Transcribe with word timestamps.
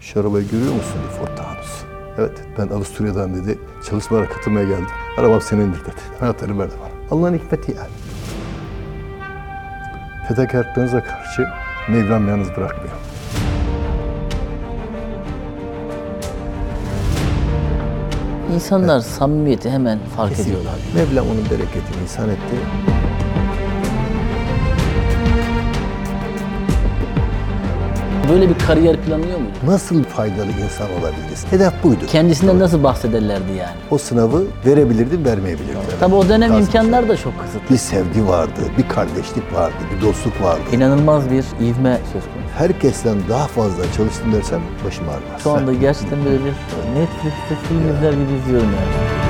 Şu 0.00 0.20
arabayı 0.20 0.48
görüyor 0.48 0.72
musun 0.72 1.00
Ford 1.18 1.36
Taunus. 1.36 1.82
Evet 2.18 2.42
ben 2.58 2.68
Avusturya'dan 2.68 3.34
dedi 3.34 3.58
çalışmalara 3.88 4.28
katılmaya 4.28 4.66
geldim. 4.68 4.86
Arabam 5.18 5.40
senindir 5.40 5.80
dedi. 5.80 5.94
Anahtarı 6.20 6.58
verdi 6.58 6.74
bana. 6.80 7.18
Allah'ın 7.18 7.34
hikmeti 7.34 7.72
yani. 7.76 7.88
Fedakarlıklarınıza 10.28 11.04
karşı 11.04 11.46
Mevlam 11.88 12.28
yalnız 12.28 12.48
bırakmıyor. 12.48 12.94
İnsanlar 18.54 19.00
samimiyeti 19.00 19.70
hemen 19.70 19.98
fark 20.16 20.40
ediyorlar. 20.40 20.74
Mevlam 20.94 21.26
onun 21.26 21.44
bereketini 21.44 22.04
ihsan 22.04 22.28
etti. 22.28 22.56
Böyle 28.28 28.48
bir 28.48 28.58
kariyer 28.58 28.96
planlıyor 28.96 29.38
muydu? 29.38 29.52
Nasıl 29.66 30.04
faydalı 30.04 30.46
insan 30.64 30.86
olabiliriz? 31.00 31.44
Hedef 31.50 31.72
buydu. 31.84 32.00
Kendisinden 32.06 32.58
nasıl 32.58 32.82
bahsederlerdi 32.82 33.52
yani? 33.58 33.70
O 33.90 33.98
sınavı 33.98 34.44
verebilirdim, 34.66 35.24
vermeyebilirdim. 35.24 35.78
Tabii 36.00 36.14
o 36.14 36.28
dönem 36.28 36.50
Lazım. 36.50 36.64
imkanlar 36.66 37.08
da 37.08 37.16
çok 37.16 37.40
kısıtlı. 37.40 37.74
Bir 37.74 37.78
sevgi 37.78 38.28
vardı, 38.28 38.60
bir 38.78 38.88
kardeşlik 38.88 39.54
vardı, 39.54 39.74
bir 39.96 40.06
dostluk 40.06 40.42
vardı. 40.42 40.60
İnanılmaz 40.72 41.30
bir 41.30 41.44
ivme 41.66 41.98
söz 42.12 42.22
konusu. 42.22 42.48
Herkesten 42.58 43.16
daha 43.28 43.46
fazla 43.46 43.92
çalıştım 43.96 44.32
dersem 44.32 44.60
başım 44.86 45.08
ağrımaz. 45.08 45.42
Şu 45.42 45.50
anda 45.50 45.72
gerçekten 45.72 46.24
böyle 46.24 46.38
bir 46.38 46.52
Netflix'te 47.00 47.54
film 47.68 47.96
izler 47.96 48.12
gibi 48.12 48.32
izliyorum 48.42 48.68
yani. 48.68 49.27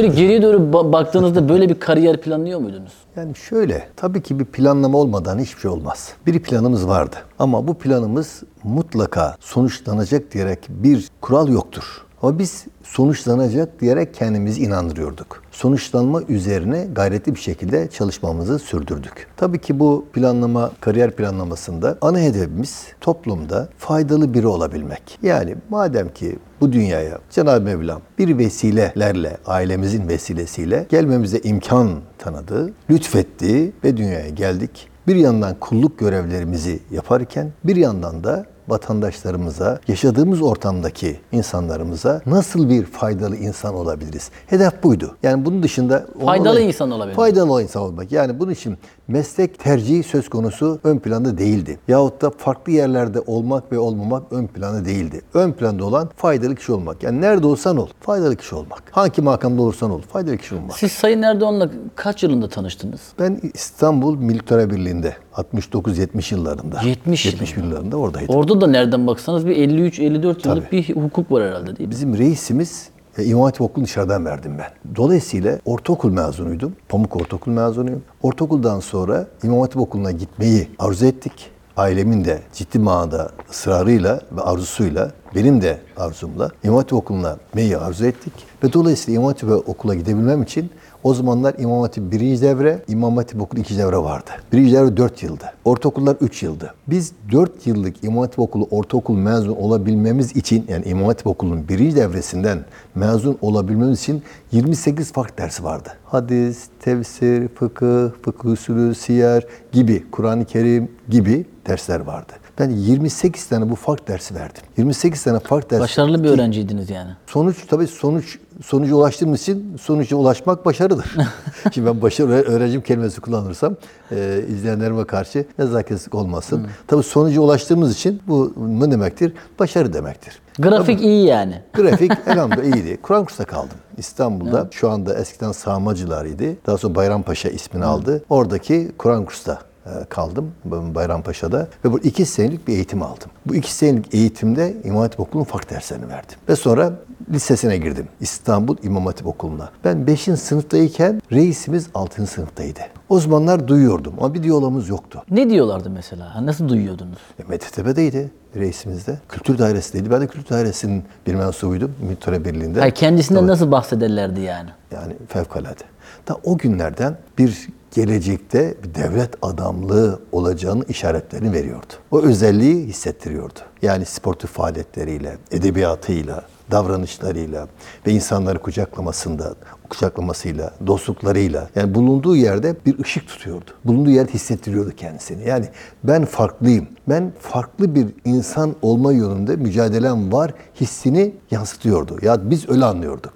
Şöyle 0.00 0.14
geriye 0.14 0.42
doğru 0.42 0.56
ba- 0.56 0.92
baktığınızda 0.92 1.48
böyle 1.48 1.68
bir 1.68 1.80
kariyer 1.80 2.20
planlıyor 2.20 2.60
muydunuz? 2.60 2.92
Yani 3.16 3.34
şöyle, 3.36 3.88
tabii 3.96 4.22
ki 4.22 4.38
bir 4.38 4.44
planlama 4.44 4.98
olmadan 4.98 5.38
hiçbir 5.38 5.60
şey 5.60 5.70
olmaz. 5.70 6.12
Bir 6.26 6.38
planımız 6.38 6.88
vardı 6.88 7.16
ama 7.38 7.68
bu 7.68 7.74
planımız 7.74 8.42
mutlaka 8.64 9.36
sonuçlanacak 9.40 10.32
diyerek 10.32 10.58
bir 10.68 11.08
kural 11.20 11.48
yoktur. 11.48 11.84
Ama 12.22 12.38
biz 12.38 12.64
sonuçlanacak 12.82 13.80
diyerek 13.80 14.14
kendimizi 14.14 14.62
inandırıyorduk. 14.62 15.42
Sonuçlanma 15.50 16.22
üzerine 16.22 16.86
gayretli 16.92 17.34
bir 17.34 17.40
şekilde 17.40 17.90
çalışmamızı 17.90 18.58
sürdürdük. 18.58 19.26
Tabii 19.36 19.58
ki 19.58 19.80
bu 19.80 20.04
planlama, 20.12 20.70
kariyer 20.80 21.10
planlamasında 21.10 21.98
ana 22.00 22.18
hedefimiz 22.18 22.86
toplumda 23.00 23.68
faydalı 23.78 24.34
biri 24.34 24.46
olabilmek. 24.46 25.18
Yani 25.22 25.54
madem 25.70 26.08
ki 26.08 26.38
bu 26.60 26.72
dünyaya 26.72 27.18
Cenab-ı 27.30 27.64
Mevlam 27.64 28.02
bir 28.18 28.38
vesilelerle, 28.38 29.36
ailemizin 29.46 30.08
vesilesiyle 30.08 30.86
gelmemize 30.88 31.38
imkan 31.38 31.90
tanıdı, 32.18 32.72
lütfetti 32.90 33.72
ve 33.84 33.96
dünyaya 33.96 34.28
geldik. 34.28 34.88
Bir 35.06 35.16
yandan 35.16 35.54
kulluk 35.60 35.98
görevlerimizi 35.98 36.80
yaparken 36.90 37.52
bir 37.64 37.76
yandan 37.76 38.24
da 38.24 38.46
vatandaşlarımıza, 38.70 39.80
yaşadığımız 39.88 40.42
ortamdaki 40.42 41.20
insanlarımıza 41.32 42.22
nasıl 42.26 42.68
bir 42.68 42.84
faydalı 42.84 43.36
insan 43.36 43.74
olabiliriz? 43.74 44.30
Hedef 44.46 44.82
buydu. 44.82 45.16
Yani 45.22 45.44
bunun 45.44 45.62
dışında... 45.62 46.06
Faydalı 46.24 46.48
onunla- 46.48 46.60
insan 46.60 46.90
olabilmek. 46.90 47.16
Faydalı 47.16 47.62
insan 47.62 47.82
olmak. 47.82 48.12
Yani 48.12 48.38
bunun 48.38 48.50
için 48.50 48.78
meslek 49.10 49.58
tercihi 49.58 50.02
söz 50.02 50.28
konusu 50.28 50.80
ön 50.84 50.98
planda 50.98 51.38
değildi. 51.38 51.78
Yahut 51.88 52.22
da 52.22 52.30
farklı 52.30 52.72
yerlerde 52.72 53.20
olmak 53.20 53.72
ve 53.72 53.78
olmamak 53.78 54.22
ön 54.30 54.46
planda 54.46 54.84
değildi. 54.84 55.22
Ön 55.34 55.52
planda 55.52 55.84
olan 55.84 56.10
faydalı 56.16 56.54
kişi 56.54 56.72
olmak. 56.72 57.02
Yani 57.02 57.20
nerede 57.20 57.46
olsan 57.46 57.76
ol, 57.76 57.88
faydalı 58.00 58.36
kişi 58.36 58.54
olmak. 58.54 58.82
Hangi 58.90 59.22
makamda 59.22 59.62
olursan 59.62 59.90
ol, 59.90 60.00
faydalı 60.00 60.36
kişi 60.36 60.54
olmak. 60.54 60.78
Siz 60.78 60.92
Sayın 60.92 61.22
Erdoğan'la 61.22 61.70
kaç 61.94 62.22
yılında 62.22 62.48
tanıştınız? 62.48 63.00
Ben 63.18 63.40
İstanbul 63.54 64.16
Militer 64.16 64.70
Birliği'nde 64.70 65.16
69-70 65.34 66.34
yıllarında. 66.34 66.80
70 66.84 67.26
70 67.26 67.56
yıllarında 67.56 67.96
oradaydım. 67.96 68.34
Orada 68.34 68.60
da 68.60 68.66
nereden 68.66 69.06
baksanız 69.06 69.46
bir 69.46 69.56
53-54 69.56 70.24
yıllık 70.24 70.42
Tabii. 70.42 70.66
bir 70.72 70.96
hukuk 70.96 71.32
var 71.32 71.44
herhalde 71.44 71.76
değil 71.76 71.88
mi? 71.88 71.90
Bizim 71.90 72.18
reisimiz 72.18 72.88
e, 73.18 73.24
İmam 73.24 73.42
Hatip 73.42 73.60
Okulu'nu 73.60 73.86
dışarıdan 73.86 74.24
verdim 74.24 74.52
ben. 74.58 74.96
Dolayısıyla 74.96 75.58
ortaokul 75.64 76.10
mezunuydum. 76.12 76.72
Pamuk 76.88 77.16
Ortaokul 77.16 77.52
mezunuyum. 77.52 78.02
Ortaokuldan 78.22 78.80
sonra 78.80 79.26
İmam 79.42 79.60
Hatip 79.60 79.80
Okulu'na 79.80 80.10
gitmeyi 80.10 80.68
arzu 80.78 81.06
ettik. 81.06 81.50
Ailemin 81.76 82.24
de 82.24 82.40
ciddi 82.52 82.78
manada 82.78 83.30
ısrarıyla 83.50 84.20
ve 84.32 84.40
arzusuyla, 84.40 85.10
benim 85.34 85.62
de 85.62 85.80
arzumla 85.96 86.50
İmam 86.64 86.76
Hatip 86.76 86.92
Okulu'na 86.92 87.36
gitmeyi 87.46 87.76
arzu 87.76 88.06
ettik. 88.06 88.32
Ve 88.64 88.72
dolayısıyla 88.72 89.20
İmam 89.20 89.28
Hatip 89.28 89.68
Okulu'na 89.68 89.94
gidebilmem 89.94 90.42
için 90.42 90.70
o 91.02 91.14
zamanlar 91.14 91.54
İmam 91.58 91.80
Hatip 91.80 92.12
birinci 92.12 92.42
devre, 92.42 92.82
İmam 92.88 93.16
Hatip 93.16 93.42
Okulu 93.42 93.60
ikinci 93.60 93.80
devre 93.80 93.96
vardı. 93.96 94.30
Birinci 94.52 94.72
devre 94.72 94.96
4 94.96 95.22
yıldı. 95.22 95.52
Ortaokullar 95.64 96.16
3 96.20 96.42
yıldı. 96.42 96.74
Biz 96.86 97.12
4 97.32 97.66
yıllık 97.66 98.04
İmam 98.04 98.18
Hatip 98.18 98.38
Okulu 98.38 98.68
ortaokul 98.70 99.14
mezun 99.14 99.52
olabilmemiz 99.52 100.36
için 100.36 100.66
yani 100.68 100.84
İmam 100.84 101.06
Hatip 101.06 101.26
Okulu'nun 101.26 101.68
birinci 101.68 101.96
devresinden 101.96 102.64
mezun 102.94 103.38
olabilmemiz 103.40 104.00
için 104.00 104.22
28 104.52 105.12
farklı 105.12 105.38
dersi 105.38 105.64
vardı. 105.64 105.88
Hadis, 106.04 106.68
tefsir, 106.80 107.48
fıkıh, 107.48 108.10
fıkıh 108.22 108.50
usulü, 108.50 108.94
siyer 108.94 109.46
gibi, 109.72 110.10
Kur'an-ı 110.10 110.44
Kerim 110.44 110.90
gibi 111.08 111.46
dersler 111.66 112.00
vardı. 112.00 112.32
Ben 112.58 112.70
28 112.70 113.46
tane 113.46 113.70
bu 113.70 113.74
fark 113.74 114.08
dersi 114.08 114.34
verdim. 114.34 114.62
28 114.76 115.24
tane 115.24 115.38
fark 115.38 115.70
dersi. 115.70 115.80
Başarılı 115.82 116.24
bir 116.24 116.28
öğrenciydiniz 116.28 116.90
yani. 116.90 117.10
Sonuç 117.26 117.56
tabii 117.68 117.86
sonuç 117.86 118.38
sonuca 118.62 118.94
ulaştığımız 118.94 119.42
için 119.42 119.76
sonuca 119.82 120.16
ulaşmak 120.16 120.66
başarıdır. 120.66 121.16
Şimdi 121.74 121.86
ben 121.86 122.02
başarı 122.02 122.28
öğrencim 122.30 122.80
kelimesi 122.80 123.20
kullanırsam 123.20 123.76
e, 124.12 124.44
izleyenlerime 124.48 125.04
karşı 125.04 125.44
nezaketsizlik 125.58 126.14
olmasın. 126.14 126.66
Tabii 126.86 127.02
sonuca 127.02 127.40
ulaştığımız 127.40 127.92
için 127.92 128.22
bu 128.28 128.52
ne 128.56 128.90
demektir? 128.90 129.32
Başarı 129.58 129.92
demektir. 129.92 130.40
Grafik 130.58 131.02
iyi 131.02 131.26
yani. 131.26 131.62
Grafik 131.74 132.12
elhamdülillah 132.26 132.76
iyiydi. 132.76 132.98
Kur'an 133.02 133.24
kursuna 133.24 133.46
kaldım. 133.46 133.76
İstanbul'da 133.96 134.68
şu 134.70 134.90
anda 134.90 135.14
eskiden 135.14 135.52
Sağmacılar'ıydı. 135.52 136.44
Daha 136.66 136.78
sonra 136.78 136.94
Bayrampaşa 136.94 137.48
ismini 137.48 137.84
aldı. 137.84 138.24
Oradaki 138.30 138.92
Kur'an 138.98 139.24
kursuna 139.24 139.58
e, 139.86 139.90
kaldım 140.08 140.52
Bayrampaşa'da 140.64 141.68
ve 141.84 141.92
bu 141.92 141.98
iki 141.98 142.26
senelik 142.26 142.68
bir 142.68 142.72
eğitim 142.72 143.02
aldım. 143.02 143.30
Bu 143.46 143.54
iki 143.54 143.72
senelik 143.72 144.14
eğitimde 144.14 144.76
İmam 144.84 145.00
Hatip 145.00 145.20
Okulu'nun 145.20 145.44
farklı 145.44 145.76
derslerini 145.76 146.08
verdim. 146.08 146.38
Ve 146.48 146.56
sonra 146.56 146.92
lisesine 147.32 147.76
girdim. 147.78 148.08
İstanbul 148.20 148.76
İmam 148.82 149.06
Hatip 149.06 149.26
Okulu'na. 149.26 149.70
Ben 149.84 150.06
5. 150.06 150.20
sınıftayken 150.20 151.22
reisimiz 151.32 151.86
6. 151.94 152.26
sınıftaydı. 152.26 152.80
O 153.08 153.20
zamanlar 153.20 153.68
duyuyordum 153.68 154.14
ama 154.18 154.34
bir 154.34 154.42
diyalogumuz 154.42 154.88
yoktu. 154.88 155.22
Ne 155.30 155.50
diyorlardı 155.50 155.90
mesela? 155.90 156.46
Nasıl 156.46 156.68
duyuyordunuz? 156.68 157.18
E, 157.38 157.42
Metetepe'deydi 157.48 158.30
reisimizde. 158.56 159.18
Kültür 159.28 159.58
dairesindeydi. 159.58 160.10
Ben 160.10 160.20
de 160.20 160.26
kültür 160.26 160.54
dairesinin 160.54 161.04
bir 161.26 161.34
mensubuydum. 161.34 161.94
Militare 162.02 162.44
Birliği'nde. 162.44 162.80
Hayır, 162.80 162.94
kendisinden 162.94 163.40
Tabii. 163.40 163.50
nasıl 163.50 163.70
bahsederlerdi 163.70 164.40
yani? 164.40 164.70
Yani 164.94 165.12
fevkalade. 165.28 165.84
Da 166.28 166.36
o 166.44 166.58
günlerden 166.58 167.16
bir 167.38 167.68
gelecekte 167.94 168.74
bir 168.84 168.94
devlet 168.94 169.30
adamlığı 169.42 170.20
olacağını 170.32 170.84
işaretlerini 170.88 171.52
veriyordu. 171.52 171.92
O 172.10 172.20
özelliği 172.22 172.86
hissettiriyordu. 172.86 173.58
Yani 173.82 174.04
sportif 174.04 174.50
faaliyetleriyle, 174.50 175.36
edebiyatıyla, 175.50 176.42
davranışlarıyla 176.70 177.68
ve 178.06 178.12
insanları 178.12 178.58
kucaklamasında, 178.58 179.54
kucaklamasıyla, 179.90 180.70
dostluklarıyla 180.86 181.68
yani 181.74 181.94
bulunduğu 181.94 182.36
yerde 182.36 182.76
bir 182.86 182.98
ışık 182.98 183.28
tutuyordu. 183.28 183.70
Bulunduğu 183.84 184.10
yerde 184.10 184.32
hissettiriyordu 184.32 184.90
kendisini. 184.96 185.48
Yani 185.48 185.66
ben 186.04 186.24
farklıyım. 186.24 186.88
Ben 187.08 187.32
farklı 187.40 187.94
bir 187.94 188.06
insan 188.24 188.74
olma 188.82 189.12
yolunda 189.12 189.56
mücadelem 189.56 190.32
var 190.32 190.54
hissini 190.80 191.34
yansıtıyordu. 191.50 192.16
Ya 192.22 192.50
biz 192.50 192.68
öyle 192.68 192.84
anlıyorduk. 192.84 193.32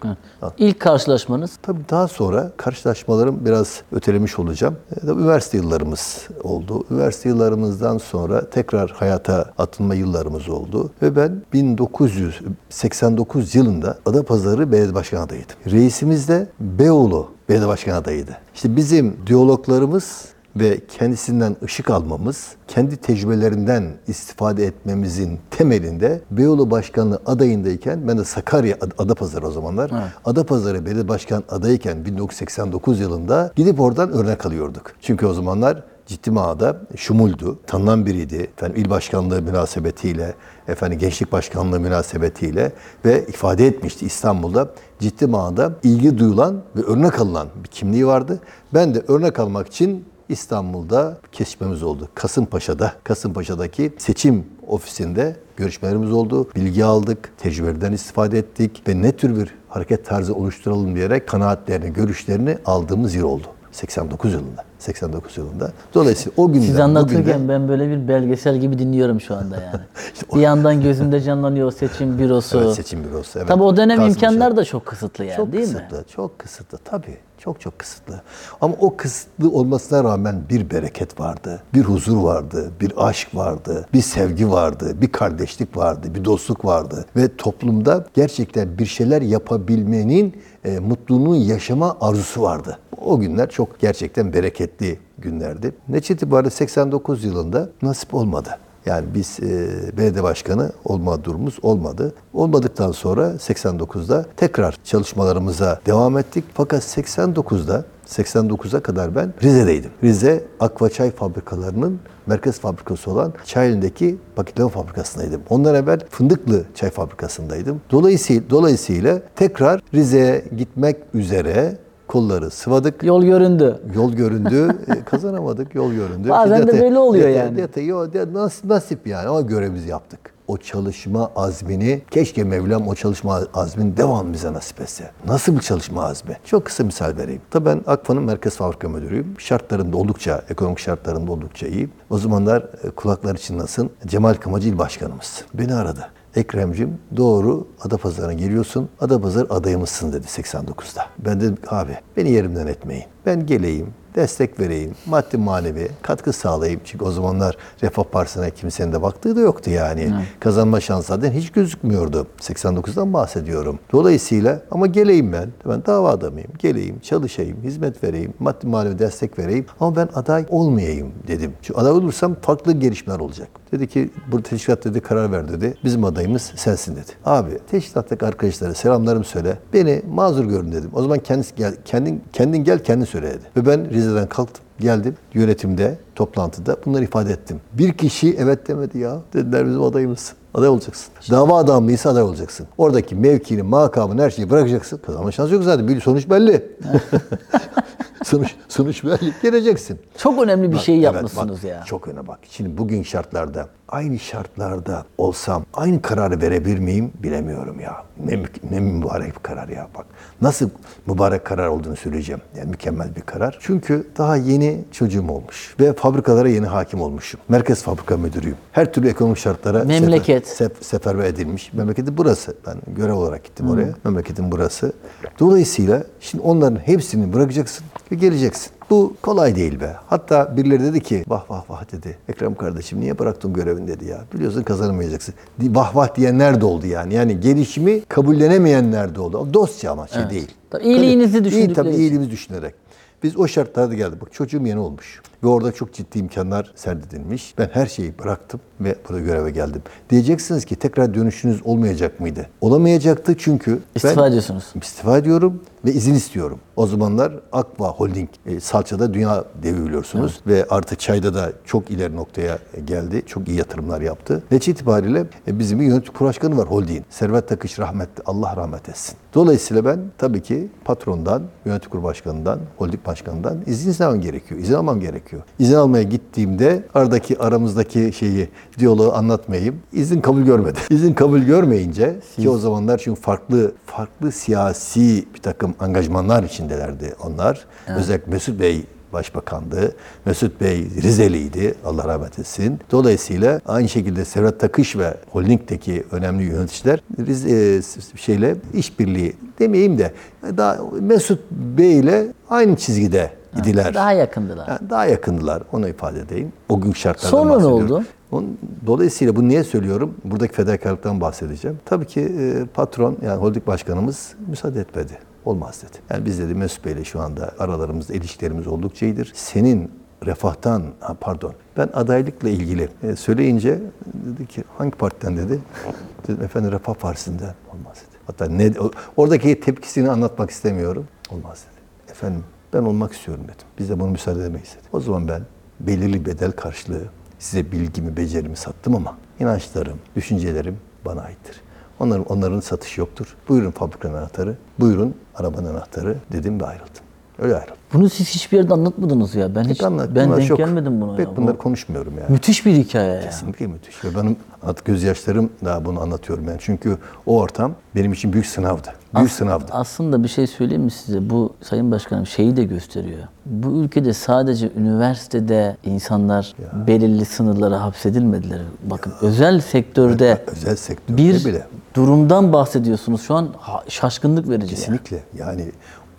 İlk 0.59 0.81
karşılaşmanız 0.81 1.51
Tabii 1.63 1.81
daha 1.91 2.09
sonra 2.09 2.53
karşılaşmalarım 2.57 3.45
biraz 3.45 3.83
ötelemiş 3.93 4.39
olacağım. 4.39 4.77
E, 4.97 5.01
tabii 5.01 5.21
üniversite 5.21 5.59
yıllarımız 5.59 6.29
oldu. 6.43 6.85
Üniversite 6.91 7.29
yıllarımızdan 7.29 7.99
sonra 7.99 8.51
tekrar 8.51 8.91
hayata 8.91 9.53
atılma 9.59 9.95
yıllarımız 9.95 10.49
oldu. 10.49 10.91
Ve 11.03 11.17
ben 11.17 11.43
1989 11.53 13.55
yılında 13.55 13.99
Adapazarı 14.07 14.73
Belediye 14.73 14.95
Başkanı 14.95 15.23
adayıydım. 15.23 15.57
Reisimiz 15.67 16.29
de 16.29 16.44
Beyoğlu 16.61 17.29
Belediye 17.49 17.69
Başkanı 17.69 17.97
adayıydı. 17.97 18.39
İşte 18.55 18.77
bizim 18.77 19.17
diyaloglarımız 19.27 20.25
ve 20.57 20.81
kendisinden 20.99 21.57
ışık 21.65 21.91
almamız, 21.91 22.49
kendi 22.69 22.97
tecrübelerinden 22.97 23.85
istifade 24.09 24.65
etmemizin 24.67 25.39
temelinde 25.51 26.21
Beyoğlu 26.31 26.71
Başkanlığı 26.71 27.21
adayındayken, 27.27 28.09
ben 28.09 28.19
de 28.19 28.25
Sakarya, 28.25 28.75
Ad- 28.81 28.93
Adapazarı 28.99 29.47
o 29.47 29.51
zamanlar, 29.51 29.91
Adapazarı 30.25 30.85
Belediye 30.87 31.09
Başkan 31.09 31.45
adayken 31.49 32.05
1989 32.05 33.01
yılında 33.01 33.53
gidip 33.57 33.81
oradan 33.81 34.13
örnek 34.13 34.47
alıyorduk. 34.47 34.93
Çünkü 35.01 35.27
o 35.27 35.33
zamanlar 35.33 35.83
ciddi 36.07 36.31
manada 36.31 36.77
şumuldu, 36.97 37.59
tanınan 37.67 38.07
biriydi. 38.07 38.37
Efendim 38.37 38.83
il 38.85 38.91
başkanlığı 38.91 39.43
münasebetiyle, 39.43 40.35
efendim 40.69 40.99
gençlik 40.99 41.33
başkanlığı 41.33 41.81
münasebetiyle 41.81 42.73
ve 43.05 43.27
ifade 43.27 43.67
etmişti 43.67 44.07
İstanbul'da 44.07 44.71
ciddi 45.05 45.27
manada 45.27 45.73
ilgi 45.83 46.19
duyulan 46.19 46.63
ve 46.77 46.83
örnek 46.83 47.21
alınan 47.21 47.49
bir 47.65 47.69
kimliği 47.69 48.07
vardı. 48.07 48.41
Ben 48.75 48.95
de 48.95 49.03
örnek 49.09 49.41
almak 49.41 49.67
için 49.67 50.05
İstanbul'da 50.29 51.19
kesişmemiz 51.33 51.83
oldu. 51.83 52.09
Kasımpaşa'da, 52.15 52.93
Kasımpaşa'daki 53.05 53.93
seçim 53.99 54.47
ofisinde 54.67 55.37
görüşmelerimiz 55.57 56.13
oldu. 56.13 56.49
Bilgi 56.57 56.85
aldık, 56.85 57.33
tecrübeden 57.39 57.93
istifade 57.93 58.39
ettik 58.39 58.83
ve 58.89 59.03
ne 59.03 59.13
tür 59.13 59.37
bir 59.37 59.55
hareket 59.69 60.07
tarzı 60.07 60.35
oluşturalım 60.35 60.95
diyerek 60.95 61.29
kanaatlerini, 61.29 61.93
görüşlerini 61.93 62.59
aldığımız 62.67 63.15
yıl 63.15 63.25
oldu. 63.25 63.47
89 63.75 64.33
yılında. 64.33 64.65
89 64.79 65.39
yılında. 65.39 65.73
Dolayısıyla 65.95 66.33
o 66.37 66.53
günden 66.53 66.67
Siz 66.67 66.81
anlatırken 66.81 67.25
bugüne- 67.25 67.49
ben 67.49 67.69
böyle 67.69 67.89
bir 67.89 68.09
belgesel 68.09 68.57
gibi 68.57 68.79
dinliyorum 68.79 69.21
şu 69.21 69.35
anda 69.37 69.57
yani. 69.61 69.81
bir 70.35 70.41
yandan 70.41 70.83
gözümde 70.83 71.21
canlanıyor 71.21 71.69
o 71.69 71.71
seçim 71.71 72.19
bürosu. 72.19 72.61
Evet, 72.61 72.75
seçim 72.75 73.05
bürosu. 73.05 73.39
Evet. 73.39 73.49
Tabii 73.49 73.63
o 73.63 73.77
dönem 73.77 73.99
Kasımpaşa. 73.99 74.27
imkanlar 74.27 74.57
da 74.57 74.65
çok 74.65 74.87
kısıtlı 74.87 75.25
yani 75.25 75.37
çok 75.37 75.53
değil 75.53 75.65
kısıtlı, 75.65 75.99
mi? 75.99 76.05
Çok 76.15 76.39
kısıtlı 76.39 76.79
tabii. 76.85 77.17
Çok 77.39 77.61
çok 77.61 77.79
kısıtlı. 77.79 78.23
Ama 78.61 78.75
o 78.81 78.97
kısıtlı 78.97 79.51
olmasına 79.51 80.05
rağmen 80.05 80.43
bir 80.51 80.71
bereket 80.71 81.21
vardı. 81.21 81.63
Bir 81.75 81.83
huzur 81.83 82.17
vardı, 82.17 82.71
bir 82.81 82.93
aşk 82.97 83.35
vardı, 83.35 83.87
bir 83.93 84.01
sevgi 84.01 84.51
vardı, 84.51 84.97
bir 85.01 85.13
kardeşlik 85.13 85.77
vardı, 85.77 86.15
bir 86.15 86.25
dostluk 86.25 86.65
vardı. 86.65 87.05
Ve 87.17 87.37
toplumda 87.37 88.07
gerçekten 88.15 88.79
bir 88.79 88.87
şeyler 88.87 89.23
yapabilmenin 89.23 90.43
e, 90.65 90.79
mutluluğunu 90.79 91.37
yaşama 91.37 91.97
arzusu 92.01 92.43
vardı. 92.43 92.79
O 93.01 93.21
günler 93.21 93.51
çok 93.51 93.81
gerçekten 93.81 94.33
bereketli 94.33 94.99
günlerdi. 95.19 95.75
Netice 95.89 96.15
itibariyle 96.15 96.51
89 96.51 97.25
yılında 97.25 97.69
nasip 97.83 98.15
olmadı. 98.15 98.59
Yani 98.87 99.07
biz 99.15 99.41
e, 99.41 99.69
belediye 99.97 100.23
başkanı 100.23 100.73
olma 100.85 101.25
durumumuz 101.25 101.59
olmadı. 101.63 102.15
Olmadıktan 102.33 102.93
sonra 102.93 103.29
89'da 103.29 104.27
tekrar 104.37 104.77
çalışmalarımıza 104.85 105.81
devam 105.87 106.19
ettik. 106.19 106.45
Fakat 106.55 106.83
89'da 106.83 107.85
89'a 108.07 108.81
kadar 108.81 109.17
ben 109.17 109.35
Rize'deydim. 109.43 109.91
Rize 110.03 110.45
Akvaçay 110.61 111.11
fabrikalarının 111.11 112.01
merkez 112.27 112.59
fabrikası 112.61 113.11
olan 113.11 113.33
Çayeli'ndeki 113.45 114.17
paketleme 114.37 114.71
fabrikasındaydım. 114.71 115.41
Ondan 115.51 115.75
evvel 115.75 116.01
Fındıklı 116.11 116.63
Çay 116.75 116.91
Fabrikası'ndaydım. 116.91 117.81
Dolayısıyla, 117.91 118.43
dolayısıyla 118.51 119.21
tekrar 119.37 119.81
Rize'ye 119.95 120.45
gitmek 120.57 120.97
üzere 121.15 121.77
kolları 122.09 122.51
sıvadık. 122.51 123.03
Yol 123.05 123.23
göründü. 123.25 123.81
Yol 123.95 124.13
göründü, 124.13 124.69
e, 124.89 125.05
kazanamadık, 125.05 125.75
yol 125.75 125.93
göründü. 125.93 126.29
Bazen 126.29 126.67
de 126.67 126.73
Dete- 126.73 126.81
böyle 126.81 126.99
oluyor 126.99 127.29
yani. 127.29 127.59
dete- 127.59 127.81
yo, 127.85 128.13
de- 128.13 128.23
nas- 128.23 128.69
nasip 128.69 129.07
yani 129.07 129.29
ama 129.29 129.41
görevimizi 129.41 129.89
yaptık. 129.89 130.34
O 130.49 130.57
çalışma 130.57 131.31
azmini, 131.37 132.03
keşke 132.11 132.45
Mevlam 132.45 132.89
o 132.89 132.95
çalışma 132.95 133.43
azmini 133.55 133.97
devam 133.97 134.33
bize 134.33 134.53
nasip 134.53 134.81
etse. 134.81 135.11
Nasıl 135.27 135.57
bir 135.57 135.61
çalışma 135.61 136.05
azmi? 136.05 136.37
Çok 136.45 136.65
kısa 136.65 136.85
misal 136.85 137.17
vereyim. 137.17 137.43
Tabii 137.51 137.65
ben 137.65 137.81
Akfa'nın 137.87 138.23
merkez 138.23 138.57
fabrika 138.57 138.89
müdürüyüm. 138.89 139.35
Şartlarında 139.39 139.97
oldukça, 139.97 140.45
ekonomik 140.51 140.79
şartlarında 140.79 141.33
oldukça 141.33 141.67
iyi. 141.67 141.89
O 142.11 142.19
zamanlar 142.19 142.63
e, 142.85 142.91
kulaklar 142.91 143.35
için 143.35 143.59
nasıl? 143.59 143.89
Cemal 144.07 144.35
Kımacı 144.35 144.69
il 144.69 144.79
başkanımız. 144.79 145.45
Beni 145.55 145.75
aradı. 145.75 146.09
Ekrem'cim 146.37 146.99
doğru 147.17 147.67
Adapazarı'na 147.81 148.33
geliyorsun. 148.33 148.89
Adapazarı 149.01 149.53
adayımızsın 149.53 150.13
dedi 150.13 150.27
89'da. 150.27 151.07
Ben 151.19 151.41
dedim 151.41 151.57
abi 151.69 151.99
beni 152.17 152.31
yerimden 152.31 152.67
etmeyin. 152.67 153.05
Ben 153.27 153.47
geleyim, 153.47 153.95
destek 154.15 154.61
vereyim, 154.61 154.95
maddi 155.07 155.37
manevi 155.37 155.89
katkı 156.03 156.33
sağlayayım. 156.33 156.81
Çünkü 156.85 157.05
o 157.05 157.11
zamanlar 157.11 157.57
Refah 157.83 158.05
Partisi'ne 158.05 158.51
kimsenin 158.51 158.93
de 158.93 159.03
baktığı 159.03 159.37
da 159.37 159.41
yoktu 159.41 159.71
yani. 159.71 160.13
Kazanma 160.41 160.81
şansı 160.81 161.09
zaten 161.09 161.33
hiç 161.33 161.53
gözükmüyordu. 161.53 162.27
89'dan 162.41 163.13
bahsediyorum. 163.13 163.79
Dolayısıyla 163.93 164.63
ama 164.71 164.87
geleyim 164.87 165.33
ben. 165.33 165.49
Ben 165.69 165.87
dava 165.87 166.11
adamıyım. 166.11 166.51
Geleyim, 166.59 166.99
çalışayım, 167.01 167.57
hizmet 167.63 168.05
vereyim, 168.05 168.35
maddi 168.39 168.67
manevi 168.67 168.99
destek 168.99 169.39
vereyim. 169.39 169.67
Ama 169.81 169.97
ben 169.97 170.09
aday 170.15 170.47
olmayayım 170.49 171.13
dedim. 171.27 171.53
Çünkü 171.63 171.81
aday 171.81 171.93
olursam 171.93 172.37
farklı 172.43 172.73
gelişmeler 172.73 173.19
olacak. 173.19 173.49
Dedi 173.73 173.87
ki 173.87 174.11
burada 174.33 174.49
teşkilat 174.49 174.85
dedi 174.85 175.01
karar 175.01 175.33
ver 175.33 175.49
dedi. 175.49 175.75
Bizim 175.85 176.05
adayımız 176.05 176.53
sensin 176.57 176.97
dedi. 176.97 177.11
Abi 177.25 177.51
teşkilattaki 177.71 178.27
arkadaşlara 178.27 178.75
selamlarımı 178.75 179.25
söyle. 179.25 179.59
Beni 179.73 180.03
mazur 180.11 180.45
görün 180.45 180.73
dedim. 180.73 180.91
O 180.93 181.03
zaman 181.03 181.19
kendisi 181.19 181.55
gel, 181.55 181.75
kendin, 181.85 182.23
kendin 182.33 182.65
gel 182.65 182.85
kendin 182.85 183.05
söyle 183.05 183.31
dedi. 183.31 183.45
Ve 183.57 183.67
ben 183.67 183.91
Rize'den 184.05 184.29
kalktım. 184.29 184.65
Geldim 184.81 185.17
yönetimde, 185.35 185.99
toplantıda 186.15 186.77
bunları 186.87 187.05
ifade 187.05 187.33
ettim. 187.33 187.61
Bir 187.73 187.93
kişi 187.93 188.37
evet 188.39 188.69
demedi 188.69 188.99
ya. 188.99 189.19
Dediler 189.33 189.67
bizim 189.67 189.83
adayımız. 189.83 190.33
Aday 190.55 190.69
olacaksın. 190.69 191.13
Dava 191.31 191.59
adamlıysa 191.59 192.11
aday 192.11 192.23
olacaksın. 192.23 192.67
Oradaki 192.79 193.15
mevkini, 193.15 193.63
makamını, 193.63 194.23
her 194.23 194.31
şeyi 194.31 194.51
bırakacaksın. 194.51 195.01
Kazanma 195.07 195.33
şansı 195.33 195.55
yok 195.55 195.65
zaten. 195.65 195.89
Bir 195.89 196.01
sonuç 196.01 196.31
belli. 196.31 196.77
sonuç, 198.25 198.55
sonuç 198.69 199.05
belli. 199.05 199.33
Geleceksin. 199.43 199.99
Çok 200.19 200.43
önemli 200.43 200.71
bir 200.71 200.77
Bak, 200.77 200.83
şey 200.83 200.95
evet, 200.95 201.05
yapmışsınız 201.05 201.57
bak, 201.63 201.71
ya. 201.71 201.83
Çok 201.87 202.09
öne 202.09 202.27
bak. 202.27 202.39
Şimdi 202.51 202.79
bugün 202.79 203.03
şartlarda, 203.03 203.69
aynı 203.89 204.19
şartlarda 204.19 205.05
olsam 205.19 205.65
aynı 205.75 206.03
kararı 206.03 206.41
verebilir 206.43 206.79
miyim 206.79 207.13
bilemiyorum 207.23 207.81
ya. 207.81 208.05
Ne, 208.27 208.43
ne 208.71 208.81
mübarek 208.81 209.35
bir 209.35 209.43
karar 209.43 209.69
ya 209.69 209.89
bak. 209.99 210.07
Nasıl 210.43 210.71
mübarek 211.07 211.45
karar 211.45 211.69
olduğunu 211.69 211.97
söyleyeceğim. 211.97 212.41
Yani 212.59 212.71
mükemmel 212.71 213.17
bir 213.17 213.21
karar. 213.21 213.59
Çünkü 213.61 214.07
daha 214.19 214.37
yeni 214.37 214.81
çocuğum 214.93 215.29
olmuş 215.29 215.75
ve 215.81 215.93
fabrikalara 215.93 216.49
yeni 216.49 216.67
hakim 216.67 217.01
olmuşum. 217.01 217.41
Merkez 217.49 217.83
fabrika 217.83 218.17
müdürüyüm. 218.17 218.57
Her 218.73 218.93
türlü 218.93 219.09
ekonomik 219.09 219.39
şartlara 219.39 219.85
Memleket. 219.85 220.47
sefer- 220.49 220.67
sef- 220.75 220.85
seferber 220.85 221.25
edilmiş. 221.25 221.73
Memleketi 221.73 222.17
burası. 222.17 222.55
Ben 222.67 222.95
görev 222.97 223.15
olarak 223.15 223.45
gittim 223.45 223.71
oraya. 223.71 223.95
Memleketin 224.05 224.53
burası. 224.53 224.93
Dolayısıyla 225.39 226.05
şimdi 226.21 226.45
onların 226.45 226.77
hepsini 226.77 227.33
bırakacaksın 227.33 227.87
ve 228.15 228.19
geleceksin. 228.19 228.73
Bu 228.91 229.15
kolay 229.23 229.57
değil 229.57 229.81
be. 229.81 229.97
Hatta 230.07 230.57
birileri 230.57 230.83
dedi 230.83 231.01
ki 231.01 231.25
vah 231.29 231.51
vah 231.51 231.71
vah 231.71 231.93
dedi. 231.93 232.19
Ekrem 232.29 232.55
kardeşim 232.55 233.01
niye 233.01 233.19
bıraktın 233.19 233.53
görevini 233.53 233.89
dedi 233.89 234.05
ya. 234.07 234.25
Biliyorsun 234.35 234.63
kazanamayacaksın. 234.63 235.35
Vah 235.61 235.97
vah 235.97 236.15
diyenler 236.17 236.61
de 236.61 236.65
oldu 236.65 236.87
yani. 236.87 237.15
Yani 237.15 237.41
gelişimi 237.41 238.05
kabullenemeyenler 238.05 239.15
de 239.15 239.21
oldu. 239.21 239.49
Dostça 239.55 239.91
ama 239.91 240.07
şey 240.09 240.23
Evet. 240.23 240.31
değil. 240.31 240.49
Tabii 240.71 240.85
iyiliğinizi 240.85 241.39
İyi, 241.39 241.45
düşündükleri 241.45 241.75
tabii 241.75 241.89
için. 241.91 241.99
iyiliğimizi 242.01 242.31
düşünerek. 242.31 242.75
Biz 243.23 243.37
o 243.37 243.49
şartlarda 243.49 243.95
geldik. 243.95 244.21
Bak 244.23 244.33
çocuğum 244.33 244.67
yeni 244.67 244.79
olmuş. 244.79 245.23
Ve 245.45 245.49
orada 245.49 245.73
çok 245.73 245.93
ciddi 245.93 246.19
imkanlar 246.19 246.73
serdedilmiş. 246.75 247.55
Ben 247.59 247.71
her 247.73 247.87
şeyi 247.87 248.19
bıraktım 248.19 248.61
ve 248.81 248.97
burada 249.09 249.21
göreve 249.21 249.51
geldim. 249.51 249.83
Diyeceksiniz 250.11 250.65
ki 250.65 250.77
tekrar 250.77 251.15
dönüşünüz 251.15 251.61
olmayacak 251.65 252.21
mıydı? 252.21 252.47
Olamayacaktı 252.61 253.35
çünkü 253.39 253.79
İstifa 253.95 254.23
ben 254.23 254.29
ediyorsunuz. 254.29 254.65
istifa 254.83 255.19
ediyorum 255.19 255.63
ve 255.85 255.93
izin 255.93 256.15
istiyorum. 256.15 256.59
O 256.77 256.87
zamanlar 256.87 257.33
Akva 257.53 257.89
Holding 257.89 258.29
e, 258.47 258.61
salçada 258.61 259.15
dünya 259.15 259.45
devi 259.63 259.87
biliyorsunuz 259.87 260.41
ve 260.47 260.67
artık 260.71 261.01
çayda 261.01 261.35
da 261.35 261.53
çok 261.65 261.91
ileri 261.91 262.17
noktaya 262.17 262.59
geldi. 262.85 263.23
Çok 263.27 263.49
iyi 263.49 263.59
yatırımlar 263.59 264.01
yaptı. 264.01 264.43
Netice 264.51 264.73
itibariyle 264.73 265.27
e, 265.49 265.59
bizim 265.59 265.81
bir 265.81 265.85
yönetim 265.87 266.13
kurulu 266.13 266.29
başkanı 266.29 266.57
var 266.57 266.67
Holding'in. 266.71 267.05
Servet 267.11 267.49
Takış 267.49 267.79
rahmetli. 267.79 268.23
Allah 268.27 268.57
rahmet 268.57 268.89
etsin. 268.89 269.17
Dolayısıyla 269.35 269.85
ben 269.85 270.01
tabii 270.19 270.43
ki 270.43 270.69
patrondan, 270.85 271.43
yönetim 271.65 271.91
kurulu 271.91 272.05
başkanından, 272.05 272.59
holding 272.77 273.07
başkanından 273.07 273.59
izin 273.67 273.91
istemem 273.91 274.21
gerekiyor. 274.21 274.61
İzin 274.61 274.75
almam 274.75 275.01
gerekiyor. 275.01 275.34
İzin 275.59 275.75
almaya 275.75 276.03
gittiğimde 276.03 276.83
aradaki 276.95 277.39
aramızdaki 277.39 278.13
şeyi, 278.19 278.49
diyaloğu 278.79 279.13
anlatmayayım. 279.13 279.77
İzin 279.93 280.21
kabul 280.21 280.43
görmedi. 280.43 280.79
İzin 280.91 281.15
kabul 281.15 281.41
görmeyince 281.41 282.17
ki 282.37 282.51
o 282.51 282.59
zamanlar 282.59 282.99
çünkü 282.99 283.21
farklı 283.21 283.73
farklı 283.87 284.33
siyasi 284.33 285.25
bir 285.35 285.41
takım 285.41 285.75
angajmanlar 285.81 286.43
içindelerdi 286.43 287.15
onlar. 287.25 287.65
Özellikle 287.87 288.31
Mesut 288.31 288.61
Bey 288.61 288.85
başbakandı. 289.15 289.95
Mesut 290.25 290.61
Bey 290.61 290.89
Rizeliydi. 291.03 291.75
Allah 291.85 292.09
rahmet 292.09 292.39
etsin. 292.39 292.81
Dolayısıyla 292.91 293.61
aynı 293.67 293.89
şekilde 293.89 294.25
Serhat 294.25 294.61
Takış 294.61 294.97
ve 294.97 295.15
Holding'deki 295.31 296.05
önemli 296.11 296.45
yöneticiler 296.45 297.01
Rize, 297.27 297.77
e, 297.77 297.83
şeyle 298.19 298.57
işbirliği 298.75 299.37
demeyeyim 299.59 299.99
de 299.99 300.13
daha 300.57 300.79
Mesut 301.01 301.41
Bey 301.51 301.99
ile 301.99 302.27
aynı 302.51 302.77
çizgide 302.77 303.31
idiler. 303.61 303.95
Daha 303.95 304.13
yakındılar. 304.13 304.69
Yani 304.69 304.91
daha 304.91 305.07
yakındılar. 305.07 305.63
Onu 305.73 305.89
ifade 305.89 306.21
edeyim. 306.21 306.53
O 306.69 306.81
gün 306.81 306.93
şartlardan 306.93 307.31
Sonra 307.39 307.51
ne 307.51 307.57
bahsediyorum. 307.57 307.85
oldu? 307.97 308.05
Onun- 308.33 308.59
dolayısıyla 308.87 309.37
bunu 309.37 309.49
niye 309.49 309.65
söylüyorum? 309.65 310.15
Buradaki 310.25 310.55
fedakarlıktan 310.55 311.21
bahsedeceğim. 311.21 311.79
Tabii 311.85 312.07
ki 312.07 312.21
e, 312.21 312.65
patron 312.75 313.17
yani 313.25 313.41
holding 313.41 313.67
başkanımız 313.67 314.35
müsaade 314.49 314.81
etmedi. 314.81 315.19
Olmaz 315.45 315.83
dedi. 315.83 315.99
Yani 316.11 316.25
biz 316.25 316.39
dedi 316.39 316.55
Mesut 316.55 316.85
Bey'le 316.85 317.05
şu 317.05 317.21
anda 317.21 317.51
aralarımızda 317.59 318.15
ilişkilerimiz 318.15 318.67
oldukça 318.67 319.07
iyidir. 319.07 319.33
Senin 319.35 319.91
refahtan, 320.27 320.83
ha, 321.01 321.17
pardon 321.21 321.53
ben 321.77 321.89
adaylıkla 321.95 322.49
ilgili 322.49 322.89
e, 323.03 323.17
söyleyince 323.17 323.81
dedi 324.15 324.47
ki 324.47 324.65
hangi 324.79 324.91
partiden 324.91 325.37
dedi? 325.37 325.59
Dedim 326.29 326.45
efendim 326.45 326.73
Refah 326.73 326.95
Partisi'nden. 326.95 327.55
Olmaz 327.75 327.95
dedi. 327.97 328.19
Hatta 328.27 328.47
ne, 328.47 328.73
oradaki 329.17 329.61
tepkisini 329.61 330.11
anlatmak 330.11 330.51
istemiyorum. 330.51 331.07
Olmaz 331.31 331.65
dedi. 331.73 332.11
Efendim 332.13 332.45
ben 332.75 332.83
olmak 332.83 333.13
istiyorum 333.13 333.45
dedim. 333.45 333.67
Biz 333.79 333.91
de 333.91 334.01
bunu 334.01 334.11
müsaade 334.11 334.41
edemeyiz 334.41 334.69
dedi. 334.79 334.89
O 334.93 335.01
zaman 335.01 335.29
ben 335.29 335.43
belirli 335.81 336.27
bedel 336.27 336.53
karşılığı 336.53 337.05
size 337.39 337.73
bilgimi, 337.73 338.17
becerimi 338.17 338.57
sattım 338.57 338.97
ama 338.97 339.17
inançlarım, 339.41 339.99
düşüncelerim 340.17 340.79
bana 341.05 341.21
aittir. 341.21 341.61
Onların, 342.01 342.27
onların 342.27 342.61
satışı 342.61 343.01
yoktur. 343.01 343.37
Buyurun 343.49 343.71
fabrikanın 343.71 344.15
anahtarı, 344.15 344.57
buyurun 344.81 345.15
arabanın 345.35 345.75
anahtarı 345.75 346.19
dedim 346.33 346.61
ve 346.61 346.67
ayrıldım. 346.67 347.04
Öyle 347.39 347.55
ayrıldım. 347.55 347.75
Bunu 347.93 348.11
siz 348.11 348.29
hiçbir 348.35 348.57
yerde 348.57 348.75
anlatmadınız 348.75 349.35
ya. 349.35 349.55
Ben 349.55 349.65
hiç 349.65 349.83
Anlat- 349.83 350.15
ben 350.15 350.31
denk 350.33 350.49
çok- 350.49 350.59
gelmedim 350.59 351.01
buna. 351.01 351.17
Pek 351.17 351.29
ya. 351.29 351.37
bunları 351.37 351.55
Bu 351.55 351.59
konuşmuyorum 351.59 352.13
yani. 352.21 352.33
müthiş 352.33 352.67
bir 352.67 352.73
hikaye 352.73 353.13
ya. 353.13 353.21
Kesinlikle 353.21 353.67
müthiş. 353.67 354.05
Ve 354.05 354.09
benim 354.15 354.37
artık 354.63 354.85
gözyaşlarım 354.85 355.51
da 355.65 355.85
bunu 355.85 356.01
anlatıyorum 356.01 356.45
yani. 356.49 356.57
Çünkü 356.61 356.99
o 357.27 357.39
ortam 357.41 357.73
benim 357.95 358.13
için 358.13 358.33
büyük 358.33 358.47
sınavdı. 358.47 358.89
Büyük 359.17 359.31
sınavdı. 359.31 359.65
Aslında 359.71 360.23
bir 360.23 360.29
şey 360.29 360.47
söyleyeyim 360.47 360.83
mi 360.83 360.91
size? 360.91 361.31
Bu 361.31 361.53
Sayın 361.63 361.91
Başkanım 361.91 362.27
şeyi 362.27 362.57
de 362.57 362.65
gösteriyor. 362.65 363.21
Bu 363.47 363.83
ülkede 363.85 364.13
sadece 364.13 364.71
üniversitede 364.77 365.77
insanlar 365.85 366.55
belirli 366.87 367.25
sınırlara 367.25 367.83
hapsedilmediler. 367.83 368.61
Bakın 368.91 369.13
özel 369.21 369.61
sektörde 369.61 370.45
Özel 370.53 370.77
sektörde 370.77 371.17
bir 371.17 371.45
bile. 371.45 371.67
durumdan 371.97 372.53
bahsediyorsunuz. 372.53 373.23
Şu 373.23 373.35
an 373.35 373.49
şaşkınlık 373.89 374.49
verici. 374.49 374.65
yani. 374.67 374.75
Kesinlikle. 374.77 375.21
Yani 375.39 375.65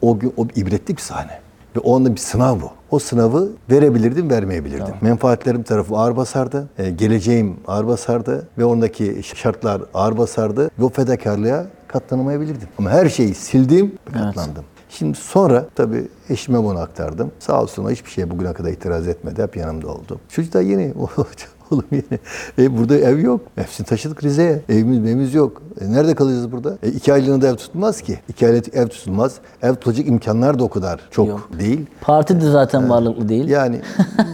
o 0.10 0.20
gün 0.20 0.34
o 0.38 0.48
ibretlik 0.56 0.98
bir 0.98 1.02
sahne. 1.02 1.40
Ve 1.76 1.80
o 1.80 1.96
anda 1.96 2.12
bir 2.12 2.18
sınav 2.20 2.62
bu. 2.62 2.70
O 2.92 3.00
sınavı 3.00 3.50
verebilirdim, 3.72 4.30
vermeyebilirdim. 4.30 4.96
Menfaatlerim 5.02 5.64
tarafı 5.64 5.96
ağır 5.96 6.18
basardı. 6.18 6.70
e, 6.78 6.90
geleceğim 6.90 7.58
ağır 7.68 7.88
basardı. 7.88 8.48
Ve 8.58 8.66
ondaki 8.66 9.22
şartlar 9.24 9.82
ağır 9.94 10.18
basardı. 10.18 10.72
Ve 10.80 10.84
o 10.84 10.90
fedakarlığa 10.90 11.66
katlanamayabilirdim. 11.88 12.68
Ama 12.80 12.90
her 12.90 13.10
şeyi 13.10 13.34
sildim 13.36 13.96
katlandım. 14.14 14.64
Şimdi 14.98 15.18
sonra 15.18 15.66
tabii 15.76 16.08
eşime 16.30 16.64
bunu 16.64 16.80
aktardım. 16.80 17.32
Sağ 17.40 17.62
olsun 17.62 17.90
hiçbir 17.90 18.10
şeye 18.10 18.30
bugüne 18.30 18.54
kadar 18.54 18.70
itiraz 18.70 19.08
etmedi. 19.08 19.44
Hep 19.44 19.58
yanımda 19.58 19.88
oldu. 19.88 20.20
Çocuk 20.30 20.54
da 20.54 20.62
yeni. 20.62 20.94
Oğlum 21.72 21.86
yeni. 21.92 22.20
E, 22.60 22.78
burada 22.78 22.96
ev 22.96 23.20
yok. 23.20 23.42
Hepsini 23.56 23.88
taşıdık 23.88 24.24
Rize'ye. 24.24 24.62
Evimiz, 24.70 24.98
evimiz 24.98 25.34
yok. 25.34 25.62
E, 25.82 25.92
nerede 25.92 26.16
kalacağız 26.16 26.52
burada? 26.52 26.78
E, 26.84 26.90
iki 26.90 27.14
aylığına 27.14 27.42
da 27.42 27.48
ev 27.48 27.56
tutulmaz 27.56 28.02
ki. 28.02 28.20
İki 28.30 28.48
aylık 28.48 28.76
ev 28.76 28.88
tutulmaz. 28.88 29.36
Ev 29.62 29.74
tutulacak 29.74 30.08
imkanlar 30.08 30.60
da 30.60 30.64
o 30.64 30.70
kadar 30.70 31.00
çok 31.12 31.28
Yok. 31.28 31.50
değil. 31.60 31.86
Parti 32.02 32.42
de 32.42 32.52
zaten 32.52 32.90
varlıklı 32.90 33.30
değil. 33.30 33.48
Yani 33.48 33.82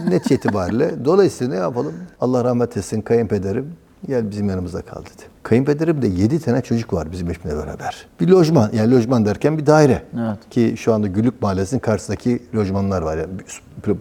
netice 0.08 0.34
itibariyle 0.34 1.04
dolayısıyla 1.04 1.54
ne 1.54 1.60
yapalım? 1.60 1.92
Allah 2.20 2.44
rahmet 2.44 2.76
etsin 2.76 3.00
kayınpederim 3.00 3.72
gel 4.06 4.30
bizim 4.30 4.48
yanımızda 4.48 4.82
kal 4.82 5.00
dedi. 5.00 5.22
Kayınpederim 5.42 6.02
de 6.02 6.06
7 6.06 6.40
tane 6.40 6.62
çocuk 6.62 6.92
var 6.92 7.12
bizim 7.12 7.30
eşimle 7.30 7.56
beraber. 7.56 8.06
Bir 8.20 8.28
lojman 8.28 8.70
yani 8.72 8.94
lojman 8.94 9.26
derken 9.26 9.58
bir 9.58 9.66
daire. 9.66 10.02
Evet. 10.14 10.38
Ki 10.50 10.74
şu 10.76 10.94
anda 10.94 11.06
Güllük 11.06 11.42
Mahallesi'nin 11.42 11.80
karşısındaki 11.80 12.42
lojmanlar 12.56 13.02
var. 13.02 13.16
Yani 13.16 13.30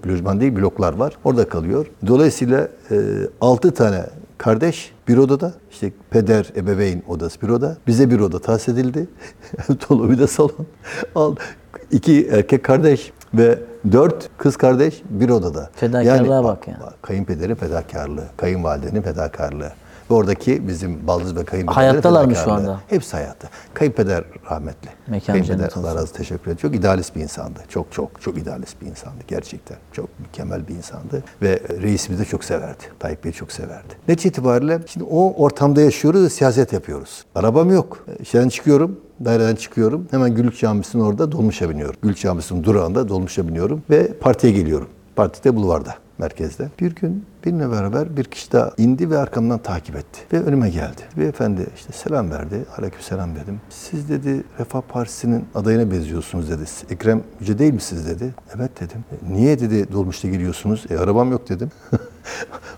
lojman 0.07 0.41
değil 0.41 0.55
bloklar 0.55 0.93
var. 0.93 1.13
Orada 1.23 1.49
kalıyor. 1.49 1.87
Dolayısıyla 2.07 2.67
6 3.41 3.73
tane 3.73 4.05
kardeş 4.37 4.91
bir 5.07 5.17
odada. 5.17 5.53
İşte 5.71 5.91
peder, 6.09 6.51
ebeveyn 6.55 7.03
odası 7.07 7.41
bir 7.41 7.49
oda. 7.49 7.77
Bize 7.87 8.09
bir 8.09 8.19
oda 8.19 8.39
tahsis 8.39 8.69
edildi. 8.69 9.07
Dolu 9.89 10.11
bir 10.11 10.19
de 10.19 10.27
salon. 10.27 10.67
Al, 11.15 11.35
iki 11.91 12.27
erkek 12.27 12.63
kardeş 12.63 13.11
ve 13.33 13.59
dört 13.91 14.29
kız 14.37 14.57
kardeş 14.57 15.01
bir 15.09 15.29
odada. 15.29 15.69
Fedakarlığa 15.75 16.43
bak 16.43 16.67
ya. 16.67 16.79
Kayınpederin 17.01 17.55
fedakarlığı, 17.55 18.25
kayınvalidenin 18.37 19.01
fedakarlığı. 19.01 19.71
Ve 20.11 20.15
oradaki 20.15 20.67
bizim 20.67 21.07
baldız 21.07 21.35
ve 21.35 21.45
kayınpederin 21.45 21.75
Hayattalar 21.75 22.25
mı 22.25 22.35
şu 22.35 22.51
anda? 22.51 22.79
Hepsi 22.87 23.11
hayatta. 23.11 23.49
Kayınpeder 23.73 24.23
rahmetli. 24.51 24.89
Mekan 25.07 25.33
Kayınpeder 25.33 25.71
Allah 25.75 25.95
razı 25.95 26.13
teşekkür 26.13 26.43
ederim. 26.43 26.57
Çok 26.57 26.75
idealist 26.75 27.15
bir 27.15 27.21
insandı. 27.21 27.59
Çok 27.69 27.91
çok 27.91 28.21
çok 28.21 28.37
idealist 28.37 28.81
bir 28.81 28.87
insandı 28.87 29.23
gerçekten. 29.27 29.77
Çok 29.91 30.19
mükemmel 30.19 30.67
bir 30.67 30.75
insandı. 30.75 31.23
Ve 31.41 31.59
reisimizi 31.81 32.23
de 32.23 32.27
çok 32.27 32.43
severdi. 32.43 32.83
Tayyip 32.99 33.23
Bey'i 33.23 33.33
çok 33.33 33.51
severdi. 33.51 33.93
Netice 34.07 34.29
itibariyle 34.29 34.79
şimdi 34.87 35.05
o 35.11 35.33
ortamda 35.43 35.81
yaşıyoruz 35.81 36.33
siyaset 36.33 36.73
yapıyoruz. 36.73 37.25
Arabam 37.35 37.71
yok. 37.71 38.05
İşten 38.19 38.49
çıkıyorum. 38.49 38.99
Daireden 39.25 39.55
çıkıyorum. 39.55 40.07
Hemen 40.11 40.35
Gülük 40.35 40.59
Camisi'nin 40.59 41.03
orada 41.03 41.31
dolmuşa 41.31 41.69
biniyorum. 41.69 41.95
Gülük 42.01 42.17
Camisi'nin 42.19 42.63
durağında 42.63 43.09
dolmuşa 43.09 43.47
biniyorum 43.47 43.83
ve 43.89 44.13
partiye 44.13 44.53
geliyorum. 44.53 44.87
Partide 45.15 45.55
bulvarda 45.55 45.95
merkezde. 46.25 46.69
Bir 46.79 46.95
gün 46.95 47.25
benimle 47.45 47.71
beraber 47.71 48.17
bir 48.17 48.23
kişi 48.23 48.51
daha 48.51 48.71
indi 48.77 49.09
ve 49.09 49.17
arkamdan 49.17 49.59
takip 49.59 49.95
etti. 49.95 50.19
Ve 50.33 50.43
önüme 50.43 50.69
geldi. 50.69 51.01
Beyefendi 51.17 51.67
işte 51.75 51.93
selam 51.93 52.31
verdi. 52.31 52.65
Aleykümselam 52.77 53.35
dedim. 53.35 53.61
Siz 53.69 54.09
dedi 54.09 54.43
Refah 54.59 54.81
Partisi'nin 54.81 55.45
adayına 55.55 55.91
benziyorsunuz 55.91 56.49
dedi. 56.49 56.63
Ekrem 56.89 57.23
Yüce 57.39 57.59
değil 57.59 57.73
misiniz 57.73 58.07
dedi. 58.07 58.33
Evet 58.55 58.71
dedim. 58.81 59.03
"E, 59.11 59.33
Niye 59.33 59.59
dedi 59.59 59.91
dolmuşta 59.93 60.27
geliyorsunuz? 60.27 60.85
E 60.89 60.97
arabam 60.97 61.31
yok 61.31 61.49
dedim. 61.49 61.71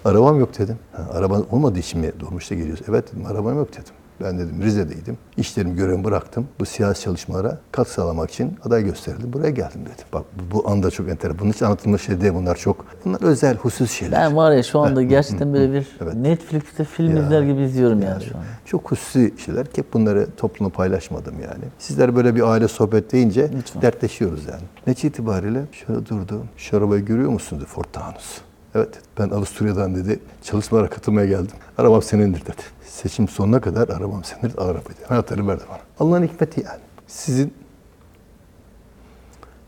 arabam 0.05 0.39
yok 0.39 0.59
dedim. 0.59 0.77
Ha, 0.91 1.07
araban 1.13 1.45
olmadığı 1.51 1.79
için 1.79 1.99
mi 2.01 2.11
dolmuşta 2.19 2.55
geliyorsun? 2.55 2.85
Evet 2.89 3.11
dedim 3.13 3.25
arabam 3.25 3.57
yok 3.57 3.71
dedim. 3.73 3.93
Ben 4.21 4.39
dedim 4.39 4.61
Rize'deydim. 4.61 5.17
İşlerimi 5.37 5.75
görevimi 5.75 6.03
bıraktım. 6.03 6.47
Bu 6.59 6.65
siyasi 6.65 7.01
çalışmalara 7.01 7.57
katkı 7.71 7.93
sağlamak 7.93 8.31
için 8.31 8.57
aday 8.63 8.83
gösterildim. 8.83 9.33
Buraya 9.33 9.49
geldim 9.49 9.81
dedim. 9.81 10.05
Bak 10.13 10.25
bu, 10.51 10.69
anda 10.69 10.91
çok 10.91 11.09
enteresan. 11.09 11.39
Bunun 11.39 11.51
için 11.51 11.65
anlatılmış 11.65 12.01
şey 12.01 12.21
değil 12.21 12.33
bunlar 12.33 12.55
çok. 12.55 12.85
Bunlar 13.05 13.21
özel, 13.21 13.57
husus 13.57 13.91
şeyler. 13.91 14.21
Ben 14.21 14.35
var 14.35 14.51
ya 14.51 14.63
şu 14.63 14.79
anda 14.79 15.03
gerçekten 15.13 15.53
böyle 15.53 15.73
bir 15.73 15.87
Evet. 16.03 16.15
Netflix'te 16.15 16.83
film 16.83 17.17
izler 17.17 17.41
gibi 17.41 17.61
izliyorum 17.61 18.01
yani, 18.01 18.23
şu 18.23 18.37
an. 18.37 18.43
Çok 18.65 18.91
hususi 18.91 19.33
şeyler 19.45 19.65
hep 19.75 19.93
bunları 19.93 20.27
toplumla 20.37 20.73
paylaşmadım 20.73 21.35
yani. 21.39 21.63
Sizler 21.79 22.15
böyle 22.15 22.35
bir 22.35 22.41
aile 22.41 22.67
sohbet 22.67 23.11
deyince 23.11 23.49
dertleşiyoruz 23.81 24.45
yani. 24.45 24.63
Netice 24.87 25.07
itibariyle 25.07 25.61
şöyle 25.71 26.05
durdu. 26.05 26.43
Şu 26.57 26.77
arabayı 26.77 27.05
görüyor 27.05 27.29
musunuz 27.29 27.63
Ford 27.67 27.85
Taunus. 27.93 28.41
Evet. 28.75 28.89
Ben 29.19 29.29
Avusturya'dan 29.29 29.95
dedi 29.95 30.19
çalışmalara 30.43 30.89
katılmaya 30.89 31.27
geldim. 31.27 31.55
Arabam 31.77 32.01
senindir 32.01 32.41
dedi. 32.41 32.61
Seçim 32.85 33.27
sonuna 33.27 33.61
kadar 33.61 33.89
arabam 33.89 34.23
senindir. 34.23 34.57
Arabaydı. 34.57 34.99
Anahtarı 35.09 35.47
verdi 35.47 35.63
bana. 35.69 35.79
Allah'ın 35.99 36.23
hikmeti 36.23 36.63
yani. 36.65 36.81
Sizin 37.07 37.53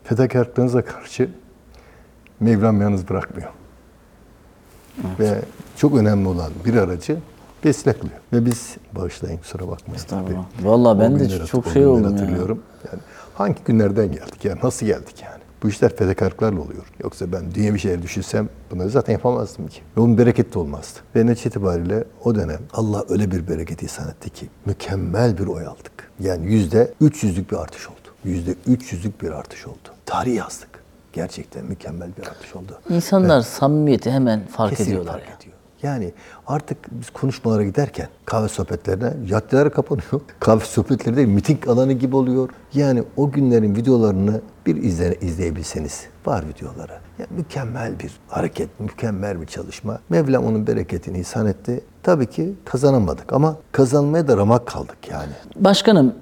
fedakarlıklarınıza 0.03 0.85
karşı 0.85 1.29
Mevlam 2.39 2.81
yalnız 2.81 3.09
bırakmıyor. 3.09 3.49
Ve 5.19 5.41
çok 5.77 5.97
önemli 5.97 6.27
olan 6.27 6.51
bir 6.65 6.75
aracı 6.75 7.17
kılıyor. 7.83 8.19
Ve 8.33 8.45
biz 8.45 8.77
bağışlayın 8.95 9.37
kusura 9.37 9.67
bakmayın. 9.67 9.95
Estağfurullah. 9.95 10.45
Vallahi 10.63 10.99
ben 10.99 11.19
de 11.19 11.45
çok 11.45 11.67
şey 11.67 11.85
oldum 11.85 12.03
ya. 12.03 12.11
hatırlıyorum. 12.11 12.63
Yani 12.91 13.01
hangi 13.33 13.63
günlerden 13.65 14.11
geldik 14.11 14.45
yani 14.45 14.59
nasıl 14.63 14.85
geldik 14.85 15.23
yani? 15.23 15.43
Bu 15.65 15.69
işler 15.69 15.95
fedakarlıklarla 15.95 16.61
oluyor. 16.61 16.85
Yoksa 17.03 17.31
ben 17.31 17.55
dünya 17.55 17.73
bir 17.73 17.79
şeyler 17.79 18.01
düşünsem 18.01 18.49
bunları 18.71 18.89
zaten 18.89 19.13
yapamazdım 19.13 19.67
ki. 19.67 19.81
Ve 19.97 20.01
onun 20.01 20.17
bereketi 20.17 20.53
de 20.53 20.59
olmazdı. 20.59 20.99
Ve 21.15 21.25
netice 21.25 21.49
itibariyle 21.49 22.03
o 22.23 22.35
dönem 22.35 22.59
Allah 22.73 23.05
öyle 23.09 23.31
bir 23.31 23.47
bereket 23.47 23.83
ihsan 23.83 24.09
etti 24.09 24.29
ki 24.29 24.49
mükemmel 24.65 25.37
bir 25.37 25.47
oy 25.47 25.65
aldık. 25.65 26.11
Yani 26.19 26.53
yüzde 26.53 26.93
300'lük 27.01 27.51
bir 27.51 27.55
artış 27.55 27.87
oldu. 27.87 28.07
Yüzde 28.23 28.51
300'lük 28.51 29.21
bir 29.21 29.31
artış 29.31 29.67
oldu. 29.67 29.89
Tarih 30.05 30.35
yazdık. 30.35 30.69
Gerçekten 31.13 31.65
mükemmel 31.65 32.09
bir 32.17 32.27
artış 32.27 32.55
oldu. 32.55 32.79
İnsanlar 32.89 33.41
samimiyeti 33.41 34.11
hemen 34.11 34.47
fark 34.47 34.79
ediyorlar 34.79 35.13
fark 35.13 35.29
ya. 35.29 35.35
ediyor. 35.35 35.55
Yani 35.83 36.13
artık 36.47 36.77
biz 36.91 37.09
konuşmalara 37.09 37.63
giderken 37.63 38.07
kahve 38.25 38.47
sohbetlerine 38.47 39.27
caddeler 39.27 39.71
kapanıyor. 39.71 40.21
Kahve 40.39 40.65
sohbetleri 40.65 41.17
de 41.17 41.25
miting 41.25 41.67
alanı 41.67 41.93
gibi 41.93 42.15
oluyor. 42.15 42.49
Yani 42.73 43.03
o 43.17 43.31
günlerin 43.31 43.75
videolarını 43.75 44.41
bir 44.65 44.75
izle, 44.75 45.15
izleyebilseniz 45.21 46.07
var 46.25 46.43
videoları. 46.47 46.93
Yani 47.19 47.29
mükemmel 47.37 47.99
bir 47.99 48.11
hareket, 48.27 48.79
mükemmel 48.79 49.41
bir 49.41 49.47
çalışma. 49.47 49.99
Mevlam 50.09 50.45
onun 50.45 50.67
bereketini 50.67 51.19
ihsan 51.19 51.47
etti. 51.47 51.81
Tabii 52.03 52.29
ki 52.29 52.53
kazanamadık 52.65 53.33
ama 53.33 53.57
kazanmaya 53.71 54.27
da 54.27 54.37
ramak 54.37 54.67
kaldık 54.67 54.97
yani. 55.11 55.31
Başkanım 55.55 56.13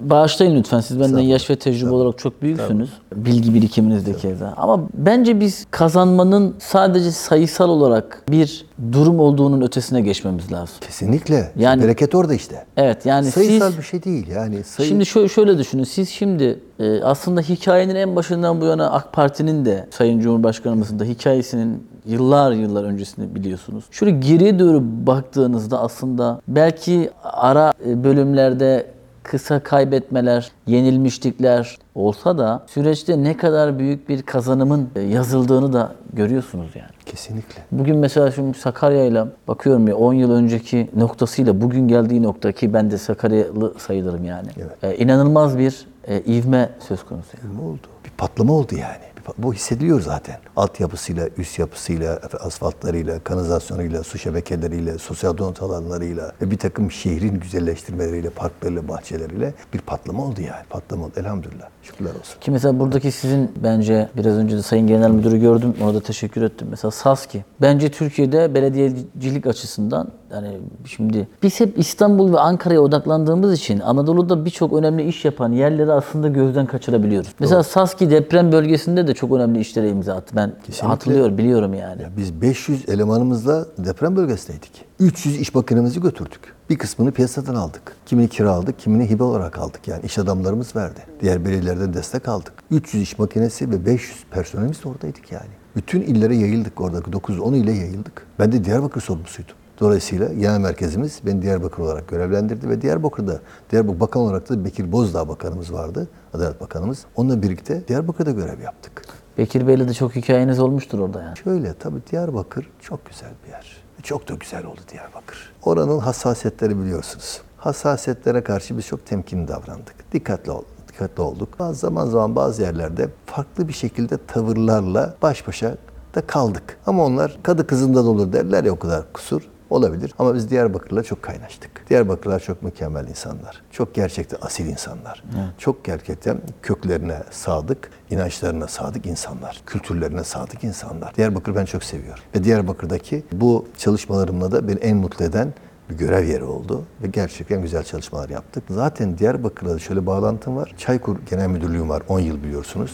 bağışlayın 0.00 0.56
lütfen 0.56 0.80
siz 0.80 1.00
benden 1.00 1.18
yaş 1.18 1.50
ve 1.50 1.56
tecrübe 1.56 1.90
olarak 1.90 2.18
çok 2.18 2.42
büyüksünüz. 2.42 2.90
Bilgi 3.14 3.54
birikiminiz 3.54 4.06
de 4.06 4.16
keza. 4.16 4.54
Ama 4.56 4.80
bence 4.94 5.40
biz 5.40 5.66
kazanmanın 5.70 6.54
sadece 6.58 7.10
sayısal 7.10 7.68
olarak 7.68 8.22
bir 8.30 8.66
durum 8.92 9.20
olduğunun 9.20 9.60
ötesine 9.60 10.00
geçmemiz 10.00 10.52
lazım. 10.52 10.76
Kesinlikle. 10.80 11.52
Yani- 11.56 11.82
Bereket 11.82 12.14
orada 12.14 12.34
işte. 12.34 12.64
Evet 12.76 13.06
yani 13.06 13.30
Sayısal 13.30 13.68
siz 13.70 13.78
bir 13.78 13.82
şey 13.82 14.02
değil 14.02 14.26
yani. 14.26 14.64
Sayı... 14.64 14.88
Şimdi 14.88 15.06
şöyle, 15.06 15.28
şöyle 15.28 15.58
düşünün. 15.58 15.84
Siz 15.84 16.08
şimdi 16.08 16.60
e, 16.78 17.02
aslında 17.02 17.40
hikayenin 17.40 17.94
en 17.94 18.16
başından 18.16 18.60
bu 18.60 18.64
yana 18.64 18.90
AK 18.90 19.12
Parti'nin 19.12 19.64
de 19.64 19.86
Sayın 19.90 20.20
Cumhurbaşkanımızın 20.20 20.98
da 20.98 21.04
hikayesinin 21.04 21.86
yıllar 22.06 22.52
yıllar 22.52 22.84
öncesini 22.84 23.34
biliyorsunuz. 23.34 23.84
Şöyle 23.90 24.10
geriye 24.10 24.58
doğru 24.58 24.82
baktığınızda 24.82 25.80
aslında 25.80 26.40
belki 26.48 27.10
ara 27.24 27.72
e, 27.86 28.04
bölümlerde 28.04 28.86
kısa 29.22 29.60
kaybetmeler, 29.60 30.50
yenilmişlikler 30.66 31.78
olsa 31.94 32.38
da 32.38 32.62
süreçte 32.66 33.22
ne 33.22 33.36
kadar 33.36 33.78
büyük 33.78 34.08
bir 34.08 34.22
kazanımın 34.22 34.88
e, 34.96 35.00
yazıldığını 35.00 35.72
da 35.72 35.92
görüyorsunuz 36.12 36.76
yani. 36.76 36.90
Kesinlikle. 37.06 37.62
Bugün 37.72 37.96
mesela 37.96 38.30
şimdi 38.30 38.58
Sakarya'yla 38.58 39.28
bakıyorum 39.48 39.88
ya 39.88 39.96
10 39.96 40.14
yıl 40.14 40.32
önceki 40.32 40.90
noktasıyla 40.96 41.60
bugün 41.60 41.88
geldiği 41.88 42.22
nokta 42.22 42.52
ki 42.52 42.74
ben 42.74 42.90
de 42.90 42.98
Sakaryalı 42.98 43.74
sayılırım 43.78 44.24
yani. 44.24 44.48
Evet. 44.56 44.84
Ee, 45.00 45.04
inanılmaz 45.04 45.58
bir 45.58 45.86
e, 46.08 46.20
ivme 46.20 46.70
söz 46.88 47.04
konusu. 47.04 47.36
yani. 47.42 47.56
Ne 47.58 47.62
oldu? 47.62 47.86
Bir 48.04 48.10
patlama 48.10 48.52
oldu 48.52 48.74
yani. 48.74 49.11
Bu 49.38 49.54
hissediliyor 49.54 50.00
zaten. 50.00 50.36
Altyapısıyla, 50.56 51.28
üst 51.38 51.58
yapısıyla, 51.58 52.20
asfaltlarıyla, 52.40 53.18
kanalizasyonuyla, 53.18 54.02
su 54.02 54.18
şebekeleriyle, 54.18 54.98
sosyal 54.98 55.38
donat 55.38 55.62
alanlarıyla 55.62 56.32
ve 56.42 56.50
bir 56.50 56.58
takım 56.58 56.90
şehrin 56.90 57.40
güzelleştirmeleriyle, 57.40 58.30
parklarıyla, 58.30 58.88
bahçeleriyle 58.88 59.54
bir 59.74 59.78
patlama 59.78 60.24
oldu 60.24 60.40
yani. 60.40 60.64
Patlama 60.70 61.04
oldu 61.04 61.12
elhamdülillah. 61.16 61.68
Şükürler 61.82 62.10
olsun. 62.10 62.40
Ki 62.40 62.50
mesela 62.50 62.80
buradaki 62.80 63.12
sizin 63.12 63.52
bence 63.62 64.08
biraz 64.16 64.36
önce 64.36 64.56
de 64.56 64.62
Sayın 64.62 64.86
Genel 64.86 65.10
Müdürü 65.10 65.40
gördüm. 65.40 65.74
Ona 65.82 65.94
da 65.94 66.00
teşekkür 66.00 66.42
ettim. 66.42 66.68
Mesela 66.70 66.90
Saski. 66.90 67.44
Bence 67.60 67.90
Türkiye'de 67.90 68.54
belediyecilik 68.54 69.46
açısından 69.46 70.08
yani 70.32 70.58
şimdi 70.84 71.28
biz 71.42 71.60
hep 71.60 71.78
İstanbul 71.78 72.32
ve 72.32 72.40
Ankara'ya 72.40 72.80
odaklandığımız 72.80 73.52
için 73.52 73.80
Anadolu'da 73.80 74.44
birçok 74.44 74.72
önemli 74.72 75.02
iş 75.04 75.24
yapan 75.24 75.52
yerleri 75.52 75.92
aslında 75.92 76.28
gözden 76.28 76.66
kaçırabiliyoruz. 76.66 77.34
Mesela 77.40 77.62
Saski 77.62 78.10
deprem 78.10 78.52
bölgesinde 78.52 79.06
de 79.06 79.14
çok 79.14 79.32
önemli 79.32 79.60
işlere 79.60 79.88
imza 79.88 80.14
attı. 80.14 80.36
Ben 80.36 80.52
Kesinlikle. 80.66 80.86
hatırlıyorum, 80.86 81.38
biliyorum 81.38 81.74
yani. 81.74 82.02
Ya 82.02 82.08
biz 82.16 82.42
500 82.42 82.88
elemanımızla 82.88 83.66
deprem 83.78 84.16
bölgesindeydik. 84.16 84.84
300 85.00 85.40
iş 85.40 85.54
makinemizi 85.54 86.00
götürdük. 86.00 86.54
Bir 86.70 86.78
kısmını 86.78 87.12
piyasadan 87.12 87.54
aldık. 87.54 87.96
Kimini 88.06 88.28
kiraladık, 88.28 88.78
kimini 88.78 89.10
hibe 89.10 89.22
olarak 89.22 89.58
aldık. 89.58 89.88
Yani 89.88 90.02
iş 90.04 90.18
adamlarımız 90.18 90.76
verdi. 90.76 91.00
Diğer 91.20 91.44
belediyelerden 91.44 91.94
destek 91.94 92.28
aldık. 92.28 92.52
300 92.70 93.02
iş 93.02 93.18
makinesi 93.18 93.70
ve 93.70 93.86
500 93.86 94.24
personelimiz 94.30 94.86
oradaydık 94.86 95.32
yani. 95.32 95.50
Bütün 95.76 96.00
illere 96.00 96.36
yayıldık 96.36 96.80
oradaki 96.80 97.10
9-10 97.10 97.56
ile 97.56 97.72
yayıldık. 97.72 98.26
Ben 98.38 98.52
de 98.52 98.64
Diyarbakır 98.64 99.00
sorumlusuydum. 99.00 99.54
Dolayısıyla 99.80 100.32
genel 100.32 100.58
merkezimiz 100.58 101.20
beni 101.26 101.42
Diyarbakır 101.42 101.82
olarak 101.82 102.08
görevlendirdi 102.08 102.68
ve 102.68 102.82
Diyarbakır'da, 102.82 103.40
Diyarbakır 103.70 104.00
Bakan 104.00 104.22
olarak 104.22 104.48
da 104.48 104.64
Bekir 104.64 104.92
Bozdağ 104.92 105.28
Bakanımız 105.28 105.72
vardı, 105.72 106.08
Adalet 106.34 106.60
Bakanımız. 106.60 107.04
Onunla 107.16 107.42
birlikte 107.42 107.88
Diyarbakır'da 107.88 108.30
görev 108.30 108.60
yaptık. 108.60 109.02
Bekir 109.38 109.66
Bey'le 109.66 109.88
de 109.88 109.94
çok 109.94 110.16
hikayeniz 110.16 110.60
olmuştur 110.60 110.98
orada 110.98 111.22
yani. 111.22 111.36
Şöyle 111.44 111.74
tabii 111.74 112.00
Diyarbakır 112.10 112.70
çok 112.80 113.06
güzel 113.06 113.30
bir 113.44 113.50
yer. 113.50 113.76
Çok 114.02 114.28
da 114.28 114.34
güzel 114.34 114.64
oldu 114.64 114.80
Diyarbakır. 114.92 115.52
Oranın 115.62 115.98
hassasiyetleri 115.98 116.78
biliyorsunuz. 116.78 117.40
Hassasiyetlere 117.56 118.44
karşı 118.44 118.78
biz 118.78 118.86
çok 118.86 119.06
temkinli 119.06 119.48
davrandık. 119.48 120.12
Dikkatli 120.12 120.50
olduk. 120.50 120.66
Dikkatli 120.88 121.22
olduk. 121.22 121.58
Bazı 121.58 121.80
zaman 121.80 122.06
zaman 122.06 122.36
bazı 122.36 122.62
yerlerde 122.62 123.08
farklı 123.26 123.68
bir 123.68 123.72
şekilde 123.72 124.18
tavırlarla 124.26 125.14
baş 125.22 125.48
başa 125.48 125.76
da 126.14 126.26
kaldık. 126.26 126.78
Ama 126.86 127.04
onlar 127.04 127.38
kadı 127.42 127.66
kızında 127.66 128.04
da 128.04 128.08
olur 128.08 128.32
derler 128.32 128.64
ya 128.64 128.72
o 128.72 128.78
kadar 128.78 129.12
kusur 129.12 129.42
olabilir. 129.72 130.14
Ama 130.18 130.34
biz 130.34 130.50
Diyarbakır'la 130.50 131.02
çok 131.02 131.22
kaynaştık. 131.22 131.90
Diyarbakırlar 131.90 132.40
çok 132.40 132.62
mükemmel 132.62 133.08
insanlar. 133.08 133.62
Çok 133.70 133.94
gerçekten 133.94 134.38
asil 134.42 134.66
insanlar. 134.66 135.24
Çok 135.58 135.84
gerçekten 135.84 136.40
köklerine 136.62 137.18
sadık, 137.30 137.90
inançlarına 138.10 138.66
sadık 138.68 139.06
insanlar. 139.06 139.62
Kültürlerine 139.66 140.24
sadık 140.24 140.64
insanlar. 140.64 141.14
Diyarbakır 141.14 141.56
ben 141.56 141.64
çok 141.64 141.84
seviyorum. 141.84 142.22
Ve 142.34 142.44
Diyarbakır'daki 142.44 143.24
bu 143.32 143.66
çalışmalarımla 143.78 144.52
da 144.52 144.68
beni 144.68 144.78
en 144.78 144.96
mutlu 144.96 145.24
eden 145.24 145.54
bir 145.90 145.98
görev 145.98 146.24
yeri 146.24 146.44
oldu 146.44 146.84
ve 147.02 147.06
gerçekten 147.06 147.62
güzel 147.62 147.82
çalışmalar 147.82 148.28
yaptık. 148.28 148.64
Zaten 148.70 149.18
Diyarbakır'la 149.18 149.78
şöyle 149.78 150.06
bağlantım 150.06 150.56
var. 150.56 150.74
Çaykur 150.78 151.16
Genel 151.30 151.48
Müdürlüğüm 151.48 151.88
var 151.88 152.02
10 152.08 152.20
yıl 152.20 152.42
biliyorsunuz. 152.42 152.92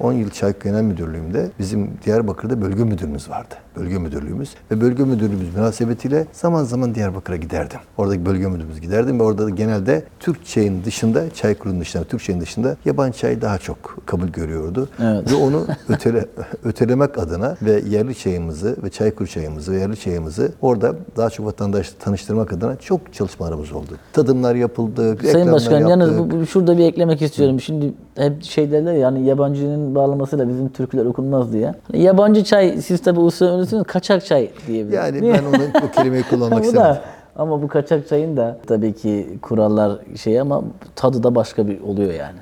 10 0.00 0.12
yıl 0.12 0.30
Çaykur 0.30 0.60
Genel 0.60 0.82
Müdürlüğümde 0.82 1.50
bizim 1.58 1.90
Diyarbakır'da 2.04 2.62
bölge 2.62 2.84
müdürümüz 2.84 3.30
vardı. 3.30 3.54
Bölge 3.76 3.98
müdürlüğümüz 3.98 4.50
ve 4.70 4.80
bölge 4.80 5.04
müdürlüğümüz 5.04 5.54
münasebetiyle 5.56 6.26
zaman 6.32 6.64
zaman 6.64 6.94
Diyarbakır'a 6.94 7.36
giderdim. 7.36 7.78
Oradaki 7.98 8.26
bölge 8.26 8.46
müdürümüz 8.46 8.80
giderdim 8.80 9.18
ve 9.20 9.22
orada 9.22 9.46
da 9.46 9.50
genelde 9.50 10.04
Türk 10.20 10.46
çayın 10.46 10.84
dışında, 10.84 11.30
Çaykur'un 11.34 11.80
dışında, 11.80 12.04
Türk 12.04 12.22
çayın 12.22 12.40
dışında 12.40 12.76
yabancı 12.84 13.18
çay 13.18 13.42
daha 13.42 13.58
çok 13.58 13.76
kabul 14.06 14.28
görüyordu. 14.28 14.88
Evet. 15.02 15.32
Ve 15.32 15.36
onu 15.36 15.66
ötele, 15.88 16.26
ötelemek 16.64 17.18
adına 17.18 17.56
ve 17.62 17.82
yerli 17.88 18.14
çayımızı 18.14 18.76
ve 18.82 18.90
Çaykur 18.90 19.26
çayımızı 19.26 19.72
ve 19.72 19.76
yerli 19.78 19.96
çayımızı 20.00 20.52
orada 20.60 20.94
daha 21.16 21.30
çok 21.30 21.46
vatandaşla 21.46 21.98
tanıştırmak 21.98 22.52
adına 22.52 22.76
çok 22.76 23.12
çalışmalarımız 23.14 23.72
oldu. 23.72 23.90
Tadımlar 24.12 24.54
yapıldı, 24.54 25.16
Sayın 25.32 25.52
Başkan 25.52 25.80
yalnız 25.80 26.18
bu, 26.18 26.30
bu- 26.30 26.46
şurada 26.46 26.78
bir 26.78 26.84
eklemek 26.84 27.22
istiyorum. 27.22 27.60
Şimdi 27.60 27.92
hep 28.16 28.42
şey 28.42 28.70
derler 28.70 28.92
ya, 28.92 28.98
yani 28.98 29.26
yabancının 29.26 29.94
bağlamasıyla 29.94 30.48
bizim 30.48 30.68
Türkler 30.68 31.04
okunmaz 31.04 31.52
diye. 31.52 31.74
Hani 31.92 32.02
yabancı 32.02 32.44
çay 32.44 32.82
siz 32.82 33.02
tabi 33.02 33.20
usul 33.20 33.61
önüsünüz 33.62 33.84
kaçak 33.84 34.26
çay 34.26 34.50
diyebiliriz. 34.66 34.94
Yani 34.94 35.20
mi? 35.20 35.32
ben 35.32 35.44
onu 35.44 35.86
o 35.88 35.90
kelimeyi 35.90 36.22
kullanmak 36.22 36.58
bu 36.62 36.66
istemedim. 36.66 36.96
ama 37.36 37.62
bu 37.62 37.68
kaçak 37.68 38.08
çayın 38.08 38.36
da 38.36 38.58
tabii 38.66 38.92
ki 38.92 39.38
kurallar 39.42 39.98
şey 40.16 40.40
ama 40.40 40.62
tadı 40.96 41.22
da 41.22 41.34
başka 41.34 41.66
bir 41.68 41.80
oluyor 41.80 42.12
yani. 42.12 42.38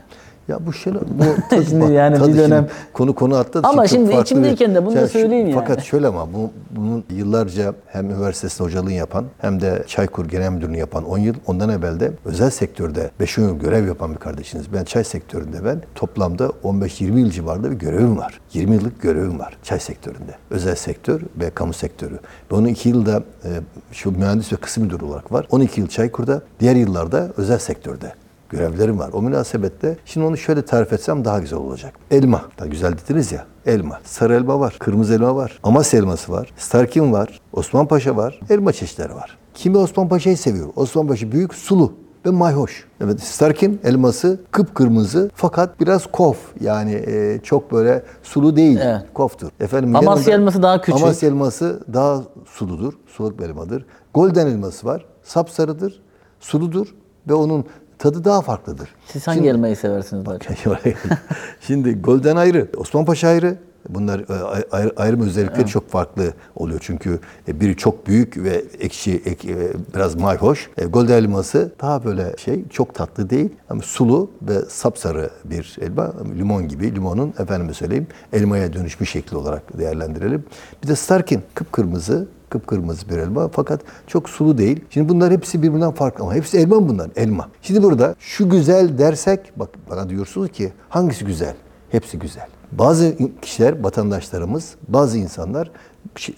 Ya 0.50 0.66
bu 0.66 0.72
şöyle 0.72 0.98
bu 1.00 1.24
tadı, 1.50 1.64
Şimdi 1.64 1.80
bak, 1.84 1.90
yani 1.90 2.14
bir 2.14 2.20
tadı 2.20 2.36
dönem- 2.36 2.58
şimdi 2.58 2.70
konu 2.92 3.14
konu 3.14 3.36
atladı. 3.36 3.66
Ama 3.66 3.82
çok 3.86 3.88
şimdi 3.88 4.16
içimdeyken 4.16 4.74
de 4.74 4.86
bunu 4.86 4.94
da 4.94 4.98
Yani 4.98 5.08
şu- 5.08 5.18
söyleyeyim 5.18 5.46
yani. 5.48 5.60
Fakat 5.60 5.82
şöyle 5.82 6.06
ama 6.06 6.32
bu, 6.34 6.50
bunun 6.70 7.04
yıllarca 7.10 7.74
hem 7.86 8.10
üniversitesinde 8.10 8.68
hocalığını 8.68 8.92
yapan 8.92 9.24
hem 9.38 9.60
de 9.60 9.84
Çaykur 9.86 10.28
Genel 10.28 10.50
Müdürlüğünü 10.52 10.78
yapan 10.78 11.04
10 11.04 11.18
yıl 11.18 11.34
ondan 11.46 11.68
evvel 11.70 12.00
de 12.00 12.12
özel 12.24 12.50
sektörde 12.50 13.10
5 13.20 13.38
yıl 13.38 13.58
görev 13.58 13.86
yapan 13.86 14.12
bir 14.12 14.18
kardeşiniz. 14.18 14.72
Ben 14.72 14.84
çay 14.84 15.04
sektöründe 15.04 15.64
ben 15.64 15.82
toplamda 15.94 16.52
15-20 16.64 17.18
yıl 17.18 17.30
civarında 17.30 17.70
bir 17.70 17.76
görevim 17.76 18.18
var. 18.18 18.40
20 18.52 18.74
yıllık 18.74 19.02
görevim 19.02 19.38
var 19.38 19.56
çay 19.62 19.80
sektöründe. 19.80 20.32
Özel 20.50 20.74
sektör 20.74 21.20
ve 21.40 21.50
kamu 21.50 21.72
sektörü. 21.72 22.14
Ve 22.52 22.54
onun 22.54 22.66
2 22.68 22.88
yılda 22.88 23.22
e, 23.44 23.48
şu 23.92 24.10
mühendis 24.10 24.52
ve 24.52 24.56
kısım 24.56 24.84
müdürü 24.84 25.04
olarak 25.04 25.32
var. 25.32 25.46
12 25.50 25.80
yıl 25.80 25.88
Çaykur'da, 25.88 26.42
diğer 26.60 26.76
yıllarda 26.76 27.28
özel 27.36 27.58
sektörde 27.58 28.12
görevlerim 28.50 28.98
var. 28.98 29.10
O 29.12 29.22
münasebetle 29.22 29.96
şimdi 30.04 30.26
onu 30.26 30.36
şöyle 30.36 30.62
tarif 30.62 30.92
etsem 30.92 31.24
daha 31.24 31.38
güzel 31.38 31.58
olacak. 31.58 31.94
Elma. 32.10 32.42
Da 32.58 32.66
güzel 32.66 32.92
dediniz 32.92 33.32
ya. 33.32 33.46
Elma. 33.66 34.00
Sarı 34.04 34.34
elma 34.34 34.60
var. 34.60 34.76
Kırmızı 34.78 35.14
elma 35.14 35.36
var. 35.36 35.58
Amasya 35.62 36.00
elması 36.00 36.32
var. 36.32 36.52
Starkin 36.56 37.12
var. 37.12 37.40
Osman 37.52 37.86
Paşa 37.86 38.16
var. 38.16 38.40
Elma 38.50 38.72
çeşitleri 38.72 39.14
var. 39.14 39.38
Kimi 39.54 39.76
Osman 39.78 40.08
Paşa'yı 40.08 40.36
seviyor. 40.36 40.68
Osman 40.76 41.06
Paşa 41.06 41.32
büyük, 41.32 41.54
sulu 41.54 41.92
ve 42.26 42.30
mayhoş. 42.30 42.84
Evet, 43.04 43.20
Starkin 43.22 43.80
elması 43.84 44.40
kıpkırmızı 44.50 45.30
fakat 45.34 45.80
biraz 45.80 46.06
kof. 46.06 46.36
Yani 46.60 46.92
e, 47.06 47.40
çok 47.42 47.72
böyle 47.72 48.02
sulu 48.22 48.56
değil. 48.56 48.78
Evet. 48.82 49.02
Koftur. 49.14 49.48
Efendim 49.60 49.96
Amasya 49.96 50.32
yanında- 50.32 50.40
elması 50.42 50.62
daha 50.62 50.80
küçük. 50.80 51.02
Amasya 51.02 51.28
elması 51.28 51.80
daha 51.92 52.22
suludur. 52.46 52.92
Suluk 53.06 53.38
bir 53.38 53.44
elmadır. 53.44 53.86
Golden 54.14 54.46
elması 54.46 54.86
var. 54.86 55.04
Sapsarıdır. 55.22 56.02
Suludur 56.40 56.94
ve 57.28 57.34
onun 57.34 57.64
tadı 58.00 58.24
daha 58.24 58.40
farklıdır. 58.40 58.88
Siz 59.06 59.26
hangi 59.26 59.48
elmayı 59.48 59.76
seversiniz 59.76 60.24
çok? 60.64 60.78
Şimdi 61.60 62.00
Golden 62.00 62.36
ayrı, 62.36 62.68
Osman 62.76 63.04
Paşa 63.04 63.28
ayrı. 63.28 63.58
Bunlar 63.88 64.20
e, 64.20 64.64
ayrı, 64.70 64.92
ayrım 64.96 65.20
özellikleri 65.20 65.66
çok 65.66 65.90
farklı 65.90 66.34
oluyor. 66.56 66.80
Çünkü 66.82 67.20
e, 67.48 67.60
biri 67.60 67.76
çok 67.76 68.06
büyük 68.06 68.36
ve 68.36 68.64
ekşi, 68.78 69.22
ek, 69.24 69.52
e, 69.52 69.72
biraz 69.94 70.14
mayhoş. 70.14 70.70
Golden 70.88 71.16
elması 71.16 71.72
daha 71.80 72.04
böyle 72.04 72.34
şey, 72.36 72.68
çok 72.68 72.94
tatlı 72.94 73.30
değil. 73.30 73.50
Ama 73.70 73.82
sulu 73.82 74.30
ve 74.42 74.60
sapsarı 74.68 75.30
bir 75.44 75.76
elma. 75.80 76.12
Limon 76.38 76.68
gibi. 76.68 76.94
Limonun 76.94 77.34
efendime 77.38 77.74
söyleyeyim 77.74 78.06
elmaya 78.32 78.72
dönüşmüş 78.72 79.10
şekli 79.10 79.36
olarak 79.36 79.78
değerlendirelim. 79.78 80.44
Bir 80.82 80.88
de 80.88 80.96
Starkin 80.96 81.42
kıpkırmızı 81.54 82.28
kıpkırmızı 82.50 83.08
bir 83.08 83.18
elma 83.18 83.48
fakat 83.48 83.80
çok 84.06 84.28
sulu 84.28 84.58
değil. 84.58 84.84
Şimdi 84.90 85.08
bunlar 85.08 85.32
hepsi 85.32 85.62
birbirinden 85.62 85.92
farklı 85.92 86.24
ama 86.24 86.34
hepsi 86.34 86.58
elma 86.58 86.88
bunlar? 86.88 87.10
Elma. 87.16 87.48
Şimdi 87.62 87.82
burada 87.82 88.14
şu 88.18 88.50
güzel 88.50 88.98
dersek 88.98 89.52
bak 89.56 89.68
bana 89.90 90.08
diyorsunuz 90.08 90.48
ki 90.48 90.72
hangisi 90.88 91.24
güzel? 91.24 91.54
Hepsi 91.90 92.18
güzel. 92.18 92.46
Bazı 92.72 93.16
kişiler, 93.42 93.82
vatandaşlarımız, 93.82 94.74
bazı 94.88 95.18
insanlar 95.18 95.70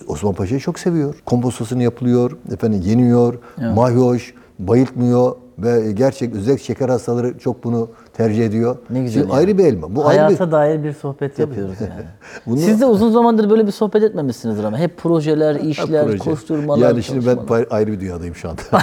Osman 0.09 0.35
Paşa'yı 0.35 0.61
çok 0.61 0.79
seviyor. 0.79 1.15
Kompostosunu 1.27 1.83
yapılıyor, 1.83 2.37
efendim 2.53 2.81
yeniyor, 2.85 3.35
mahyoş, 3.75 4.35
bayıltmıyor 4.59 5.33
ve 5.59 5.93
gerçek 5.93 6.35
özellikle 6.35 6.65
şeker 6.65 6.89
hastaları 6.89 7.39
çok 7.39 7.65
bunu 7.65 7.89
tercih 8.13 8.47
ediyor. 8.47 8.77
Ne 8.91 9.01
güzel 9.03 9.21
Şimdi 9.23 9.33
ya. 9.33 9.39
ayrı 9.39 9.59
bir 9.59 9.65
elma. 9.65 9.97
Bu 9.97 10.07
ayrı 10.07 10.19
bir 10.19 10.25
Hayata 10.25 10.53
dair 10.53 10.85
bir 10.85 10.93
sohbet 10.93 11.39
yapıyoruz 11.39 11.75
yani. 11.81 11.93
Bunu- 12.47 12.57
Siz 12.61 12.81
de 12.81 12.87
uzun 12.87 13.13
zamandır 13.13 13.51
böyle 13.51 13.67
bir 13.67 13.73
sohbet 13.73 14.03
etmemişsinizdir 14.03 14.65
ama 14.65 14.79
hep 14.79 14.97
projeler, 14.97 15.55
işler, 15.55 16.05
proje. 16.07 16.19
koşturmalar, 16.19 16.89
Yani 16.89 17.03
şimdi 17.03 17.27
ben 17.27 17.39
ayrı 17.71 17.93
bir 17.93 18.01
dünyadayım 18.01 18.35
şu 18.35 18.49
anda. 18.51 18.63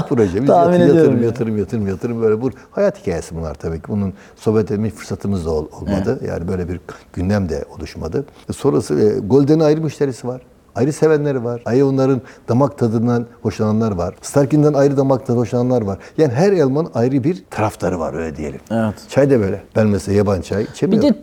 Hep 0.00 0.08
proje. 0.08 0.40
Biz 0.40 0.46
tahmin 0.46 0.78
yatırım, 0.78 0.96
yatırım, 0.96 1.18
ya. 1.18 1.24
yatırım, 1.24 1.58
yatırım, 1.58 1.86
yatırım 1.88 2.22
böyle 2.22 2.42
bu 2.42 2.50
hayat 2.70 3.00
hikayesi 3.02 3.36
bunlar 3.36 3.54
tabii 3.54 3.76
ki. 3.82 3.88
Bunun 3.88 4.12
sohbet 4.36 4.70
etme 4.70 4.90
fırsatımız 4.90 5.46
da 5.46 5.50
ol- 5.50 5.66
olmadı. 5.80 6.20
Yani 6.28 6.48
böyle 6.48 6.68
bir 6.68 6.80
gündem 7.12 7.48
de 7.48 7.64
oluşmadı. 7.78 8.24
E, 8.50 8.52
Sonrası 8.52 8.94
e, 9.00 9.18
Golden'in 9.26 9.60
ayrı 9.60 9.80
müşterisi 9.80 10.26
var. 10.28 10.40
Ayrı 10.74 10.92
sevenleri 10.92 11.44
var. 11.44 11.62
Ayrı 11.64 11.86
onların 11.86 12.20
damak 12.48 12.78
tadından 12.78 13.26
hoşlananlar 13.42 13.92
var. 13.92 14.14
Starkin'den 14.22 14.72
ayrı 14.74 14.96
damak 14.96 15.26
tadı 15.26 15.38
hoşlananlar 15.38 15.82
var. 15.82 15.98
Yani 16.18 16.32
her 16.32 16.52
elmanın 16.52 16.90
ayrı 16.94 17.24
bir 17.24 17.44
taraftarı 17.50 17.98
var 18.00 18.14
öyle 18.14 18.36
diyelim. 18.36 18.60
Evet. 18.70 18.94
Çay 19.08 19.30
da 19.30 19.40
böyle. 19.40 19.62
Ben 19.76 19.86
mesela 19.86 20.16
yaban 20.18 20.40
çay 20.40 20.62
Bir 20.64 20.68
içemiyorum. 20.68 21.08
de 21.08 21.14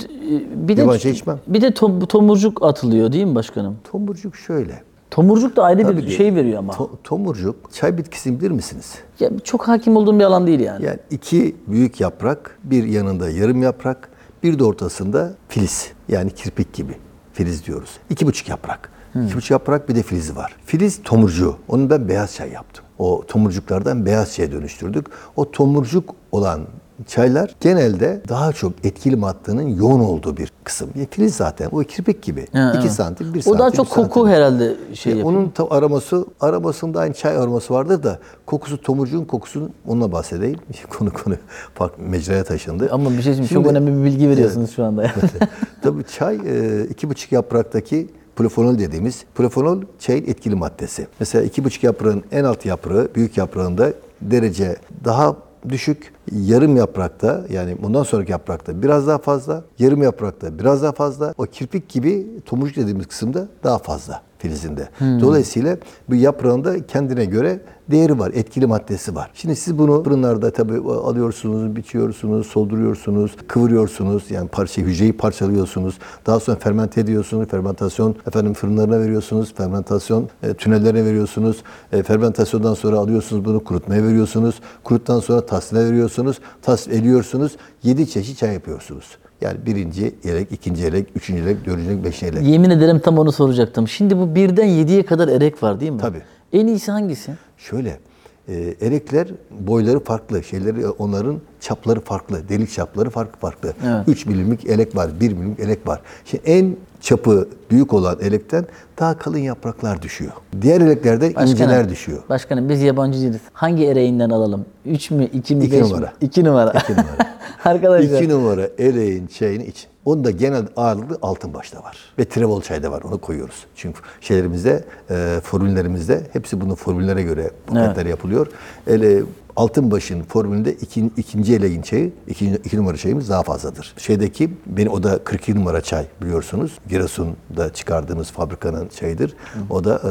bir 0.68 0.78
de 0.78 0.82
Yabancı 0.82 1.00
çay 1.00 1.12
içmem. 1.12 1.40
bir 1.48 1.62
de 1.62 1.68
tom- 1.68 2.08
tomurcuk 2.08 2.64
atılıyor 2.64 3.12
değil 3.12 3.26
mi 3.26 3.36
başkanım? 3.36 3.78
Tomurcuk 3.92 4.36
şöyle. 4.36 4.82
Tomurcuk 5.12 5.56
da 5.56 5.64
ayrı 5.64 5.80
bir 5.80 5.84
Tabii 5.84 6.06
ki. 6.06 6.12
şey 6.12 6.36
veriyor 6.36 6.60
ama. 6.60 6.74
To- 6.74 6.90
tomurcuk 7.04 7.74
çay 7.74 7.98
bitkisini 7.98 8.40
bilir 8.40 8.52
misiniz? 8.52 8.96
Ya 9.20 9.30
çok 9.44 9.68
hakim 9.68 9.96
olduğum 9.96 10.20
bir 10.20 10.24
alan 10.24 10.48
değil 10.48 10.60
yani. 10.60 10.86
Yani 10.86 11.00
iki 11.12 11.56
büyük 11.68 12.02
yaprak, 12.02 12.58
bir 12.64 12.84
yanında 12.84 13.30
yarım 13.30 13.62
yaprak, 13.62 14.10
Bir 14.44 14.60
de 14.60 14.64
ortasında 14.64 15.34
filiz. 15.48 15.92
Yani 16.10 16.32
kirpik 16.32 16.74
gibi. 16.74 16.94
Filiz 17.34 17.66
diyoruz. 17.66 17.90
İki 18.10 18.28
buçuk 18.28 18.50
yaprak. 18.50 18.90
İki 19.26 19.36
buçuk 19.36 19.52
yaprak 19.52 19.90
bir 19.90 19.96
de 19.96 20.04
filizi 20.04 20.36
var. 20.36 20.56
Filiz 20.66 21.04
tomurcuğu. 21.04 21.56
Onu 21.68 21.90
ben 21.90 22.08
beyaz 22.10 22.36
çay 22.36 22.52
yaptım. 22.52 22.86
O 23.00 23.24
tomurcuklardan 23.28 24.06
beyaz 24.06 24.34
çaya 24.34 24.52
dönüştürdük. 24.52 25.08
O 25.36 25.52
tomurcuk 25.52 26.16
olan 26.32 26.62
çaylar 27.08 27.56
genelde 27.62 28.22
daha 28.30 28.52
çok 28.54 28.74
etkili 28.84 29.16
maddenin 29.16 29.76
yoğun 29.76 30.00
olduğu 30.00 30.38
bir 30.38 30.52
kısım. 30.64 30.90
Filiz 31.12 31.36
zaten 31.36 31.70
o 31.72 31.80
kirpik 31.80 32.22
gibi. 32.24 32.48
Ha, 32.54 32.70
2 32.76 32.82
evet. 32.82 32.92
santim, 32.92 33.34
1 33.34 33.40
O 33.40 33.42
santim. 33.42 33.60
daha 33.60 33.72
bir 33.72 33.78
çok 33.78 33.90
koku 33.90 34.20
santim. 34.20 34.28
herhalde 34.34 34.76
şey 34.94 35.14
E, 35.14 35.16
yapıyor. 35.16 35.34
onun 35.34 35.50
ta- 35.50 35.70
aroması, 35.70 36.26
aromasında 36.40 37.00
aynı 37.00 37.14
çay 37.14 37.38
aroması 37.38 37.74
vardır 37.74 38.04
da 38.04 38.20
kokusu 38.46 38.82
tomurcuğun 38.82 39.26
kokusunun 39.26 39.72
onunla 39.88 40.12
bahsedeyim. 40.12 40.60
konu 40.98 41.14
konu 41.14 41.36
farklı 41.76 42.04
mecraya 42.04 42.44
taşındı. 42.44 42.90
Ama 42.92 43.10
bir 43.10 43.14
şey 43.14 43.22
söyleyeyim, 43.24 43.48
çok 43.48 43.64
Şimdi- 43.64 43.70
önemli 43.70 44.00
bir 44.00 44.06
bilgi 44.12 44.30
veriyorsunuz 44.30 44.72
şu 44.76 44.84
anda. 44.84 45.12
Tabii 45.82 46.04
çay 46.04 46.36
e, 46.46 46.84
iki 46.90 47.10
buçuk 47.10 47.32
yapraktaki 47.32 48.10
Plafonol 48.36 48.80
dediğimiz 48.80 49.24
plafonol 49.36 49.82
çayın 50.00 50.24
etkili 50.28 50.56
maddesi. 50.56 51.08
Mesela 51.20 51.44
iki 51.44 51.64
buçuk 51.64 51.84
yaprağın 51.84 52.24
en 52.32 52.44
alt 52.44 52.66
yaprağı 52.66 53.08
büyük 53.16 53.38
yaprağında 53.38 53.94
derece 54.22 54.76
daha 55.06 55.36
düşük. 55.70 56.14
Yarım 56.32 56.76
yaprakta 56.76 57.46
yani 57.50 57.78
bundan 57.84 58.04
sonraki 58.04 58.32
yaprakta 58.32 58.82
biraz 58.82 59.08
daha 59.08 59.18
fazla. 59.18 59.64
Yarım 59.80 60.04
yaprakta 60.04 60.60
biraz 60.60 60.84
daha 60.84 60.92
fazla. 60.92 61.34
O 61.38 61.44
kirpik 61.44 61.90
gibi 61.90 62.28
tomurcuk 62.46 62.78
dediğimiz 62.78 63.08
kısımda 63.08 63.48
daha 63.64 63.78
fazla 63.78 64.22
filizinde. 64.38 64.90
Dolayısıyla 65.00 65.78
bu 66.10 66.16
yaprağında 66.16 66.86
kendine 66.88 67.26
göre 67.26 67.60
değeri 67.92 68.20
var, 68.20 68.32
etkili 68.34 68.66
maddesi 68.66 69.16
var. 69.16 69.32
Şimdi 69.34 69.56
siz 69.56 69.78
bunu 69.78 70.04
fırınlarda 70.04 70.52
tabii 70.52 70.78
alıyorsunuz, 70.92 71.76
biçiyorsunuz, 71.76 72.48
solduruyorsunuz, 72.48 73.32
kıvırıyorsunuz. 73.48 74.32
Yani 74.32 74.48
parça 74.48 74.82
hücreyi 74.82 75.14
parçalıyorsunuz. 75.14 76.00
Daha 76.26 76.40
sonra 76.40 76.58
fermente 76.58 77.02
ediyorsunuz. 77.02 77.50
Fermentasyon 77.50 78.16
efendim 78.28 78.54
fırınlarına 78.54 79.00
veriyorsunuz. 79.00 79.54
Fermentasyon 79.54 80.30
e, 80.44 80.54
tünellerine 80.54 81.06
veriyorsunuz. 81.06 81.64
E, 81.92 82.04
fermentasyondan 82.04 82.74
sonra 82.74 82.98
alıyorsunuz 82.98 83.46
bunu 83.46 83.64
kurutmaya 83.64 84.04
veriyorsunuz. 84.04 84.56
Kuruttan 84.84 85.20
sonra 85.20 85.46
tasnifine 85.46 85.90
veriyorsunuz. 85.92 86.40
Tasnif 86.62 86.96
ediyorsunuz. 86.96 87.56
7 87.84 88.10
çeşit 88.10 88.38
çay 88.38 88.54
yapıyorsunuz. 88.54 89.06
Yani 89.42 89.58
birinci 89.66 90.16
elek, 90.24 90.52
ikinci 90.52 90.86
elek, 90.86 91.08
üçüncü 91.16 91.44
elek, 91.44 91.66
dördüncü 91.66 91.90
elek, 91.90 92.04
beşinci 92.04 92.26
elek. 92.34 92.48
Yemin 92.48 92.70
ederim 92.70 93.00
tam 93.00 93.18
onu 93.18 93.32
soracaktım. 93.32 93.88
Şimdi 93.88 94.18
bu 94.18 94.36
birden 94.36 94.66
yediye 94.66 95.06
kadar 95.06 95.28
erek 95.28 95.64
var 95.64 95.80
değil 95.80 95.92
mi? 95.92 96.02
Tabii. 96.02 96.22
En 96.54 96.68
iyisi 96.68 96.92
hangisi? 96.92 97.32
Şöyle, 97.58 98.00
e, 98.48 98.76
erekler 98.82 99.28
boyları 99.52 100.00
farklı, 100.00 100.44
şeyleri 100.44 100.88
onların 100.88 101.42
çapları 101.60 102.00
farklı, 102.00 102.50
delik 102.50 102.72
çapları 102.72 103.10
farklı 103.10 103.40
farklı. 103.40 103.74
Evet. 103.86 104.08
3 104.08 104.26
milimlik 104.26 104.66
elek 104.66 104.96
var, 104.96 105.10
1 105.20 105.34
milimlik 105.34 105.60
elek 105.60 105.88
var. 105.88 106.02
Şimdi 106.26 106.44
en 106.46 106.76
çapı 107.02 107.48
büyük 107.72 107.94
olan 107.94 108.18
elekten 108.22 108.66
daha 109.00 109.18
kalın 109.18 109.38
yapraklar 109.38 110.02
düşüyor. 110.02 110.32
Diğer 110.62 110.82
eleklerde 110.82 111.32
inceler 111.32 111.90
düşüyor. 111.90 112.24
Başkanım 112.30 112.70
biz 112.70 112.82
yabancı 112.82 113.22
değiliz. 113.22 113.42
Hangi 113.54 113.86
ereğinden 113.86 114.30
alalım? 114.30 114.66
3 114.86 115.12
mü, 115.12 115.26
2 115.34 115.56
mi, 115.56 115.64
İki 115.66 115.72
5 115.74 115.82
mi? 115.82 115.90
numara. 115.90 116.14
2 116.22 116.44
numara. 116.44 116.72
İki 116.72 116.92
numara. 116.92 117.32
Arkadaşlar. 117.66 118.22
2 118.22 118.30
numara 118.30 118.70
eleğin 118.78 119.28
çayını 119.28 119.64
için. 119.64 119.92
Onda 120.06 120.32
genel 120.32 120.66
ağırlıklı 120.78 121.18
altın 121.22 121.54
başta 121.54 121.84
var. 121.84 121.98
Ve 122.20 122.26
trevol 122.26 122.62
çayda 122.62 122.92
var. 122.92 123.02
Onu 123.02 123.18
koyuyoruz. 123.18 123.66
Çünkü 123.76 124.00
şeylerimizde, 124.22 124.84
e, 125.10 125.40
formüllerimizde 125.44 126.22
hepsi 126.34 126.62
bunun 126.62 126.76
formüllere 126.76 127.24
göre 127.24 127.52
paketler 127.68 128.06
yapılıyor. 128.06 128.48
Ele 128.88 129.24
altın 129.56 129.92
başın 129.92 130.24
formülünde 130.24 130.74
iki, 130.74 131.12
ikinci 131.18 131.56
eleğin 131.56 131.82
çayı, 131.82 132.12
iki, 132.28 132.46
iki 132.46 132.78
numara 132.78 132.98
çayımız 132.98 133.30
daha 133.30 133.44
fazladır. 133.44 133.94
Şeydeki, 133.98 134.50
benim 134.66 134.92
o 134.92 135.04
da 135.04 135.24
42 135.24 135.56
numara 135.56 135.82
çay 135.82 136.06
biliyorsunuz. 136.22 136.72
Giresun'da 136.90 137.74
çıkardığımız 137.74 138.32
fabrikanın 138.32 138.88
çayıdır. 138.88 139.34
O 139.70 139.84
da 139.84 140.02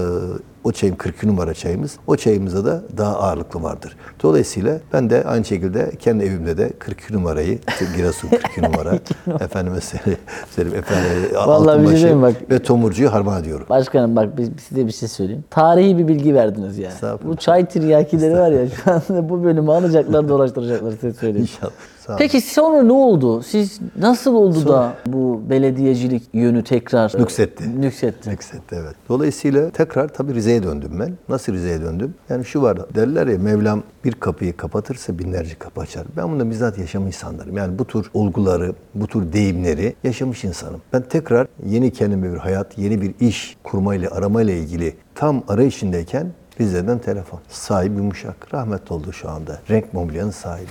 e, 0.59 0.59
o 0.64 0.72
çayım 0.72 0.96
42 0.96 1.28
numara 1.28 1.54
çayımız. 1.54 1.96
O 2.06 2.16
çayımızda 2.16 2.64
da 2.64 2.82
daha 2.96 3.16
ağırlıklı 3.16 3.62
vardır. 3.62 3.96
Dolayısıyla 4.22 4.78
ben 4.92 5.10
de 5.10 5.24
aynı 5.24 5.44
şekilde 5.44 5.92
kendi 5.98 6.24
evimde 6.24 6.58
de 6.58 6.70
42 6.78 7.14
numarayı, 7.14 7.58
Giresun 7.96 8.28
42 8.28 8.62
numara, 8.62 8.98
efendime 9.40 9.80
söyleyeyim, 9.80 10.78
efendim, 10.78 11.28
şey 11.28 11.38
altınbaşı 11.38 11.96
diyeyim 11.96 12.22
bak. 12.22 12.34
ve 12.50 12.58
tomurcuyu 12.58 13.12
harman 13.12 13.42
ediyorum. 13.42 13.66
Başkanım 13.70 14.16
bak 14.16 14.38
biz, 14.38 14.50
size 14.68 14.86
bir 14.86 14.92
şey 14.92 15.08
söyleyeyim. 15.08 15.44
Tarihi 15.50 15.98
bir 15.98 16.08
bilgi 16.08 16.34
verdiniz 16.34 16.78
yani. 16.78 16.92
Bu 17.24 17.36
çay 17.36 17.66
tiryakileri 17.68 18.34
var 18.34 18.50
ya 18.50 18.68
şu 18.68 18.90
anda 18.92 19.28
bu 19.28 19.44
bölümü 19.44 19.70
alacaklar 19.72 20.28
dolaştıracaklar 20.28 20.90
size 20.90 21.12
söyleyeyim. 21.12 21.48
İnşallah. 21.52 21.72
Sağ. 22.10 22.16
Peki 22.16 22.40
sonra 22.40 22.82
ne 22.82 22.92
oldu? 22.92 23.42
Siz 23.42 23.80
nasıl 23.98 24.34
oldu 24.34 24.68
da 24.68 24.94
bu 25.06 25.42
belediyecilik 25.50 26.22
yönü 26.32 26.64
tekrar 26.64 27.12
Nüksetti. 27.18 27.80
Nüksetti. 27.80 28.30
Nüksetti 28.30 28.74
evet. 28.74 28.94
Dolayısıyla 29.08 29.70
tekrar 29.70 30.08
tabii 30.08 30.34
Rize'ye 30.34 30.62
döndüm 30.62 30.90
ben. 31.00 31.12
Nasıl 31.28 31.52
Rize'ye 31.52 31.80
döndüm? 31.80 32.14
Yani 32.28 32.44
şu 32.44 32.62
var 32.62 32.94
derler 32.94 33.26
ya 33.26 33.38
Mevlam 33.38 33.82
bir 34.04 34.12
kapıyı 34.12 34.56
kapatırsa 34.56 35.18
binlerce 35.18 35.54
kapı 35.54 35.80
açar. 35.80 36.06
Ben 36.16 36.32
bunda 36.32 36.50
bizzat 36.50 36.78
yaşamış 36.78 37.06
insanlarım. 37.16 37.56
Yani 37.56 37.78
bu 37.78 37.84
tür 37.84 38.10
olguları, 38.14 38.74
bu 38.94 39.06
tür 39.06 39.32
deyimleri 39.32 39.94
yaşamış 40.04 40.44
insanım. 40.44 40.80
Ben 40.92 41.02
tekrar 41.02 41.46
yeni 41.66 41.92
kendime 41.92 42.32
bir 42.32 42.38
hayat, 42.38 42.78
yeni 42.78 43.02
bir 43.02 43.14
iş 43.20 43.56
kurmayla, 43.64 44.10
aramayla 44.10 44.54
ilgili 44.54 44.94
tam 45.14 45.42
arayışındayken 45.48 46.26
Rize'den 46.60 46.98
telefon. 46.98 47.40
Sahibi 47.48 47.96
yumuşak. 47.96 48.54
Rahmetli 48.54 48.94
oldu 48.94 49.12
şu 49.12 49.30
anda. 49.30 49.58
Renk 49.70 49.94
mobilyanın 49.94 50.30
sahibi. 50.30 50.70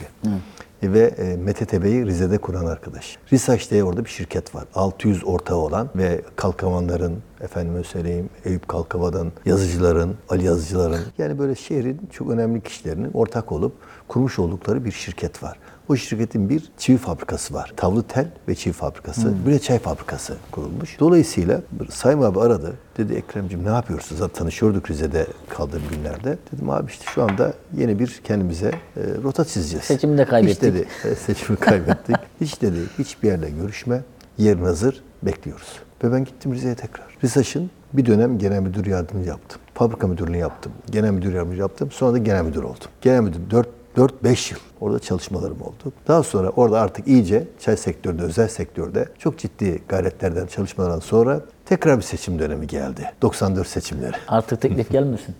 Ve 0.83 0.99
e, 1.17 1.37
Mete 1.37 1.65
Tebe'yi 1.65 2.05
Rize'de 2.05 2.37
kuran 2.37 2.65
arkadaş. 2.65 3.17
Risaç 3.33 3.71
diye 3.71 3.83
orada 3.83 4.05
bir 4.05 4.09
şirket 4.09 4.55
var. 4.55 4.63
600 4.75 5.27
ortağı 5.27 5.57
olan 5.57 5.89
ve 5.95 6.21
Kalkavanların, 6.35 7.23
efendime 7.41 7.83
söyleyeyim 7.83 8.29
Eyüp 8.45 8.67
Kalkava'dan, 8.67 9.31
yazıcıların, 9.45 10.15
Ali 10.29 10.43
yazıcıların 10.43 11.01
yani 11.17 11.39
böyle 11.39 11.55
şehrin 11.55 12.01
çok 12.11 12.29
önemli 12.29 12.61
kişilerinin 12.61 13.11
ortak 13.13 13.51
olup 13.51 13.73
kurmuş 14.07 14.39
oldukları 14.39 14.85
bir 14.85 14.91
şirket 14.91 15.43
var. 15.43 15.57
O 15.89 15.95
şirketin 15.95 16.49
bir 16.49 16.63
çivi 16.77 16.97
fabrikası 16.97 17.53
var. 17.53 17.73
Tavlı 17.77 18.03
tel 18.03 18.27
ve 18.47 18.55
çivi 18.55 18.73
fabrikası. 18.73 19.33
Bir 19.47 19.51
de 19.51 19.59
çay 19.59 19.79
fabrikası 19.79 20.37
kurulmuş. 20.51 20.99
Dolayısıyla 20.99 21.61
Sayın 21.89 22.21
abi 22.21 22.39
aradı. 22.39 22.73
Dedi 22.97 23.13
Ekrem'cim 23.13 23.65
ne 23.65 23.69
yapıyorsun? 23.69 24.15
Zaten 24.15 24.39
tanışıyorduk 24.39 24.91
Rize'de 24.91 25.27
kaldığım 25.49 25.81
günlerde. 25.89 26.37
Dedim 26.53 26.69
abi 26.69 26.91
işte 26.91 27.05
şu 27.05 27.23
anda 27.23 27.53
yeni 27.77 27.99
bir 27.99 28.21
kendimize 28.23 28.67
e, 28.67 29.01
rota 29.23 29.45
çizeceğiz. 29.45 29.85
Seçimi 29.85 30.17
de 30.17 30.25
kaybettik. 30.25 30.57
Hiç 30.57 30.61
dedi, 30.61 30.87
e, 31.05 31.15
seçimi 31.15 31.57
kaybettik. 31.57 32.15
Hiç 32.41 32.61
dedi 32.61 32.77
hiçbir 32.99 33.27
yerle 33.27 33.49
görüşme. 33.49 34.03
Yerin 34.37 34.63
hazır 34.63 35.03
bekliyoruz. 35.23 35.79
Ve 36.03 36.11
ben 36.11 36.25
gittim 36.25 36.53
Rize'ye 36.53 36.75
tekrar. 36.75 37.05
Risaş'ın 37.23 37.71
bir 37.93 38.05
dönem 38.05 38.37
genel 38.37 38.59
müdür 38.59 38.85
yardımcı 38.85 39.29
yaptım. 39.29 39.61
Fabrika 39.73 40.07
müdürlüğü 40.07 40.37
yaptım. 40.37 40.71
Genel 40.91 41.11
müdür 41.11 41.33
yardımcı 41.33 41.59
yaptım. 41.59 41.91
Sonra 41.91 42.13
da 42.13 42.17
genel 42.17 42.43
müdür 42.43 42.63
oldum. 42.63 42.87
Genel 43.01 43.21
müdür 43.21 43.51
4 43.51 43.67
4-5 43.97 44.53
yıl 44.53 44.59
orada 44.81 44.99
çalışmalarım 44.99 45.61
oldu. 45.61 45.93
Daha 46.07 46.23
sonra 46.23 46.49
orada 46.49 46.81
artık 46.81 47.07
iyice 47.07 47.47
çay 47.59 47.77
sektöründe, 47.77 48.21
özel 48.21 48.47
sektörde 48.47 49.05
çok 49.17 49.37
ciddi 49.37 49.81
gayretlerden, 49.89 50.47
çalışmalardan 50.47 50.99
sonra 50.99 51.41
tekrar 51.65 51.97
bir 51.97 52.03
seçim 52.03 52.39
dönemi 52.39 52.67
geldi. 52.67 53.11
94 53.21 53.67
seçimleri. 53.67 54.15
Artık 54.27 54.61
teklif 54.61 54.89
gelmesin. 54.91 55.35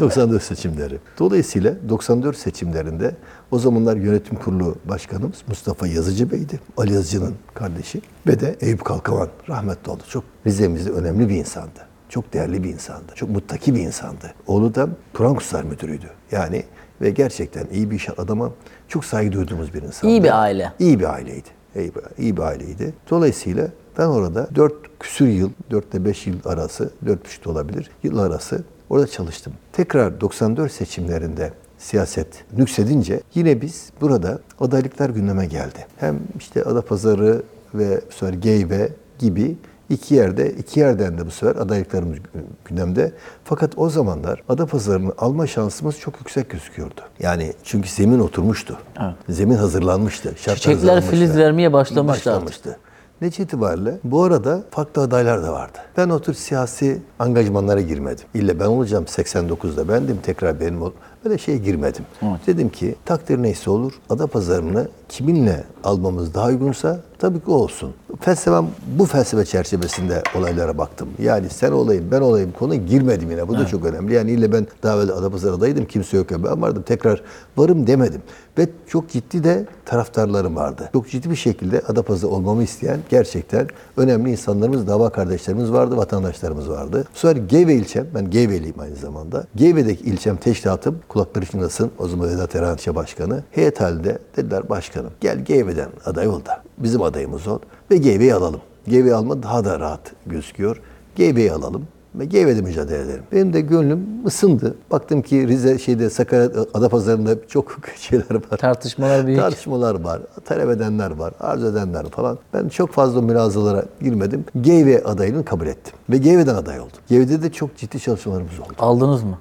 94 0.00 0.42
seçimleri. 0.42 0.98
Dolayısıyla 1.18 1.74
94 1.88 2.36
seçimlerinde 2.36 3.14
o 3.50 3.58
zamanlar 3.58 3.96
yönetim 3.96 4.38
kurulu 4.38 4.74
başkanımız 4.84 5.42
Mustafa 5.48 5.86
Yazıcı 5.86 6.30
Bey'di. 6.30 6.60
Ali 6.76 6.92
Yazıcı'nın 6.92 7.34
kardeşi 7.54 8.02
ve 8.26 8.40
de 8.40 8.56
Eyüp 8.60 8.84
Kalkavan 8.84 9.28
rahmetli 9.48 9.90
oldu. 9.90 10.02
Çok 10.08 10.24
Rize'mizde 10.46 10.90
önemli 10.90 11.28
bir 11.28 11.34
insandı. 11.34 11.88
Çok 12.08 12.32
değerli 12.32 12.64
bir 12.64 12.68
insandı. 12.68 13.12
Çok 13.14 13.30
muttaki 13.30 13.74
bir 13.74 13.80
insandı. 13.80 14.34
Oğlu 14.46 14.74
da 14.74 14.88
Kur'an 15.14 15.34
kurslar 15.34 15.62
müdürüydü. 15.62 16.06
Yani 16.32 16.64
ve 17.00 17.10
gerçekten 17.10 17.66
iyi 17.72 17.90
bir 17.90 17.96
iş 17.96 18.08
adama 18.18 18.50
çok 18.88 19.04
saygı 19.04 19.32
duyduğumuz 19.32 19.74
bir 19.74 19.82
insandı. 19.82 20.12
İyi 20.12 20.24
bir 20.24 20.40
aile. 20.42 20.72
İyi 20.78 21.00
bir 21.00 21.14
aileydi. 21.14 21.48
İyi 21.76 21.94
bir, 21.94 22.22
iyi 22.22 22.36
bir 22.36 22.42
aileydi. 22.42 22.94
Dolayısıyla 23.10 23.68
ben 23.98 24.06
orada 24.06 24.48
4 24.54 24.74
küsür 25.00 25.28
yıl, 25.28 25.50
4 25.70 25.94
ile 25.94 26.04
5 26.04 26.26
yıl 26.26 26.36
arası, 26.44 26.90
4 27.06 27.44
de 27.44 27.50
olabilir, 27.50 27.90
yıl 28.02 28.18
arası 28.18 28.64
orada 28.90 29.06
çalıştım. 29.06 29.52
Tekrar 29.72 30.20
94 30.20 30.72
seçimlerinde 30.72 31.52
siyaset 31.78 32.44
nüksedince 32.56 33.20
yine 33.34 33.60
biz 33.60 33.90
burada 34.00 34.38
adaylıklar 34.60 35.10
gündeme 35.10 35.46
geldi. 35.46 35.86
Hem 35.96 36.18
işte 36.38 36.64
Adapazarı 36.64 37.42
ve 37.74 38.00
bu 38.08 38.12
sefer 38.12 38.32
Geyve 38.32 38.92
gibi 39.18 39.56
iki 39.88 40.14
yerde, 40.14 40.50
iki 40.52 40.80
yerden 40.80 41.18
de 41.18 41.26
bu 41.26 41.30
sefer 41.30 41.56
adaylıklarımız 41.56 42.18
gündemde. 42.64 43.12
Fakat 43.44 43.78
o 43.78 43.90
zamanlar 43.90 44.42
Adapazarı'nı 44.48 45.12
alma 45.18 45.46
şansımız 45.46 45.98
çok 45.98 46.18
yüksek 46.18 46.50
gözüküyordu. 46.50 47.00
Yani 47.20 47.52
çünkü 47.64 47.88
zemin 47.88 48.18
oturmuştu. 48.18 48.78
Evet. 49.00 49.14
Zemin 49.28 49.56
hazırlanmıştı. 49.56 50.28
şartlar 50.36 50.56
Çiçekler 50.56 51.02
filiz 51.02 51.36
vermeye 51.36 51.72
başlamıştı 51.72 52.32
artık. 52.32 52.46
Başlamıştı. 52.46 52.78
Netice 53.20 53.42
itibariyle 53.42 53.98
bu 54.04 54.22
arada 54.22 54.62
farklı 54.70 55.02
adaylar 55.02 55.42
da 55.42 55.52
vardı. 55.52 55.78
Ben 55.96 56.08
o 56.08 56.20
tür 56.20 56.34
siyasi 56.34 57.02
angajmanlara 57.18 57.80
girmedim. 57.80 58.24
İlle 58.34 58.60
ben 58.60 58.66
olacağım 58.66 59.04
89'da 59.04 59.88
bendim 59.88 60.18
tekrar 60.22 60.60
benim. 60.60 60.82
Böyle 61.24 61.38
şeye 61.38 61.58
girmedim. 61.58 62.04
Dedim 62.46 62.68
ki 62.68 62.94
takdir 63.04 63.42
neyse 63.42 63.70
olur 63.70 63.92
Adapazarı'nı 64.10 64.88
kiminle 65.08 65.64
almamız 65.84 66.34
daha 66.34 66.48
uygunsa 66.48 67.00
tabii 67.18 67.40
ki 67.40 67.50
olsun. 67.50 67.90
Felsefem 68.20 68.66
bu 68.98 69.06
felsefe 69.06 69.44
çerçevesinde 69.44 70.22
olaylara 70.38 70.78
baktım. 70.78 71.08
Yani 71.18 71.50
sen 71.50 71.72
olayım 71.72 72.04
ben 72.10 72.20
olayım 72.20 72.52
konu 72.58 72.74
girmedim 72.74 73.30
yine. 73.30 73.48
Bu 73.48 73.58
da 73.58 73.66
çok 73.66 73.84
önemli. 73.84 74.14
Yani 74.14 74.30
ille 74.30 74.52
ben 74.52 74.66
daha 74.82 74.96
evvel 74.96 75.10
Adapazarı'daydım 75.10 75.84
kimse 75.84 76.16
yok 76.16 76.30
ya 76.30 76.44
ben 76.44 76.62
vardım 76.62 76.82
tekrar 76.82 77.22
varım 77.56 77.86
demedim. 77.86 78.22
Ve 78.58 78.68
çok 78.88 79.10
ciddi 79.10 79.44
de 79.44 79.66
taraftarlarım 79.84 80.56
vardı. 80.56 80.90
Çok 80.92 81.10
ciddi 81.10 81.30
bir 81.30 81.36
şekilde 81.36 81.80
Adapazarı 81.80 82.30
olmamı 82.32 82.62
isteyen 82.62 82.98
gerçekten 83.10 83.66
önemli 83.96 84.30
insanlarımız, 84.30 84.86
dava 84.86 85.10
kardeşlerimiz 85.10 85.72
vardı, 85.72 85.96
vatandaşlarımız 85.96 86.70
vardı. 86.70 87.04
Sonra 87.14 87.32
Geyve 87.38 87.74
ilçem, 87.74 88.06
ben 88.14 88.30
Geyve'liyim 88.30 88.80
aynı 88.80 88.96
zamanda. 88.96 89.46
Geyve'deki 89.56 90.04
ilçem 90.04 90.36
teşkilatım 90.36 90.98
kulakları 91.08 91.46
çınlasın. 91.46 91.90
O 91.98 92.08
zaman 92.08 92.28
Vedat 92.28 92.56
Eren 92.56 92.74
ilçe 92.74 92.94
başkanı. 92.94 93.42
Heyet 93.50 93.80
halinde 93.80 94.18
dediler 94.36 94.68
başkanım 94.68 95.10
gel 95.20 95.38
Geyve'den 95.44 95.88
aday 96.04 96.28
ol 96.28 96.44
da 96.46 96.62
bizim 96.78 97.02
adayımız 97.02 97.48
ol 97.48 97.58
ve 97.90 97.96
Geyve'yi 97.96 98.34
alalım. 98.34 98.60
Geyve'yi 98.88 99.14
alma 99.14 99.42
daha 99.42 99.64
da 99.64 99.80
rahat 99.80 100.12
gözüküyor. 100.26 100.80
Geyve'yi 101.16 101.52
alalım 101.52 101.84
ve 102.14 102.24
Geyve'de 102.24 102.60
mücadele 102.62 103.02
edelim. 103.02 103.22
Benim 103.32 103.52
de 103.52 103.60
gönlüm 103.60 104.06
ısındı. 104.26 104.74
Baktım 104.90 105.22
ki 105.22 105.48
Rize 105.48 105.78
şeyde 105.78 106.10
Sakarya 106.10 106.50
Adapazarı'nda 106.74 107.48
çok 107.48 107.76
şeyler 107.96 108.34
var. 108.34 108.56
Tartışmalar 108.58 109.26
büyük. 109.26 109.40
Tartışmalar 109.40 110.00
var, 110.00 110.20
talep 110.44 110.70
edenler 110.70 111.10
var, 111.10 111.34
arz 111.40 111.64
edenler 111.64 112.06
falan. 112.10 112.38
Ben 112.54 112.68
çok 112.68 112.92
fazla 112.92 113.20
mülazalara 113.22 113.84
girmedim. 114.02 114.44
Geyve 114.60 115.04
adayını 115.04 115.44
kabul 115.44 115.66
ettim. 115.66 115.94
Ve 116.10 116.16
Geyve'den 116.18 116.54
aday 116.54 116.80
oldum. 116.80 116.98
Geyve'de 117.08 117.42
de 117.42 117.52
çok 117.52 117.76
ciddi 117.76 118.00
çalışmalarımız 118.00 118.60
oldu. 118.60 118.72
Aldınız 118.78 119.22
mı? 119.22 119.38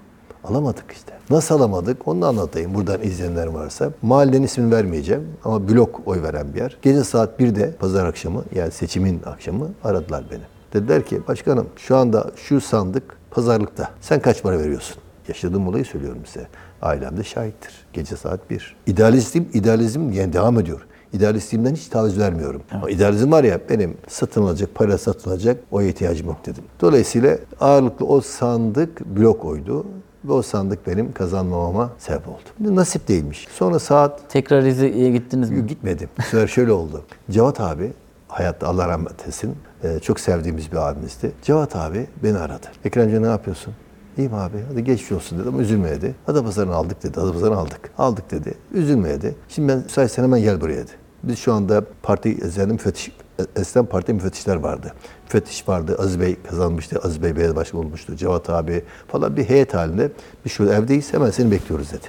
Alamadık 0.49 0.91
işte. 0.91 1.13
Nasıl 1.29 1.55
alamadık 1.55 2.07
onu 2.07 2.25
anlatayım 2.25 2.73
buradan 2.73 3.01
izleyenler 3.01 3.47
varsa. 3.47 3.91
Mahallenin 4.01 4.43
ismini 4.43 4.71
vermeyeceğim 4.71 5.27
ama 5.43 5.69
blok 5.69 6.01
oy 6.05 6.23
veren 6.23 6.53
bir 6.53 6.59
yer. 6.59 6.77
Gece 6.81 7.03
saat 7.03 7.39
1'de 7.39 7.71
pazar 7.71 8.05
akşamı 8.05 8.43
yani 8.55 8.71
seçimin 8.71 9.21
akşamı 9.25 9.69
aradılar 9.83 10.23
beni. 10.31 10.41
Dediler 10.73 11.05
ki 11.05 11.21
başkanım 11.27 11.67
şu 11.77 11.97
anda 11.97 12.31
şu 12.35 12.61
sandık 12.61 13.03
pazarlıkta. 13.31 13.89
Sen 14.01 14.19
kaç 14.19 14.43
para 14.43 14.59
veriyorsun? 14.59 14.95
Yaşadığım 15.27 15.67
olayı 15.67 15.85
söylüyorum 15.85 16.21
size. 16.25 16.47
Ailem 16.81 17.17
de 17.17 17.23
şahittir. 17.23 17.85
Gece 17.93 18.15
saat 18.15 18.49
1. 18.49 18.75
İdealistim, 18.85 19.49
idealizm 19.53 20.11
yani 20.11 20.33
devam 20.33 20.59
ediyor. 20.59 20.87
İdealistliğimden 21.13 21.75
hiç 21.75 21.87
taviz 21.87 22.19
vermiyorum. 22.19 22.61
Ama 22.71 22.89
idealizm 22.89 23.31
var 23.31 23.43
ya 23.43 23.59
benim 23.69 23.97
satın 24.07 24.43
alacak, 24.43 24.75
para 24.75 24.97
satın 24.97 25.31
alacak 25.31 25.63
o 25.71 25.81
ihtiyacım 25.81 26.27
yok 26.27 26.45
dedim. 26.45 26.63
Dolayısıyla 26.81 27.37
ağırlıklı 27.59 28.05
o 28.05 28.21
sandık 28.21 29.05
blok 29.05 29.45
oydu. 29.45 29.85
Ve 30.25 30.33
o 30.33 30.41
sandık 30.41 30.87
benim 30.87 31.13
kazanmamama 31.13 31.89
sebep 31.97 32.27
oldu. 32.27 32.75
Nasip 32.75 33.07
değilmiş. 33.07 33.47
Sonra 33.51 33.79
saat 33.79 34.29
Tekrar 34.29 34.63
Rize'ye 34.63 35.11
gittiniz 35.11 35.49
mi? 35.49 35.67
Gitmedim. 35.67 36.09
Sefer 36.17 36.47
şöyle 36.47 36.71
oldu. 36.71 37.03
Cevat 37.31 37.61
abi, 37.61 37.93
hayatta 38.27 38.67
Allah 38.67 38.87
rahmet 38.87 39.27
etsin, 39.27 39.55
e, 39.83 39.99
çok 39.99 40.19
sevdiğimiz 40.19 40.71
bir 40.71 40.77
abimizdi. 40.77 41.31
Cevat 41.41 41.75
abi 41.75 42.07
beni 42.23 42.37
aradı. 42.37 42.67
Ekremci 42.85 43.21
ne 43.21 43.27
yapıyorsun? 43.27 43.73
İyiyim 44.17 44.33
abi, 44.33 44.57
hadi 44.71 44.83
geçmiş 44.83 45.11
olsun 45.11 45.39
dedim 45.39 45.53
ama 45.53 45.61
üzülme 45.61 45.89
dedi. 45.89 46.15
Adapazarı'nı 46.27 46.75
aldık 46.75 47.03
dedi, 47.03 47.19
Adapazarı'nı 47.19 47.57
aldık. 47.57 47.91
Aldık 47.97 48.31
dedi, 48.31 48.53
üzülme 48.73 49.09
dedi. 49.09 49.35
Şimdi 49.49 49.67
ben 49.67 49.77
müsaitsen 49.77 50.23
hemen 50.23 50.41
gel 50.41 50.61
buraya 50.61 50.77
dedi. 50.77 50.91
Biz 51.23 51.39
şu 51.39 51.53
anda 51.53 51.83
parti 52.03 52.43
üzerinde 52.45 52.73
müfettiş, 52.73 53.11
eskiden 53.55 53.85
parti 53.85 54.13
müfettişler 54.13 54.55
vardı. 54.55 54.93
Müfettiş 55.23 55.67
vardı, 55.67 55.95
Aziz 55.99 56.19
Bey 56.19 56.37
kazanmıştı, 56.49 56.99
Aziz 57.03 57.23
Bey 57.23 57.35
belediye 57.35 57.55
başkanı 57.55 57.81
olmuştu, 57.81 58.15
Cevat 58.15 58.49
abi 58.49 58.83
falan 59.07 59.37
bir 59.37 59.43
heyet 59.43 59.73
halinde. 59.73 60.11
Biz 60.45 60.51
şurada 60.51 60.75
evdeyiz, 60.75 61.13
hemen 61.13 61.31
seni 61.31 61.51
bekliyoruz 61.51 61.91
dedi. 61.91 62.07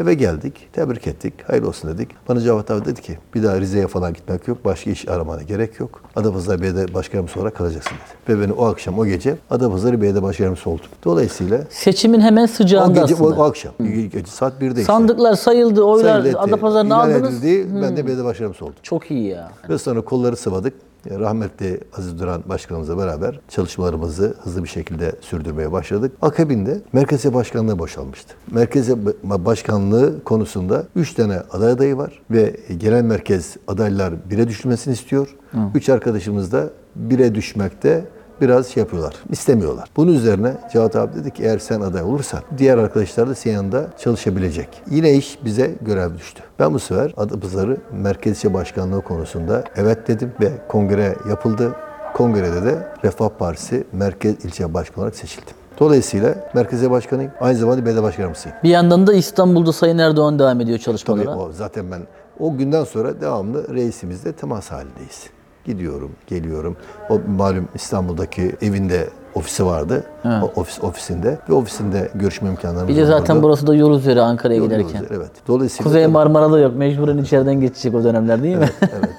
Eve 0.00 0.14
geldik, 0.14 0.68
tebrik 0.72 1.06
ettik, 1.06 1.34
hayırlı 1.46 1.68
olsun 1.68 1.90
dedik. 1.94 2.08
Bana 2.28 2.40
Cevat 2.40 2.70
abi 2.70 2.84
dedi 2.84 3.02
ki, 3.02 3.18
bir 3.34 3.42
daha 3.42 3.60
Rize'ye 3.60 3.86
falan 3.86 4.12
gitmek 4.12 4.48
yok, 4.48 4.64
başka 4.64 4.90
iş 4.90 5.08
aramana 5.08 5.42
gerek 5.42 5.80
yok. 5.80 6.02
Adapazarı 6.16 6.62
Belediye 6.62 6.94
Başkanımız 6.94 7.36
olarak 7.36 7.56
kalacaksın 7.56 7.92
dedi. 7.92 8.36
Ve 8.38 8.42
beni 8.42 8.52
o 8.52 8.64
akşam, 8.66 8.98
o 8.98 9.06
gece 9.06 9.36
Adapazarı 9.50 10.00
Belediye 10.02 10.22
Başkanımız 10.22 10.66
oldum. 10.66 10.84
Dolayısıyla 11.04 11.60
Seçimin 11.70 12.20
hemen 12.20 12.44
o 12.44 12.46
sıcağında 12.46 13.00
gece, 13.00 13.14
o, 13.14 13.26
aslında. 13.26 13.40
o 13.40 13.44
akşam, 13.44 13.72
gece 14.12 14.26
saat 14.26 14.52
1'de 14.60 14.66
işte. 14.68 14.82
Sandıklar 14.84 15.34
sayıldı, 15.34 15.82
oylar 15.82 16.10
Sayıldı, 16.10 16.28
etti. 16.28 16.38
Adapazarı'nı 16.38 16.88
İlan 16.88 17.10
aldınız. 17.10 17.44
edildi, 17.44 17.66
ben 17.82 17.96
de 17.96 18.06
belediye 18.06 18.24
başkanımız 18.24 18.62
oldum. 18.62 18.74
Çok 18.82 19.10
iyi 19.10 19.26
ya. 19.28 19.50
Ve 19.68 19.78
sonra 19.78 20.00
kolları 20.00 20.36
sıvadık. 20.36 20.74
Rahmetli 21.10 21.80
Aziz 21.98 22.18
Duran 22.18 22.42
Başkanımızla 22.48 22.98
beraber 22.98 23.40
çalışmalarımızı 23.48 24.34
hızlı 24.42 24.64
bir 24.64 24.68
şekilde 24.68 25.12
sürdürmeye 25.20 25.72
başladık. 25.72 26.12
Akabinde 26.22 26.80
Merkezi 26.92 27.34
Başkanlığı 27.34 27.78
boşalmıştı. 27.78 28.34
Merkezi 28.50 28.96
Başkanlığı 29.24 30.24
konusunda 30.24 30.86
3 30.96 31.14
tane 31.14 31.40
aday 31.50 31.72
adayı 31.72 31.96
var 31.96 32.22
ve 32.30 32.56
genel 32.78 33.02
merkez 33.02 33.56
adaylar 33.68 34.30
bire 34.30 34.48
düşmesini 34.48 34.94
istiyor. 34.94 35.36
3 35.74 35.88
arkadaşımız 35.88 36.52
da 36.52 36.70
bire 36.96 37.34
düşmekte 37.34 38.04
biraz 38.40 38.66
şey 38.68 38.80
yapıyorlar, 38.80 39.14
istemiyorlar. 39.30 39.88
Bunun 39.96 40.12
üzerine 40.12 40.54
Cevat 40.72 40.96
abi 40.96 41.14
dedi 41.14 41.30
ki 41.30 41.42
eğer 41.42 41.58
sen 41.58 41.80
aday 41.80 42.02
olursan 42.02 42.40
diğer 42.58 42.78
arkadaşlar 42.78 43.28
da 43.28 43.34
senin 43.34 43.54
yanında 43.54 43.86
çalışabilecek. 43.98 44.68
Yine 44.90 45.12
iş 45.14 45.38
bize 45.44 45.74
görev 45.80 46.14
düştü. 46.14 46.42
Ben 46.58 46.74
bu 46.74 46.78
sefer 46.78 47.14
Adapazarı 47.16 47.76
Merkez 47.92 48.36
İlçe 48.36 48.54
Başkanlığı 48.54 49.00
konusunda 49.02 49.64
evet 49.76 50.08
dedim 50.08 50.32
ve 50.40 50.50
kongre 50.68 51.16
yapıldı. 51.28 51.76
Kongrede 52.14 52.64
de 52.64 52.88
Refah 53.04 53.28
Partisi 53.28 53.84
Merkez 53.92 54.44
İlçe 54.44 54.74
Başkanı 54.74 54.98
olarak 55.02 55.16
seçildim. 55.16 55.54
Dolayısıyla 55.80 56.34
merkeze 56.54 56.90
başkanıyım. 56.90 57.32
Aynı 57.40 57.58
zamanda 57.58 57.84
belediye 57.84 58.02
başkanımsıyım. 58.02 58.58
Bir 58.64 58.68
yandan 58.68 59.06
da 59.06 59.12
İstanbul'da 59.14 59.72
Sayın 59.72 59.98
Erdoğan 59.98 60.38
devam 60.38 60.60
ediyor 60.60 60.78
Tabii 60.78 60.84
çalışmalara. 60.84 61.36
o 61.36 61.52
zaten 61.52 61.90
ben 61.90 62.00
o 62.38 62.56
günden 62.56 62.84
sonra 62.84 63.20
devamlı 63.20 63.74
reisimizle 63.74 64.32
temas 64.32 64.70
halindeyiz. 64.70 65.26
Gidiyorum, 65.74 66.10
geliyorum. 66.26 66.76
O 67.10 67.20
malum 67.36 67.68
İstanbul'daki 67.74 68.52
evinde 68.62 69.08
ofisi 69.34 69.66
vardı. 69.66 70.04
O 70.24 70.60
ofis 70.60 70.84
ofisinde 70.84 71.38
ve 71.48 71.54
ofisinde 71.54 72.10
görüşme 72.14 72.48
imkanlarımız 72.50 72.88
Bir 72.88 72.96
de 73.00 73.06
zaten 73.06 73.34
olurdu. 73.34 73.46
burası 73.46 73.66
da 73.66 73.74
yol 73.74 73.98
üzeri 73.98 74.20
Ankara'ya 74.20 74.58
Yol 74.58 74.64
giderken. 74.66 74.88
üzeri, 74.88 75.14
Evet. 75.16 75.30
Dolayısıyla 75.48 75.84
Kuzey 75.84 76.06
Marmara'da 76.06 76.58
yok. 76.58 76.76
Mecburen 76.76 77.18
içeriden 77.18 77.60
geçecek 77.60 77.94
o 77.94 78.04
dönemler 78.04 78.42
değil 78.42 78.56
mi? 78.56 78.68
evet. 78.80 79.10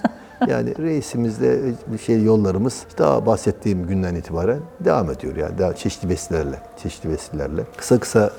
Yani 0.48 0.78
reisimizle 0.78 1.60
bir 1.94 1.98
şey 1.98 2.24
yollarımız 2.24 2.84
daha 2.98 3.26
bahsettiğim 3.26 3.88
günden 3.88 4.16
itibaren 4.16 4.60
devam 4.80 5.12
ediyor 5.12 5.36
yani 5.36 5.58
daha 5.60 5.76
çeşitli 5.76 6.10
vesilelerle, 6.10 6.56
çeşitli 6.84 7.10
vesilelerle. 7.10 7.62
Kısa 7.78 8.00
kısa 8.00 8.30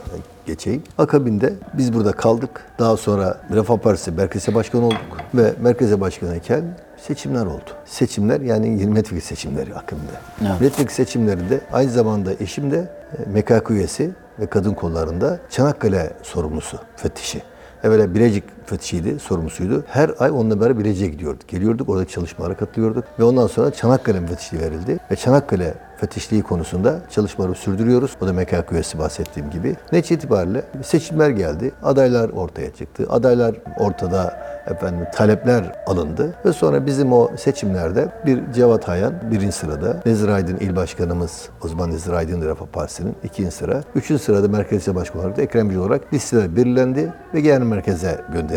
geçeyim. 0.46 0.83
Akabinde 0.98 1.53
biz 1.75 1.94
burada 1.94 2.12
kaldık. 2.12 2.51
Daha 2.79 2.96
sonra 2.96 3.37
Refah 3.55 3.77
Partisi 3.79 4.11
Merkezi 4.12 4.55
Başkanı 4.55 4.87
olduk 4.87 4.98
ve 5.35 5.53
Merkezi 5.62 6.01
Başkanıyken 6.01 6.62
seçimler 7.06 7.46
oldu. 7.46 7.70
Seçimler 7.84 8.40
yani 8.40 8.68
milletvekili 8.68 9.20
seçimleri 9.20 9.74
akabinde. 9.74 10.12
Evet. 10.40 10.60
Milletvekili 10.60 10.94
seçimlerinde 10.94 11.60
aynı 11.72 11.90
zamanda 11.90 12.32
eşim 12.40 12.70
de 12.70 12.90
e, 13.18 13.38
MKK 13.38 13.70
üyesi 13.70 14.10
ve 14.40 14.46
kadın 14.46 14.74
kollarında 14.74 15.40
Çanakkale 15.50 16.12
sorumlusu, 16.22 16.78
müfettişi. 16.96 17.42
Evvela 17.84 18.14
Bilecik 18.14 18.44
müfettişiydi, 18.62 19.18
sorumlusuydu. 19.18 19.85
Her 19.88 20.11
ay 20.18 20.31
onunla 20.31 20.61
beraber 20.61 20.79
Bilecik'e 20.79 21.09
gidiyorduk. 21.09 21.48
Geliyorduk, 21.48 21.88
oradaki 21.88 22.12
çalışmalara 22.12 22.57
katılıyorduk. 22.57 23.05
Ve 23.18 23.25
ondan 23.25 23.46
sonra 23.46 23.70
Çanakkale 23.70 24.20
müfettişliği 24.20 24.62
verildi. 24.62 24.98
Ve 25.11 25.16
Çanakkale 25.16 25.75
müfettişliği 25.94 26.42
konusunda 26.42 27.01
çalışmaları 27.11 27.55
sürdürüyoruz. 27.55 28.16
O 28.20 28.27
da 28.27 28.33
MKK 28.33 28.72
üyesi 28.72 28.98
bahsettiğim 28.98 29.51
gibi. 29.51 29.77
Netice 29.92 30.14
itibariyle 30.14 30.62
seçimler 30.83 31.31
geldi. 31.31 31.72
Adaylar 31.83 32.31
ortaya 32.31 32.75
çıktı. 32.75 33.07
Adaylar 33.11 33.55
ortada 33.79 34.42
efendim 34.66 35.07
talepler 35.14 35.72
alındı 35.87 36.35
ve 36.44 36.53
sonra 36.53 36.87
bizim 36.87 37.12
o 37.12 37.31
seçimlerde 37.37 38.09
bir 38.27 38.53
Cevat 38.53 38.88
Hayan 38.88 39.14
birinci 39.31 39.53
sırada, 39.53 40.03
Nezir 40.07 40.29
Aydın 40.29 40.57
il 40.57 40.77
başkanımız, 40.77 41.48
o 41.64 41.68
zaman 41.68 41.90
Nezir 41.90 42.12
Aydın 42.12 42.42
Refah 42.42 42.66
Partisi'nin 42.66 43.16
ikinci 43.25 43.51
sıra, 43.51 43.83
üçüncü 43.94 44.22
sırada 44.22 44.48
merkez 44.48 44.83
İlçe 44.83 44.94
başkanı 44.94 45.22
olarak 45.22 45.37
da 45.37 45.42
Ekrem 45.42 45.81
olarak 45.81 46.12
listeler 46.12 46.57
belirlendi 46.57 47.12
ve 47.35 47.40
genel 47.40 47.66
merkeze 47.66 48.20
gönderildi. 48.33 48.51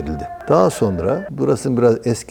Daha 0.50 0.70
sonra 0.70 1.28
burasını 1.32 1.78
biraz 1.78 2.08
es 2.08 2.26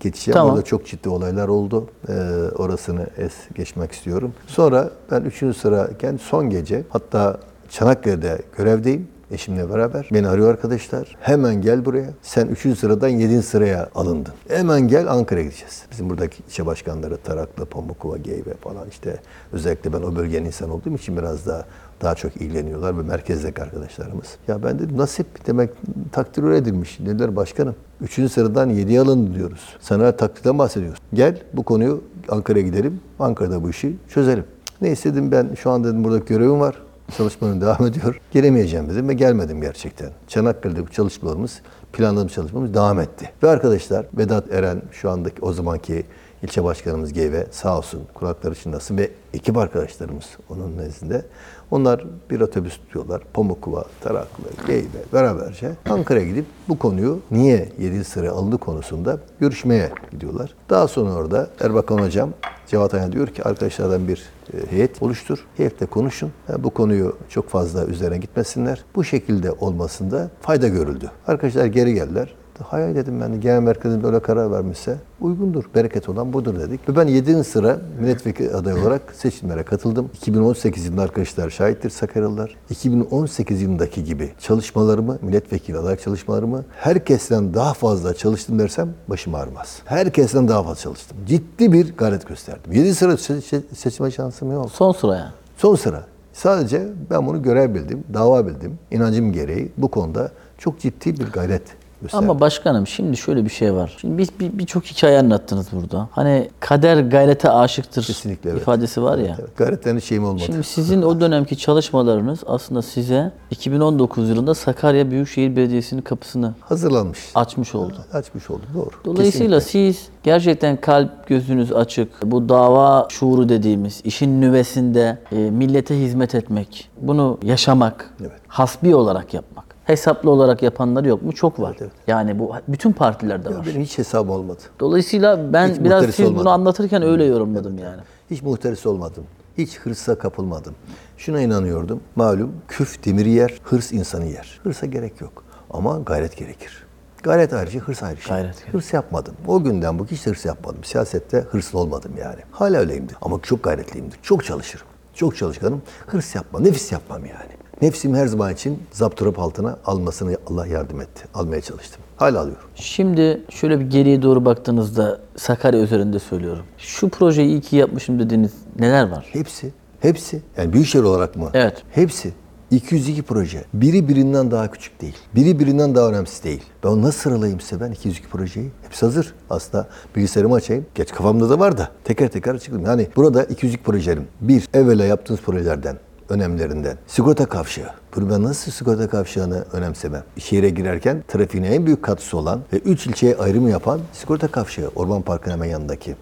geçeceğim. 0.00 0.36
Tamam. 0.36 0.52
Orada 0.52 0.64
çok 0.64 0.86
ciddi 0.86 1.08
olaylar 1.08 1.48
oldu. 1.48 1.88
Ee, 2.08 2.12
orasını 2.58 3.06
es 3.18 3.32
geçmek 3.54 3.92
istiyorum. 3.92 4.32
Sonra 4.46 4.90
ben 5.10 5.20
üçüncü 5.20 5.58
sırayken 5.58 6.16
son 6.16 6.50
gece 6.50 6.82
hatta 6.88 7.38
Çanakkale'de 7.70 8.38
görevdeyim. 8.56 9.08
Eşimle 9.30 9.70
beraber. 9.70 10.08
Beni 10.12 10.28
arıyor 10.28 10.50
arkadaşlar. 10.50 11.16
Hemen 11.20 11.62
gel 11.62 11.84
buraya. 11.84 12.10
Sen 12.22 12.46
3. 12.46 12.78
sıradan 12.78 13.08
7. 13.08 13.42
sıraya 13.42 13.88
alındın. 13.94 14.32
Hemen 14.48 14.88
gel 14.88 15.12
Ankara'ya 15.12 15.44
gideceğiz. 15.44 15.82
Bizim 15.90 16.10
buradaki 16.10 16.42
ilçe 16.42 16.66
başkanları 16.66 17.16
Taraklı, 17.16 17.66
Pamukova, 17.66 18.16
Geyve 18.16 18.54
falan 18.60 18.88
işte 18.88 19.20
özellikle 19.52 19.92
ben 19.92 20.02
o 20.02 20.16
bölgenin 20.16 20.46
insan 20.46 20.70
olduğum 20.70 20.94
için 20.94 21.16
biraz 21.16 21.46
daha 21.46 21.64
daha 22.02 22.14
çok 22.14 22.36
ilgileniyorlar 22.36 22.98
ve 22.98 23.02
merkezdeki 23.02 23.62
arkadaşlarımız. 23.62 24.26
Ya 24.48 24.62
ben 24.62 24.78
dedim 24.78 24.98
nasip 24.98 25.46
demek 25.46 25.70
takdir 26.12 26.50
edilmiş. 26.50 26.98
Dediler 27.00 27.36
başkanım 27.36 27.74
3. 28.00 28.32
sıradan 28.32 28.70
7'ye 28.70 29.00
alındı 29.00 29.34
diyoruz. 29.34 29.76
Sana 29.80 30.16
takdirden 30.16 30.58
bahsediyoruz. 30.58 30.98
Gel 31.14 31.42
bu 31.52 31.62
konuyu 31.62 32.02
Ankara'ya 32.28 32.64
gidelim. 32.64 33.00
Ankara'da 33.18 33.62
bu 33.62 33.70
işi 33.70 33.96
çözelim. 34.08 34.44
Ne 34.80 34.92
istedim 34.92 35.32
ben 35.32 35.54
şu 35.54 35.70
an 35.70 35.84
dedim 35.84 36.04
burada 36.04 36.18
görevim 36.18 36.60
var. 36.60 36.82
Çalışmanın 37.16 37.60
devam 37.60 37.86
ediyor. 37.86 38.20
Gelemeyeceğim 38.32 38.88
dedim 38.90 39.08
ve 39.08 39.14
gelmedim 39.14 39.60
gerçekten. 39.60 40.10
Çanakkale'de 40.28 40.86
bu 40.86 40.90
çalışmalarımız, 40.90 41.60
planladığımız 41.92 42.32
çalışmamız 42.32 42.74
devam 42.74 43.00
etti. 43.00 43.30
Ve 43.42 43.48
arkadaşlar 43.48 44.06
Vedat 44.18 44.52
Eren 44.52 44.82
şu 44.92 45.10
andaki 45.10 45.42
o 45.42 45.52
zamanki 45.52 46.04
ilçe 46.42 46.64
başkanımız 46.64 47.12
GV 47.12 47.44
sağ 47.50 47.78
olsun 47.78 48.02
kulakları 48.14 48.54
çınlasın 48.54 48.98
ve 48.98 49.10
ekip 49.34 49.56
arkadaşlarımız 49.56 50.24
onun 50.50 50.78
nezdinde. 50.78 51.24
Onlar 51.70 52.04
bir 52.30 52.40
otobüs 52.40 52.76
tutuyorlar. 52.76 53.22
Pamukova, 53.32 53.84
Taraklı, 54.00 54.44
Geyve 54.66 54.86
beraberce 55.12 55.72
Ankara'ya 55.90 56.26
gidip 56.26 56.44
bu 56.68 56.78
konuyu 56.78 57.20
niye 57.30 57.68
7 57.78 58.04
sıra 58.04 58.30
alındı 58.30 58.58
konusunda 58.58 59.18
görüşmeye 59.40 59.92
gidiyorlar. 60.10 60.54
Daha 60.70 60.88
sonra 60.88 61.12
orada 61.12 61.48
Erbakan 61.60 61.98
Hocam 61.98 62.30
Cevat 62.66 62.94
Ayhan 62.94 63.12
diyor 63.12 63.28
ki 63.28 63.44
arkadaşlardan 63.44 64.08
bir 64.08 64.22
e, 64.54 64.70
heyet 64.70 65.02
oluştur. 65.02 65.46
Heyetle 65.56 65.86
konuşun. 65.86 66.32
Bu 66.58 66.70
konuyu 66.70 67.16
çok 67.28 67.48
fazla 67.48 67.86
üzerine 67.86 68.18
gitmesinler. 68.18 68.84
Bu 68.94 69.04
şekilde 69.04 69.52
olmasında 69.52 70.30
fayda 70.40 70.68
görüldü. 70.68 71.10
Arkadaşlar 71.26 71.66
geri 71.66 71.94
geldiler. 71.94 72.34
Hayır 72.64 72.94
dedim 72.94 73.20
ben 73.20 73.40
genel 73.40 73.60
merkezin 73.60 74.02
böyle 74.02 74.20
karar 74.20 74.52
vermişse 74.52 74.96
uygundur. 75.20 75.64
Bereket 75.74 76.08
olan 76.08 76.32
budur 76.32 76.60
dedik. 76.60 76.88
Ve 76.88 76.96
ben 76.96 77.06
7. 77.06 77.44
sıra 77.44 77.78
milletvekili 78.00 78.50
adayı 78.50 78.82
olarak 78.82 79.02
seçimlere 79.14 79.62
katıldım. 79.62 80.10
2018 80.14 80.84
yılında 80.86 81.02
arkadaşlar 81.02 81.50
şahittir 81.50 81.90
Sakaryalılar. 81.90 82.56
2018 82.70 83.62
yılındaki 83.62 84.04
gibi 84.04 84.32
çalışmalarımı, 84.40 85.18
milletvekili 85.22 85.78
aday 85.78 85.96
çalışmalarımı 85.96 86.64
herkesten 86.76 87.54
daha 87.54 87.74
fazla 87.74 88.14
çalıştım 88.14 88.58
dersem 88.58 88.88
başım 89.08 89.34
ağrımaz. 89.34 89.78
Herkesten 89.84 90.48
daha 90.48 90.62
fazla 90.62 90.76
çalıştım. 90.82 91.18
Ciddi 91.26 91.72
bir 91.72 91.96
gayret 91.96 92.28
gösterdim. 92.28 92.72
7 92.72 92.94
sıra 92.94 93.12
se- 93.12 93.40
se- 93.56 93.74
seçme 93.74 94.10
şansım 94.10 94.52
yok. 94.52 94.70
Son 94.70 94.92
sıraya. 94.92 95.32
Son 95.56 95.74
sıra. 95.74 96.04
Sadece 96.32 96.88
ben 97.10 97.26
bunu 97.26 97.42
görev 97.42 97.74
bildim, 97.74 98.04
dava 98.14 98.46
bildim. 98.46 98.78
İnancım 98.90 99.32
gereği 99.32 99.72
bu 99.76 99.88
konuda 99.88 100.30
çok 100.58 100.80
ciddi 100.80 101.20
bir 101.20 101.26
gayret 101.32 101.62
gösterdim. 102.02 102.30
Ama 102.30 102.40
başkanım 102.40 102.86
şimdi 102.86 103.16
şöyle 103.16 103.44
bir 103.44 103.50
şey 103.50 103.74
var. 103.74 103.96
Şimdi 104.00 104.18
biz 104.18 104.28
bir- 104.40 104.58
birçok 104.58 104.84
hikaye 104.84 105.18
anlattınız 105.18 105.66
burada. 105.72 106.08
Hani 106.12 106.50
kader 106.60 106.96
gayrete 107.00 107.50
aşıktır 107.50 108.02
Kesinlikle 108.04 108.50
evet. 108.50 108.62
ifadesi 108.62 109.02
var 109.02 109.18
ya. 109.18 109.36
Evet, 109.40 109.56
gayretlerin 109.56 109.98
şeyim 109.98 110.24
olmadı. 110.24 110.42
Şimdi 110.46 110.62
sizin 110.64 111.02
o 111.02 111.20
dönemki 111.20 111.58
çalışmalarınız 111.58 112.40
aslında 112.46 112.82
size 112.82 113.32
2019 113.50 114.28
yılında 114.28 114.54
Sakarya 114.54 115.10
Büyükşehir 115.10 115.56
Belediyesi'nin 115.56 116.02
kapısını 116.02 116.54
Hazırlanmış. 116.60 117.18
açmış 117.34 117.74
oldu. 117.74 117.94
Açmış 118.12 118.50
oldu 118.50 118.62
doğru. 118.74 118.90
Dolayısıyla 119.04 119.60
siz 119.60 120.08
gerçekten 120.22 120.76
kalp 120.80 121.26
gözünüz 121.26 121.72
açık, 121.72 122.08
bu 122.24 122.48
dava 122.48 123.06
şuuru 123.10 123.48
dediğimiz 123.48 124.00
işin 124.04 124.40
nüvesinde 124.40 125.18
e, 125.32 125.36
millete 125.36 126.00
hizmet 126.00 126.34
etmek, 126.34 126.88
bunu 127.00 127.38
yaşamak, 127.42 128.10
Evet. 128.20 128.32
hasbi 128.48 128.94
olarak 128.94 129.34
yapmak. 129.34 129.65
Hesaplı 129.86 130.30
olarak 130.30 130.62
yapanlar 130.62 131.04
yok 131.04 131.22
mu? 131.22 131.32
Çok 131.32 131.60
var. 131.60 131.76
evet. 131.80 131.90
Yani 132.06 132.38
bu 132.38 132.52
bütün 132.68 132.92
partilerde 132.92 133.48
var. 133.56 133.66
Benim 133.66 133.80
hiç 133.82 133.98
hesabım 133.98 134.30
olmadı. 134.30 134.62
Dolayısıyla 134.80 135.52
ben 135.52 135.68
Hiç 135.68 135.80
biraz 135.80 136.04
siz 136.04 136.20
olmadım. 136.20 136.38
bunu 136.40 136.50
anlatırken 136.50 137.02
öyle 137.02 137.24
yorumladım 137.24 137.78
yani. 137.78 138.00
Hiç 138.30 138.42
muhteris 138.42 138.86
olmadım. 138.86 139.24
Hiç 139.58 139.78
hırsa 139.78 140.18
kapılmadım. 140.18 140.74
Şuna 141.16 141.40
inanıyordum. 141.40 142.00
Malum 142.16 142.52
küf 142.68 143.04
demiri 143.04 143.30
yer, 143.30 143.60
hırs 143.64 143.92
insanı 143.92 144.24
yer. 144.24 144.60
Hırsa 144.62 144.86
gerek 144.86 145.20
yok. 145.20 145.44
Ama 145.70 145.98
gayret 145.98 146.36
gerekir. 146.36 146.86
Gayret 147.22 147.52
ayrıca, 147.52 147.80
hırs 147.80 148.02
ayrı 148.02 148.20
şey. 148.20 148.36
Gayret. 148.36 148.64
Hırs 148.72 148.92
yapmadım. 148.92 149.34
O 149.46 149.62
günden 149.64 149.98
bu 149.98 150.06
hiç 150.06 150.26
hırs 150.26 150.44
yapmadım. 150.44 150.84
Siyasette 150.84 151.38
hırslı 151.50 151.78
olmadım 151.78 152.12
yani. 152.20 152.40
Hala 152.50 152.78
öyleyimdir. 152.78 153.16
Ama 153.22 153.38
çok 153.42 153.62
gayretliyimdir. 153.62 154.18
Çok 154.22 154.44
çalışırım. 154.44 154.86
Çok 155.14 155.36
çalışkanım. 155.36 155.82
Hırs 156.06 156.34
yapmam, 156.34 156.64
nefis 156.64 156.92
yapmam 156.92 157.24
yani. 157.26 157.55
Nefsimi 157.82 158.18
her 158.18 158.26
zaman 158.26 158.52
için 158.52 158.82
zapturap 158.92 159.38
altına 159.38 159.78
almasını 159.84 160.36
Allah 160.46 160.66
yardım 160.66 161.00
etti. 161.00 161.24
Almaya 161.34 161.60
çalıştım. 161.60 162.02
Hala 162.16 162.40
alıyorum. 162.40 162.64
Şimdi 162.74 163.42
şöyle 163.50 163.80
bir 163.80 163.84
geriye 163.84 164.22
doğru 164.22 164.44
baktığınızda 164.44 165.20
Sakarya 165.36 165.80
üzerinde 165.80 166.18
söylüyorum. 166.18 166.64
Şu 166.78 167.08
projeyi 167.08 167.48
iyi 167.48 167.60
ki 167.60 167.76
yapmışım 167.76 168.18
dediğiniz 168.18 168.52
neler 168.78 169.08
var? 169.10 169.26
Hepsi. 169.32 169.72
Hepsi. 170.00 170.42
Yani 170.56 170.72
büyükşehir 170.72 171.04
olarak 171.04 171.36
mı? 171.36 171.50
Evet. 171.54 171.82
Hepsi. 171.90 172.32
202 172.70 173.22
proje. 173.22 173.64
Biri 173.74 174.08
birinden 174.08 174.50
daha 174.50 174.70
küçük 174.70 175.00
değil. 175.00 175.16
Biri 175.34 175.58
birinden 175.58 175.94
daha 175.94 176.08
önemsiz 176.08 176.44
değil. 176.44 176.62
Ben 176.84 176.88
onu 176.88 177.02
nasıl 177.02 177.18
sıralayayım 177.18 177.60
size 177.60 177.80
ben 177.80 177.92
202 177.92 178.28
projeyi? 178.28 178.70
Hepsi 178.82 179.06
hazır. 179.06 179.34
Aslında 179.50 179.88
bilgisayarımı 180.16 180.54
açayım. 180.54 180.86
Geç 180.94 181.12
kafamda 181.12 181.50
da 181.50 181.58
var 181.58 181.78
da 181.78 181.88
teker 182.04 182.28
teker 182.28 182.54
açıklayayım. 182.54 182.90
Yani 182.90 183.08
burada 183.16 183.44
202 183.44 183.82
projelerim. 183.82 184.28
Bir, 184.40 184.68
evvela 184.74 185.04
yaptığınız 185.04 185.40
projelerden 185.40 185.96
önemlerinden. 186.28 186.96
Sigorta 187.06 187.46
kavşağı. 187.46 187.90
Bunu 188.16 188.30
ben 188.30 188.42
nasıl 188.42 188.72
sigorta 188.72 189.08
kavşağını 189.08 189.64
önemsemem? 189.72 190.22
Şehire 190.38 190.70
girerken 190.70 191.24
trafiğin 191.28 191.64
en 191.64 191.86
büyük 191.86 192.02
katkısı 192.02 192.36
olan 192.36 192.60
ve 192.72 192.76
üç 192.78 193.06
ilçeye 193.06 193.36
ayrımı 193.36 193.70
yapan 193.70 194.00
sigorta 194.12 194.48
kavşağı. 194.48 194.90
Orman 194.94 195.22
Parkı'nın 195.22 195.54
hemen 195.54 195.66
yanındaki. 195.68 196.16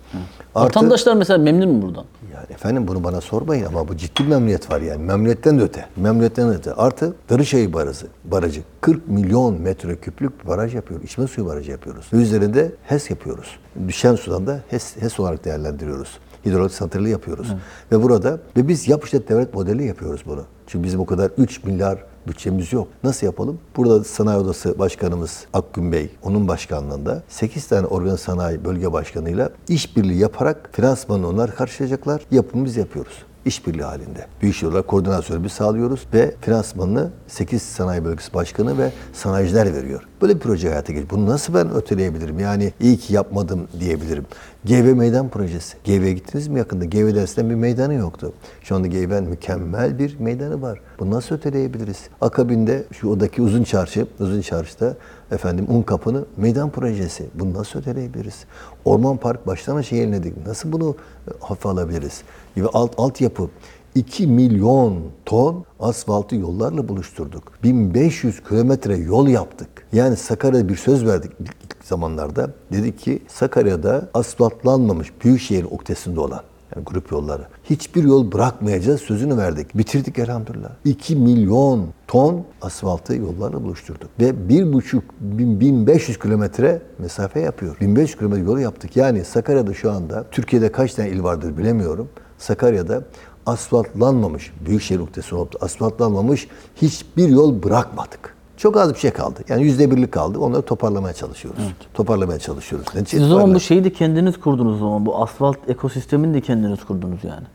Artı- 0.54 0.64
Vatandaşlar 0.78 1.14
mesela 1.14 1.38
memnun 1.38 1.68
mu 1.70 1.82
buradan? 1.82 2.04
yani 2.34 2.46
efendim 2.50 2.88
bunu 2.88 3.04
bana 3.04 3.20
sormayın 3.20 3.64
ama 3.66 3.88
bu 3.88 3.96
ciddi 3.96 4.22
memnuniyet 4.22 4.70
var 4.70 4.80
yani. 4.80 5.02
Memnuniyetten 5.02 5.58
de 5.58 5.62
öte. 5.62 5.86
Memnuniyetten 5.96 6.48
öte. 6.48 6.72
Artı 6.74 7.14
Darıçayı 7.30 7.72
Barajı. 7.72 8.06
Barajı. 8.24 8.60
40 8.80 9.08
milyon 9.08 9.60
metreküplük 9.60 10.42
bir 10.44 10.48
baraj 10.48 10.74
yapıyoruz. 10.74 11.04
İçme 11.06 11.26
suyu 11.26 11.46
barajı 11.46 11.70
yapıyoruz. 11.70 12.06
Üzerinde 12.12 12.72
HES 12.86 13.10
yapıyoruz. 13.10 13.46
Düşen 13.88 14.14
sudan 14.14 14.46
da 14.46 14.60
HES, 14.68 14.96
HES 14.96 15.20
olarak 15.20 15.44
değerlendiriyoruz. 15.44 16.18
Hidrolik 16.46 16.72
santrali 16.72 17.10
yapıyoruz. 17.10 17.48
Ve 17.92 18.02
burada 18.02 18.38
ve 18.56 18.68
biz 18.68 18.88
yap 18.88 19.04
işlet 19.04 19.28
devlet 19.28 19.54
modeli 19.54 19.84
yapıyoruz 19.84 20.22
bunu. 20.26 20.44
Çünkü 20.66 20.84
bizim 20.84 21.00
o 21.00 21.06
kadar 21.06 21.30
3 21.38 21.64
milyar 21.64 22.04
bütçemiz 22.26 22.72
yok. 22.72 22.88
Nasıl 23.04 23.26
yapalım? 23.26 23.58
Burada 23.76 24.04
Sanayi 24.04 24.38
Odası 24.38 24.78
Başkanımız 24.78 25.44
Akgün 25.52 25.92
Bey, 25.92 26.10
onun 26.22 26.48
başkanlığında 26.48 27.22
8 27.28 27.66
tane 27.66 27.86
organ 27.86 28.16
sanayi 28.16 28.64
bölge 28.64 28.92
başkanıyla 28.92 29.50
işbirliği 29.68 30.18
yaparak 30.18 30.70
finansmanı 30.72 31.28
onlar 31.28 31.54
karşılayacaklar. 31.54 32.22
Yapımı 32.30 32.64
biz 32.64 32.76
yapıyoruz. 32.76 33.12
İşbirliği 33.44 33.82
halinde. 33.82 34.26
Büyükşehir 34.42 34.70
olarak 34.70 34.88
koordinasyonu 34.88 35.44
biz 35.44 35.52
sağlıyoruz 35.52 36.06
ve 36.14 36.34
finansmanını 36.40 37.10
8 37.26 37.62
sanayi 37.62 38.04
bölgesi 38.04 38.34
başkanı 38.34 38.78
ve 38.78 38.90
sanayiciler 39.12 39.74
veriyor. 39.74 40.02
Böyle 40.22 40.34
bir 40.34 40.40
proje 40.40 40.68
hayata 40.68 40.92
geçiyor. 40.92 41.10
Bunu 41.10 41.26
nasıl 41.26 41.54
ben 41.54 41.74
öteleyebilirim? 41.74 42.38
Yani 42.38 42.72
iyi 42.80 42.96
ki 42.96 43.14
yapmadım 43.14 43.68
diyebilirim. 43.80 44.26
GV 44.64 44.94
Meydan 44.94 45.28
Projesi. 45.28 45.76
GV'ye 45.84 46.12
gittiniz 46.12 46.48
mi 46.48 46.58
yakında? 46.58 46.84
GV 46.84 47.14
dersinden 47.14 47.50
bir 47.50 47.54
meydanı 47.54 47.94
yoktu. 47.94 48.32
Şu 48.62 48.74
anda 48.74 48.86
GV'nin 48.86 49.28
mükemmel 49.28 49.98
bir 49.98 50.18
meydanı 50.18 50.62
var. 50.62 50.80
Bunu 50.98 51.10
nasıl 51.10 51.34
öteleyebiliriz? 51.34 52.08
Akabinde 52.20 52.84
şu 52.92 53.08
odaki 53.08 53.42
uzun 53.42 53.64
çarşı, 53.64 54.06
uzun 54.20 54.40
çarşıda 54.40 54.96
efendim 55.30 55.66
un 55.68 55.82
kapını 55.82 56.24
meydan 56.36 56.70
projesi. 56.70 57.26
Bunu 57.34 57.54
nasıl 57.54 57.78
öteleyebiliriz? 57.78 58.44
Orman 58.84 59.16
Park 59.16 59.46
baştan 59.46 59.76
aşağı 59.76 59.98
yeniledik. 59.98 60.46
Nasıl 60.46 60.72
bunu 60.72 60.96
e, 61.28 61.30
hafife 61.40 61.68
alabiliriz? 61.68 62.22
Ve 62.56 62.66
alt, 62.66 62.94
altyapı 62.98 63.48
2 63.94 64.26
milyon 64.26 64.98
ton 65.24 65.64
asfaltı 65.80 66.36
yollarla 66.36 66.88
buluşturduk. 66.88 67.52
1500 67.62 68.42
kilometre 68.48 68.96
yol 68.96 69.28
yaptık. 69.28 69.68
Yani 69.92 70.16
Sakarya'da 70.16 70.68
bir 70.68 70.76
söz 70.76 71.06
verdik 71.06 71.32
ilk 71.40 71.84
zamanlarda. 71.84 72.50
Dedik 72.72 72.98
ki 72.98 73.22
Sakarya'da 73.28 74.08
asfaltlanmamış 74.14 75.12
büyükşehir 75.24 75.64
oktesinde 75.64 76.20
olan 76.20 76.40
yani 76.76 76.84
grup 76.84 77.12
yolları. 77.12 77.42
Hiçbir 77.64 78.04
yol 78.04 78.32
bırakmayacağız 78.32 79.00
sözünü 79.00 79.36
verdik. 79.36 79.78
Bitirdik 79.78 80.18
elhamdülillah. 80.18 80.70
2 80.84 81.16
milyon 81.16 81.86
ton 82.06 82.44
asfaltı 82.62 83.14
yollarla 83.14 83.64
buluşturduk. 83.64 84.10
Ve 84.20 84.48
1,5 84.48 85.02
bin- 85.20 85.60
1500 85.60 86.18
kilometre 86.18 86.82
mesafe 86.98 87.40
yapıyor. 87.40 87.76
1500 87.80 88.18
kilometre 88.18 88.42
yol 88.44 88.58
yaptık. 88.58 88.96
Yani 88.96 89.24
Sakarya'da 89.24 89.74
şu 89.74 89.90
anda 89.92 90.24
Türkiye'de 90.30 90.72
kaç 90.72 90.94
tane 90.94 91.08
il 91.08 91.22
vardır 91.22 91.56
bilemiyorum. 91.58 92.08
Sakarya'da 92.38 93.02
asfaltlanmamış, 93.46 94.52
büyükşehir 94.66 95.00
noktası 95.00 95.36
olup 95.36 95.62
asfaltlanmamış 95.62 96.48
hiçbir 96.76 97.28
yol 97.28 97.62
bırakmadık. 97.62 98.34
Çok 98.56 98.76
az 98.76 98.94
bir 98.94 98.98
şey 98.98 99.10
kaldı. 99.10 99.40
Yani 99.48 99.62
yüzde 99.62 99.90
birlik 99.90 100.12
kaldı. 100.12 100.38
Onları 100.38 100.62
toparlamaya 100.62 101.14
çalışıyoruz. 101.14 101.62
Toparlamaya 101.94 102.38
çalışıyoruz. 102.38 102.86
Netice 102.94 103.16
Siz 103.16 103.26
o 103.26 103.28
zaman 103.28 103.54
bu 103.54 103.60
şeyi 103.60 103.84
de 103.84 103.92
kendiniz 103.92 104.40
kurdunuz 104.40 104.74
o 104.74 104.78
zaman. 104.78 105.06
Bu 105.06 105.22
asfalt 105.22 105.58
ekosistemini 105.68 106.34
de 106.34 106.40
kendiniz 106.40 106.84
kurdunuz 106.84 107.24
yani. 107.24 107.46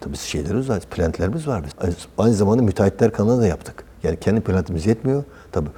Tabii 0.00 0.16
şeylerimiz 0.16 0.68
var, 0.68 0.80
plantlerimiz 0.80 1.48
var. 1.48 1.64
Biz. 1.64 1.70
Aynı, 1.80 1.94
aynı 2.18 2.34
zamanda 2.34 2.62
müteahhitler 2.62 3.12
kanalı 3.12 3.40
da 3.40 3.46
yaptık. 3.46 3.84
Yani 4.02 4.20
kendi 4.20 4.40
plantimiz 4.40 4.86
yetmiyor. 4.86 5.24
Tabii 5.58 5.68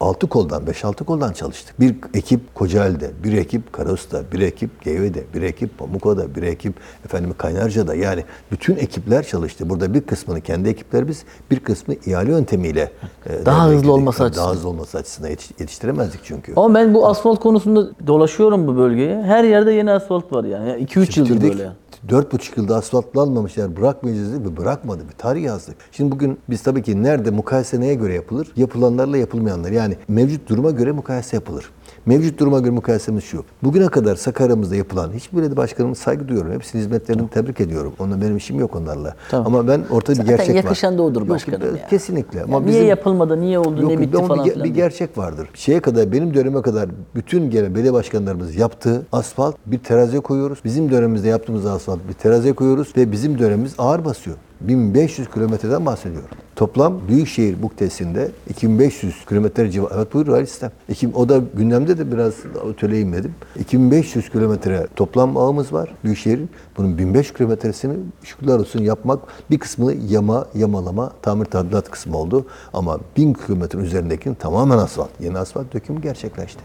altı 0.00 0.26
koldan, 0.26 0.66
beş 0.66 0.84
altı 0.84 1.04
koldan 1.04 1.32
çalıştık. 1.32 1.80
Bir 1.80 1.94
ekip 2.14 2.54
Kocaeli'de, 2.54 3.10
bir 3.24 3.32
ekip 3.32 3.72
Karasu'da, 3.72 4.22
bir 4.32 4.40
ekip 4.40 4.82
Geyve'de, 4.82 5.24
bir 5.34 5.42
ekip 5.42 5.78
Pamukova'da, 5.78 6.34
bir 6.34 6.42
ekip 6.42 6.74
efendim 7.04 7.34
Kaynarca'da. 7.38 7.94
Yani 7.94 8.24
bütün 8.50 8.76
ekipler 8.76 9.26
çalıştı. 9.26 9.70
Burada 9.70 9.94
bir 9.94 10.00
kısmını 10.00 10.40
kendi 10.40 10.68
ekiplerimiz, 10.68 11.24
bir 11.50 11.60
kısmı 11.60 11.94
ihale 12.06 12.30
yöntemiyle 12.30 12.90
e, 13.26 13.46
Daha 13.46 13.64
hızlı 13.66 13.76
girdik. 13.76 13.90
olması 13.90 14.24
açısından. 14.24 14.46
Daha 14.46 14.54
hızlı 14.54 14.68
olması 14.68 14.98
açısından 14.98 15.30
yetiş- 15.30 15.60
yetiştiremezdik 15.60 16.20
çünkü. 16.24 16.52
Ama 16.56 16.74
ben 16.74 16.94
bu 16.94 17.06
asfalt 17.06 17.40
konusunda 17.40 17.90
dolaşıyorum 18.06 18.66
bu 18.66 18.76
bölgeye. 18.76 19.22
Her 19.22 19.44
yerde 19.44 19.72
yeni 19.72 19.90
asfalt 19.90 20.32
var 20.32 20.44
yani. 20.44 20.70
2-3 20.84 21.20
yıldır 21.20 21.42
böyle. 21.42 21.68
Dört 22.08 22.32
buçuk 22.32 22.56
yılda 22.56 22.76
asfaltlanmamışlar 22.76 23.76
bırakmayacağız 23.76 24.32
dedi 24.32 24.44
ve 24.44 24.56
bırakmadı. 24.56 25.08
Bir 25.08 25.18
tarih 25.18 25.42
yazdık. 25.42 25.76
Şimdi 25.92 26.10
bugün 26.10 26.38
biz 26.50 26.62
tabii 26.62 26.82
ki 26.82 27.02
nerede 27.02 27.30
mukayese 27.30 27.80
neye 27.80 27.94
göre 27.94 28.14
yapılır? 28.14 28.52
Yapılanlarla 28.56 29.16
yapılmayanlar. 29.16 29.70
Yani 29.70 29.96
mevcut 30.08 30.48
duruma 30.48 30.70
göre 30.70 30.92
mukayese 30.92 31.36
yapılır. 31.36 31.70
Mevcut 32.06 32.38
duruma 32.40 32.58
göre 32.60 32.70
mukayesemiz 32.70 33.24
şu. 33.24 33.44
Bugüne 33.62 33.86
kadar 33.88 34.16
Sakarya'mızda 34.16 34.76
yapılan 34.76 35.12
hiçbir 35.12 35.38
belediye 35.38 35.56
başkanımız 35.56 35.98
saygı 35.98 36.28
duyuyorum. 36.28 36.52
Hepsinin 36.52 36.82
hizmetlerini 36.82 37.28
tebrik 37.28 37.60
ediyorum. 37.60 37.92
Onunla 37.98 38.20
benim 38.22 38.36
işim 38.36 38.60
yok 38.60 38.76
onlarla. 38.76 39.14
Tamam. 39.30 39.46
Ama 39.46 39.68
ben 39.68 39.84
ortada 39.90 40.12
bir 40.12 40.16
Zaten 40.16 40.36
gerçek 40.36 40.48
var. 40.56 40.62
yakışan 40.62 40.98
da 40.98 41.02
odur 41.02 41.20
Yok, 41.20 41.28
başkanım 41.30 41.62
e, 41.62 41.66
ya. 41.80 41.86
Kesinlikle. 41.88 42.42
Ama 42.42 42.60
niye 42.60 42.68
bizim- 42.72 42.86
yapılmadı, 42.88 43.40
niye 43.40 43.58
oldu, 43.58 43.82
Yok, 43.82 43.90
ne 43.90 43.98
bitti 44.00 44.18
falan 44.26 44.44
bir, 44.46 44.50
filan. 44.52 44.64
bir 44.64 44.74
gerçek 44.74 45.18
vardır. 45.18 45.48
Şeye 45.54 45.80
kadar 45.80 46.12
benim 46.12 46.34
dönemime 46.34 46.62
kadar 46.62 46.88
bütün 47.14 47.50
gelen 47.50 47.74
belediye 47.74 47.92
başkanlarımız 47.92 48.56
yaptığı 48.56 49.06
asfalt 49.12 49.56
bir 49.66 49.78
teraziye 49.78 50.20
koyuyoruz. 50.22 50.58
Bizim 50.64 50.90
dönemimizde 50.90 51.28
yaptığımız 51.28 51.66
asfalt 51.66 51.98
bir 52.08 52.12
teraziye 52.14 52.52
koyuyoruz 52.52 52.92
ve 52.96 53.12
bizim 53.12 53.38
dönemimiz 53.38 53.74
ağır 53.78 54.04
basıyor. 54.04 54.36
1500 54.68 55.30
kilometreden 55.30 55.86
bahsediyorum. 55.86 56.28
Toplam 56.56 57.00
Büyükşehir 57.08 57.62
Buktesi'nde 57.62 58.30
2500 58.50 59.26
kilometre 59.26 59.70
civarı. 59.70 59.94
Evet 59.96 60.14
buyur 60.14 60.28
Ali 60.28 60.46
sistem. 60.46 60.70
O 61.14 61.28
da 61.28 61.40
gündemde 61.54 61.98
de 61.98 62.12
biraz 62.12 62.34
ötele 62.70 63.00
inmedim. 63.00 63.34
2500 63.58 64.30
kilometre 64.30 64.86
toplam 64.96 65.36
ağımız 65.36 65.72
var 65.72 65.94
Büyükşehir'in. 66.04 66.50
Bunun 66.76 66.98
1500 66.98 67.34
kilometresini 67.34 67.94
şükürler 68.22 68.58
olsun 68.58 68.82
yapmak 68.82 69.18
bir 69.50 69.58
kısmını 69.58 69.94
yama, 70.08 70.46
yamalama, 70.54 71.12
tamir 71.22 71.44
tadilat 71.44 71.90
kısmı 71.90 72.16
oldu. 72.16 72.46
Ama 72.72 72.98
1000 73.16 73.32
kilometre 73.32 73.78
üzerindekinin 73.78 74.34
tamamen 74.34 74.78
asfalt. 74.78 75.10
Yeni 75.20 75.38
asfalt 75.38 75.74
dökümü 75.74 76.02
gerçekleşti. 76.02 76.60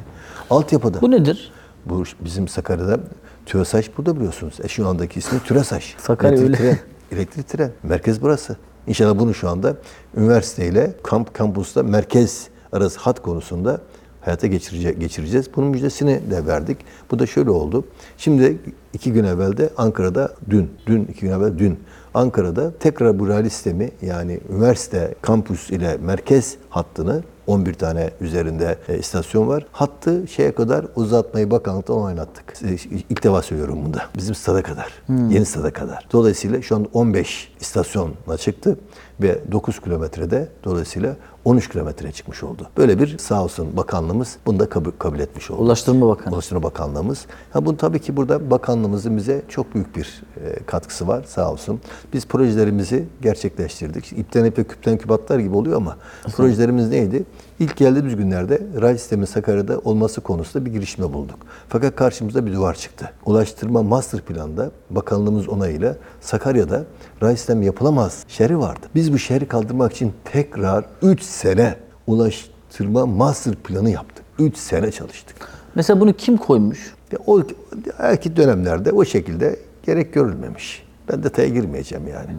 Altyapıda. 0.49 1.01
Bu 1.01 1.11
nedir? 1.11 1.51
Bu 1.85 2.03
bizim 2.25 2.47
Sakarya'da 2.47 2.99
TÜRESAŞ 3.45 3.97
burada 3.97 4.15
biliyorsunuz. 4.15 4.57
E 4.63 4.67
şu 4.67 4.87
andaki 4.87 5.19
ismi 5.19 5.39
TÜRESAŞ. 5.39 5.95
Sakarya 5.97 6.39
öyle. 6.39 6.79
Elektrik 7.11 7.47
tren. 7.47 7.71
Merkez 7.83 8.21
burası. 8.21 8.57
İnşallah 8.87 9.19
bunu 9.19 9.33
şu 9.33 9.49
anda 9.49 9.77
üniversiteyle 10.17 10.93
kamp 11.03 11.33
kampüste 11.33 11.81
merkez 11.81 12.47
arası 12.71 12.99
hat 12.99 13.21
konusunda 13.21 13.81
hayata 14.21 14.47
geçirecek, 14.47 14.99
geçireceğiz. 14.99 15.49
Bunun 15.55 15.69
müjdesini 15.69 16.21
de 16.31 16.45
verdik. 16.45 16.77
Bu 17.11 17.19
da 17.19 17.25
şöyle 17.25 17.49
oldu. 17.49 17.85
Şimdi 18.17 18.57
iki 18.93 19.13
gün 19.13 19.23
evvel 19.23 19.57
de 19.57 19.69
Ankara'da 19.77 20.33
dün, 20.49 20.71
dün 20.87 21.05
iki 21.05 21.21
gün 21.21 21.31
evvel 21.31 21.57
dün 21.57 21.79
Ankara'da 22.13 22.71
tekrar 22.79 23.19
bu 23.19 23.27
rally 23.27 23.49
sistemi 23.49 23.91
yani 24.01 24.39
üniversite 24.49 25.15
kampüs 25.21 25.69
ile 25.69 25.97
merkez 25.97 26.55
hattını 26.69 27.23
11 27.47 27.73
tane 27.73 28.11
üzerinde 28.21 28.77
e, 28.87 28.97
istasyon 28.97 29.47
var. 29.47 29.65
Hattı 29.71 30.27
şeye 30.27 30.51
kadar 30.55 30.85
uzatmayı 30.95 31.51
bakanlıktan 31.51 31.97
oynattık. 31.97 32.53
İlk 33.09 33.23
defa 33.23 33.41
söylüyorum 33.41 33.79
bunu 33.85 33.93
da. 33.93 34.01
Bizim 34.17 34.35
stada 34.35 34.63
kadar. 34.63 34.87
Yeni 35.09 35.45
stada 35.45 35.73
kadar. 35.73 36.07
Dolayısıyla 36.11 36.61
şu 36.61 36.75
an 36.75 36.87
15 36.93 37.51
istasyona 37.61 38.37
çıktı 38.37 38.77
ve 39.21 39.39
9 39.51 39.79
kilometrede 39.79 40.49
dolayısıyla 40.63 41.15
13 41.47 41.69
kilometreye 41.69 42.11
çıkmış 42.11 42.43
oldu. 42.43 42.69
Böyle 42.77 42.99
bir 42.99 43.17
sağ 43.17 43.43
olsun 43.43 43.77
bakanlığımız 43.77 44.37
bunu 44.45 44.59
da 44.59 44.69
kabul, 44.69 44.91
kabul 44.91 45.19
etmiş 45.19 45.51
oldu. 45.51 45.61
Ulaştırma 45.61 46.07
Bakanı. 46.07 46.33
Ulaştırma 46.33 46.63
Bakanlığımız. 46.63 47.25
Ha 47.51 47.65
bunu 47.65 47.77
tabii 47.77 47.99
ki 47.99 48.17
burada 48.17 48.51
bakanlığımızın 48.51 49.17
bize 49.17 49.41
çok 49.49 49.75
büyük 49.75 49.95
bir 49.95 50.23
e, 50.43 50.63
katkısı 50.63 51.07
var 51.07 51.23
sağ 51.27 51.51
olsun. 51.51 51.79
Biz 52.13 52.25
projelerimizi 52.25 53.05
gerçekleştirdik. 53.21 54.11
İpten 54.11 54.45
ipe 54.45 54.63
küpten 54.63 54.97
kübatlar 54.97 55.39
gibi 55.39 55.55
oluyor 55.55 55.77
ama 55.77 55.97
projelerimiz 56.35 56.89
neydi? 56.89 57.23
İlk 57.59 57.77
geldiğimiz 57.77 58.15
günlerde 58.15 58.61
ray 58.81 58.97
sistemi 58.97 59.27
Sakarya'da 59.27 59.79
olması 59.79 60.21
konusunda 60.21 60.65
bir 60.65 60.71
girişime 60.71 61.13
bulduk. 61.13 61.39
Fakat 61.69 61.95
karşımıza 61.95 62.45
bir 62.45 62.53
duvar 62.53 62.73
çıktı. 62.73 63.11
Ulaştırma 63.25 63.83
master 63.83 64.21
planda 64.21 64.71
bakanlığımız 64.89 65.49
onayıyla 65.49 65.95
Sakarya'da 66.21 66.83
ray 67.21 67.37
sistemi 67.37 67.65
yapılamaz 67.65 68.23
şerri 68.27 68.59
vardı. 68.59 68.87
Biz 68.95 69.13
bu 69.13 69.17
şehri 69.17 69.47
kaldırmak 69.47 69.93
için 69.93 70.13
tekrar 70.25 70.85
3 71.01 71.21
sene 71.21 71.75
ulaştırma 72.07 73.05
master 73.05 73.55
planı 73.55 73.89
yaptık. 73.89 74.25
3 74.39 74.57
sene 74.57 74.91
çalıştık. 74.91 75.35
Mesela 75.75 75.99
bunu 75.99 76.13
kim 76.13 76.37
koymuş? 76.37 76.95
Ya 77.11 77.19
o 77.27 77.41
belki 77.99 78.35
dönemlerde 78.35 78.91
o 78.91 79.05
şekilde 79.05 79.59
gerek 79.83 80.13
görülmemiş. 80.13 80.87
Ben 81.11 81.23
detaya 81.23 81.49
girmeyeceğim 81.49 82.07
yani. 82.07 82.29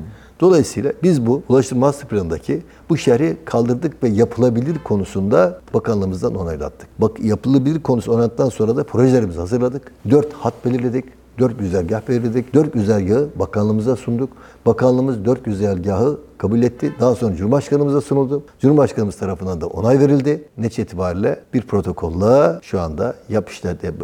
Dolayısıyla 0.40 0.92
biz 1.02 1.26
bu 1.26 1.42
Ulaştırma 1.48 1.86
Master 1.86 2.08
Planı'ndaki 2.08 2.62
bu 2.88 2.96
şehri 2.96 3.36
kaldırdık 3.44 4.02
ve 4.02 4.08
yapılabilir 4.08 4.78
konusunda 4.84 5.60
bakanlığımızdan 5.74 6.34
onaylattık. 6.34 6.88
Bak 6.98 7.20
yapılabilir 7.20 7.82
konusu 7.82 8.12
onaylattıktan 8.12 8.48
sonra 8.48 8.76
da 8.76 8.84
projelerimizi 8.84 9.38
hazırladık. 9.38 9.92
Dört 10.10 10.32
hat 10.32 10.64
belirledik. 10.64 11.04
Dört 11.38 11.58
güzergah 11.58 12.08
belirledik. 12.08 12.54
Dört 12.54 12.72
güzergahı 12.72 13.28
bakanlığımıza 13.36 13.96
sunduk. 13.96 14.30
Bakanlığımız 14.66 15.24
dört 15.24 15.44
güzergahı 15.44 16.18
kabul 16.38 16.62
etti. 16.62 16.94
Daha 17.00 17.14
sonra 17.14 17.36
Cumhurbaşkanımıza 17.36 18.00
sunuldu. 18.00 18.42
Cumhurbaşkanımız 18.60 19.16
tarafından 19.16 19.60
da 19.60 19.66
onay 19.66 20.00
verildi. 20.00 20.44
Netice 20.58 20.82
itibariyle 20.82 21.40
bir 21.54 21.62
protokolla 21.62 22.60
şu 22.62 22.80
anda 22.80 23.14
yap 23.28 23.50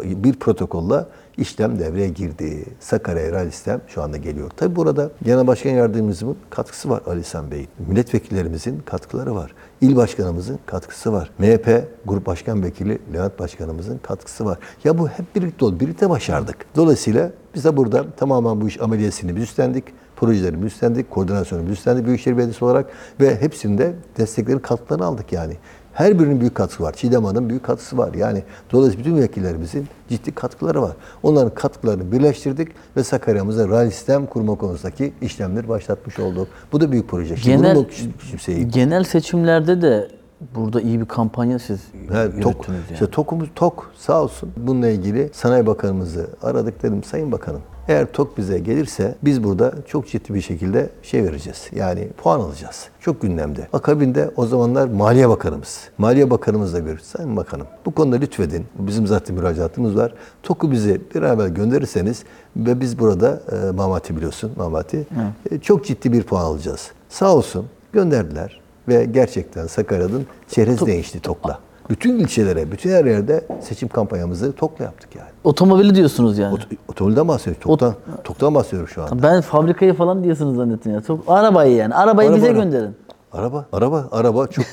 bir 0.01 0.33
protokolla 0.33 1.09
işlem 1.37 1.79
devreye 1.79 2.09
girdi. 2.09 2.65
Sakarya 2.79 3.31
Rally 3.31 3.51
Sistem 3.51 3.81
şu 3.87 4.01
anda 4.01 4.17
geliyor. 4.17 4.49
Tabi 4.57 4.75
burada 4.75 5.11
Genel 5.23 5.47
Başkan 5.47 5.69
Yardımcımızın 5.69 6.37
katkısı 6.49 6.89
var 6.89 7.01
Ali 7.07 7.19
İhsan 7.19 7.51
Bey'in. 7.51 7.67
Milletvekillerimizin 7.87 8.79
katkıları 8.85 9.35
var. 9.35 9.53
İl 9.81 9.95
Başkanımızın 9.95 10.59
katkısı 10.65 11.13
var. 11.13 11.31
MHP 11.39 11.87
Grup 12.05 12.25
Başkan 12.25 12.63
Vekili 12.63 12.99
Levent 13.13 13.39
Başkanımızın 13.39 13.97
katkısı 13.97 14.45
var. 14.45 14.57
Ya 14.83 14.97
bu 14.97 15.07
hep 15.07 15.35
birlikte 15.35 15.65
oldu. 15.65 15.79
Birlikte 15.79 16.09
başardık. 16.09 16.57
Dolayısıyla 16.75 17.31
biz 17.55 17.65
de 17.65 17.77
burada 17.77 18.05
tamamen 18.17 18.61
bu 18.61 18.67
iş 18.67 18.81
ameliyesini 18.81 19.35
biz 19.35 19.43
üstlendik. 19.43 19.83
Projelerimizi 20.15 20.65
üstlendik, 20.65 21.11
koordinasyonumuzu 21.11 21.73
üstlendik 21.73 22.05
Büyükşehir 22.05 22.37
Belediyesi 22.37 22.65
olarak 22.65 22.89
ve 23.19 23.41
hepsinde 23.41 23.93
desteklerin 24.17 24.59
katkılarını 24.59 25.05
aldık 25.05 25.31
yani. 25.31 25.57
Her 25.95 26.19
birinin 26.19 26.39
büyük 26.39 26.55
katkısı 26.55 26.83
var. 26.83 26.93
Çiğdem 26.93 27.25
Hanım'ın 27.25 27.49
büyük 27.49 27.63
katkısı 27.63 27.97
var. 27.97 28.13
Yani 28.13 28.43
dolayısıyla 28.71 29.05
bütün 29.05 29.21
vekillerimizin 29.21 29.87
ciddi 30.09 30.31
katkıları 30.31 30.81
var. 30.81 30.91
Onların 31.23 31.53
katkılarını 31.55 32.11
birleştirdik 32.11 32.67
ve 32.97 33.03
Sakarya'mıza 33.03 33.67
rally 33.69 33.91
sistem 33.91 34.25
kurma 34.25 34.55
konusundaki 34.55 35.13
işlemleri 35.21 35.69
başlatmış 35.69 36.19
olduk. 36.19 36.47
Bu 36.71 36.81
da 36.81 36.91
büyük 36.91 37.09
proje. 37.09 37.37
Şimdi 37.37 37.57
Genel 37.57 37.85
küçümseyeyim. 38.19 38.69
genel 38.69 39.03
seçimlerde 39.03 39.81
de 39.81 40.07
burada 40.55 40.81
iyi 40.81 41.01
bir 41.01 41.05
kampanya 41.05 41.59
siz 41.59 41.79
Evet, 42.13 42.43
tok, 42.43 42.67
yani. 42.67 42.77
işte 42.93 43.07
tokumuz 43.09 43.49
tok 43.55 43.91
sağ 43.97 44.21
olsun. 44.23 44.51
Bununla 44.57 44.89
ilgili 44.89 45.29
Sanayi 45.33 45.65
Bakanımızı 45.65 46.27
aradık 46.41 46.83
dedim 46.83 47.03
Sayın 47.03 47.31
Bakanım. 47.31 47.61
Eğer 47.87 48.11
tok 48.11 48.37
bize 48.37 48.59
gelirse 48.59 49.15
biz 49.23 49.43
burada 49.43 49.73
çok 49.87 50.07
ciddi 50.07 50.33
bir 50.33 50.41
şekilde 50.41 50.89
şey 51.03 51.23
vereceğiz. 51.23 51.69
Yani 51.75 52.07
puan 52.17 52.39
alacağız. 52.39 52.87
Çok 52.99 53.21
gündemde. 53.21 53.67
Akabinde 53.73 54.31
o 54.35 54.45
zamanlar 54.45 54.87
Maliye 54.87 55.29
Bakanımız. 55.29 55.81
Maliye 55.97 56.29
Bakanımızla 56.29 56.79
görüş. 56.79 57.01
Sayın 57.03 57.37
Bakanım 57.37 57.67
bu 57.85 57.91
konuda 57.91 58.15
lütfedin. 58.15 58.65
Bizim 58.79 59.07
zaten 59.07 59.35
müracaatımız 59.35 59.95
var. 59.95 60.13
TOK'u 60.43 60.71
bize 60.71 61.01
bir 61.15 61.21
evvel 61.21 61.49
gönderirseniz 61.49 62.23
ve 62.57 62.79
biz 62.79 62.99
burada 62.99 63.41
e, 63.51 63.71
Mamati 63.71 64.15
biliyorsun 64.15 64.51
Mamati. 64.57 65.07
e, 65.51 65.59
çok 65.59 65.85
ciddi 65.85 66.13
bir 66.13 66.23
puan 66.23 66.41
alacağız. 66.41 66.91
Sağ 67.09 67.35
olsun 67.35 67.65
gönderdiler 67.93 68.61
ve 68.87 69.05
gerçekten 69.05 69.67
Sakarya'nın 69.67 70.25
çerez 70.47 70.85
değişti 70.85 71.19
TOK'la. 71.19 71.59
Bütün 71.89 72.19
ilçelere, 72.19 72.71
bütün 72.71 72.89
her 72.89 73.05
yerde 73.05 73.45
seçim 73.61 73.89
kampanyamızı 73.89 74.51
TOK'la 74.53 74.83
yaptık 74.85 75.15
yani. 75.15 75.29
Otomobili 75.43 75.95
diyorsunuz 75.95 76.37
yani. 76.37 76.53
Ot- 76.53 76.67
Otomobilden 76.87 77.27
bahsediyorum. 77.27 77.61
TOK'tan, 77.63 77.93
TOK'tan 78.23 78.55
bahsediyorum 78.55 78.87
şu 78.87 79.03
anda. 79.03 79.23
ben 79.23 79.41
fabrikayı 79.41 79.93
falan 79.93 80.23
diyorsunuz 80.23 80.55
zannettim 80.55 80.93
ya. 80.93 81.01
Çok 81.01 81.23
arabayı 81.27 81.75
yani. 81.75 81.95
Arabayı 81.95 82.29
Araba, 82.29 82.37
bize 82.37 82.49
araba. 82.51 82.63
gönderin. 82.63 82.95
Araba, 83.33 83.65
araba, 83.71 84.07
araba 84.11 84.47
çok. 84.47 84.65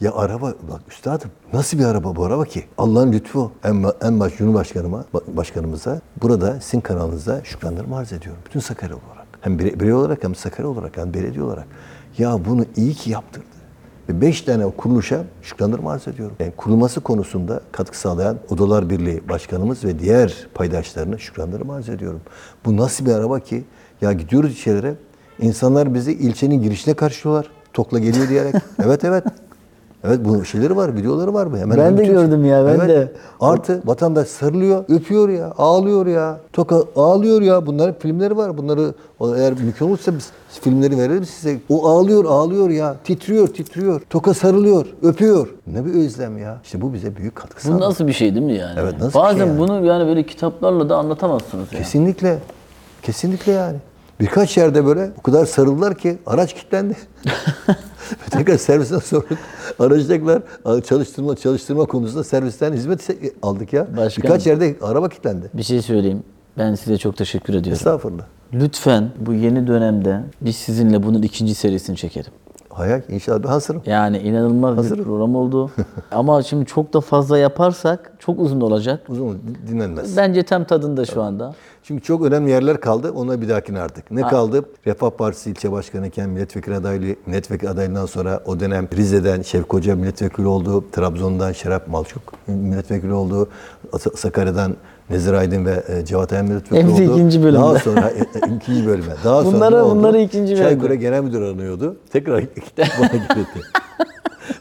Ya 0.00 0.14
araba, 0.14 0.46
bak 0.46 0.80
üstadım 0.88 1.30
nasıl 1.52 1.78
bir 1.78 1.84
araba 1.84 2.16
bu 2.16 2.24
araba 2.24 2.44
ki? 2.44 2.64
Allah'ın 2.78 3.12
lütfu. 3.12 3.52
En, 3.64 3.84
en 4.02 4.20
baş 4.20 4.36
Cumhurbaşkanıma, 4.36 5.04
ba- 5.14 5.36
başkanımıza 5.36 6.00
burada 6.22 6.60
sizin 6.60 6.80
kanalınızda 6.80 7.40
şükranlarımı 7.44 7.96
arz 7.96 8.12
ediyorum. 8.12 8.40
Bütün 8.46 8.60
Sakarya 8.60 8.96
olarak. 8.96 9.26
Hem 9.40 9.58
birey, 9.58 9.80
birey 9.80 9.92
olarak 9.92 10.24
hem 10.24 10.34
Sakarya 10.34 10.70
olarak 10.70 10.96
hem 10.96 11.14
belediye 11.14 11.44
olarak. 11.44 11.66
Ya 12.18 12.38
bunu 12.48 12.64
iyi 12.76 12.94
ki 12.94 13.10
yaptırdı. 13.10 13.44
Ve 14.08 14.20
beş 14.20 14.42
tane 14.42 14.70
kuruluşa 14.70 15.24
şükranlarımı 15.42 15.90
arz 15.90 16.08
ediyorum. 16.08 16.36
Yani 16.40 16.52
kurulması 16.56 17.00
konusunda 17.00 17.60
katkı 17.72 17.98
sağlayan 17.98 18.36
Odalar 18.50 18.90
Birliği 18.90 19.28
Başkanımız 19.28 19.84
ve 19.84 19.98
diğer 19.98 20.46
paydaşlarına 20.54 21.18
şükranlarımı 21.18 21.74
arz 21.74 21.88
ediyorum. 21.88 22.20
Bu 22.64 22.76
nasıl 22.76 23.06
bir 23.06 23.12
araba 23.12 23.40
ki? 23.40 23.64
Ya 24.00 24.12
gidiyoruz 24.12 24.52
içerilere, 24.52 24.94
insanlar 25.40 25.94
bizi 25.94 26.12
ilçenin 26.12 26.62
girişine 26.62 26.94
karşılıyorlar. 26.94 27.50
Tokla 27.72 27.98
geliyor 27.98 28.28
diyerek. 28.28 28.54
evet 28.84 29.04
evet. 29.04 29.24
Evet 30.04 30.20
bu 30.24 30.44
şeyleri 30.44 30.76
var, 30.76 30.96
videoları 30.96 31.34
var 31.34 31.46
mı? 31.46 31.58
Hemen 31.58 31.78
Ben 31.78 31.98
de 31.98 32.04
gördüm 32.04 32.44
ya, 32.44 32.66
ben 32.66 32.88
de. 32.88 33.12
Artı 33.40 33.82
vatandaş 33.84 34.28
sarılıyor, 34.28 34.84
öpüyor 34.88 35.28
ya, 35.28 35.52
ağlıyor 35.58 36.06
ya. 36.06 36.40
Toka 36.52 36.82
ağlıyor 36.96 37.42
ya. 37.42 37.66
Bunların 37.66 37.94
filmleri 37.98 38.36
var. 38.36 38.58
Bunları 38.58 38.94
eğer 39.36 39.52
mümkün 39.52 39.86
olursa 39.86 40.12
biz 40.14 40.30
filmleri 40.60 40.98
verelim 40.98 41.24
size. 41.24 41.58
O 41.68 41.88
ağlıyor, 41.88 42.24
ağlıyor 42.24 42.70
ya. 42.70 42.96
Titriyor, 43.04 43.48
titriyor. 43.48 44.00
Toka 44.10 44.34
sarılıyor, 44.34 44.86
öpüyor. 45.02 45.48
Ne 45.66 45.84
bir 45.84 45.94
özlem 45.94 46.38
ya. 46.38 46.58
İşte 46.64 46.80
bu 46.80 46.92
bize 46.94 47.16
büyük 47.16 47.36
katkı 47.36 47.56
Bu 47.56 47.60
sağladı. 47.72 47.80
nasıl 47.80 48.06
bir 48.06 48.12
şey 48.12 48.34
değil 48.34 48.46
mi 48.46 48.54
yani? 48.54 48.80
Evet, 48.80 48.94
nasıl 49.00 49.08
bir 49.08 49.24
Bazen 49.24 49.38
şey 49.38 49.46
yani? 49.46 49.58
bunu 49.58 49.86
yani 49.86 50.06
böyle 50.06 50.22
kitaplarla 50.26 50.88
da 50.88 50.96
anlatamazsınız 50.96 51.72
yani. 51.72 51.82
Kesinlikle. 51.82 52.38
Kesinlikle 53.02 53.52
yani. 53.52 53.76
Birkaç 54.20 54.56
yerde 54.56 54.84
böyle 54.86 55.10
o 55.18 55.22
kadar 55.22 55.46
sarıldılar 55.46 55.98
ki 55.98 56.18
araç 56.26 56.54
kilitlendi. 56.54 56.96
Tekrar 58.30 58.56
servisten 58.58 58.98
sorduk. 58.98 59.38
Aracı 59.78 60.08
tekrar 60.08 60.42
çalıştırma 60.82 61.36
çalıştırma 61.36 61.84
konusunda 61.86 62.24
servisten 62.24 62.72
hizmet 62.72 63.10
aldık 63.42 63.72
ya. 63.72 63.96
Başkanım. 63.96 64.28
Birkaç 64.28 64.46
yerde 64.46 64.76
araba 64.82 65.08
kilitlendi. 65.08 65.50
Bir 65.54 65.62
şey 65.62 65.82
söyleyeyim. 65.82 66.22
Ben 66.58 66.74
size 66.74 66.98
çok 66.98 67.16
teşekkür 67.16 67.54
ediyorum. 67.54 67.72
Estağfurullah. 67.72 68.24
Lütfen 68.52 69.10
bu 69.20 69.34
yeni 69.34 69.66
dönemde 69.66 70.20
biz 70.40 70.56
sizinle 70.56 71.02
bunun 71.02 71.22
ikinci 71.22 71.54
serisini 71.54 71.96
çekelim. 71.96 72.32
Hayal 72.70 73.02
inşallah 73.08 73.42
ben 73.42 73.48
hazırım. 73.48 73.82
Yani 73.86 74.18
inanılmaz 74.18 74.76
Hazırım. 74.76 74.98
bir 74.98 75.04
program 75.04 75.36
oldu. 75.36 75.70
Ama 76.12 76.42
şimdi 76.42 76.66
çok 76.66 76.94
da 76.94 77.00
fazla 77.00 77.38
yaparsak 77.38 78.12
çok 78.18 78.40
uzun 78.40 78.60
olacak. 78.60 79.00
Uzun 79.08 79.40
dinlenmez. 79.68 80.16
Bence 80.16 80.42
tam 80.42 80.64
tadında 80.64 81.04
şu 81.04 81.22
anda. 81.22 81.54
Çünkü 81.82 82.02
çok 82.02 82.24
önemli 82.24 82.50
yerler 82.50 82.80
kaldı. 82.80 83.12
Ona 83.12 83.40
bir 83.40 83.48
dahakine 83.48 83.80
artık. 83.80 84.10
Ne 84.10 84.22
kaldı? 84.22 84.64
Refah 84.86 85.10
Partisi 85.10 85.50
ilçe 85.50 85.72
başkanı 85.72 86.06
iken 86.06 86.28
milletvekili 86.30 86.74
adaylığı, 86.76 87.16
milletvekili 87.26 87.70
adaylığından 87.70 88.06
sonra 88.06 88.40
o 88.46 88.60
dönem 88.60 88.88
Rize'den 88.96 89.42
Şevki 89.42 89.68
Hoca 89.68 89.96
milletvekili 89.96 90.46
oldu. 90.46 90.84
Trabzon'dan 90.92 91.52
Şerap 91.52 91.88
Malçuk 91.88 92.22
milletvekili 92.46 93.12
oldu. 93.12 93.48
Sa- 93.92 94.16
Sakarya'dan 94.16 94.76
Nezir 95.10 95.32
Aydın 95.32 95.64
ve 95.66 95.84
e, 95.88 96.04
Cevat 96.04 96.32
Hepsi 96.32 96.74
oldu. 96.74 97.02
ikinci 97.02 97.42
bölümde. 97.42 97.58
Daha 97.58 97.78
sonra 97.78 98.10
e, 98.10 98.18
e, 98.18 98.54
ikinci 98.56 98.86
bölüme. 98.86 99.12
Daha 99.24 99.42
sonra 99.42 99.56
Bunları- 99.56 99.82
oldu? 99.84 99.96
bunları 99.96 100.20
ikinci 100.20 100.52
bölümde. 100.52 100.68
Çaykur'a 100.68 100.94
genel 100.94 101.22
müdür 101.22 101.42
aranıyordu. 101.42 101.96
Tekrar 102.12 102.44
bana 102.78 103.06
getirdi. 103.06 103.62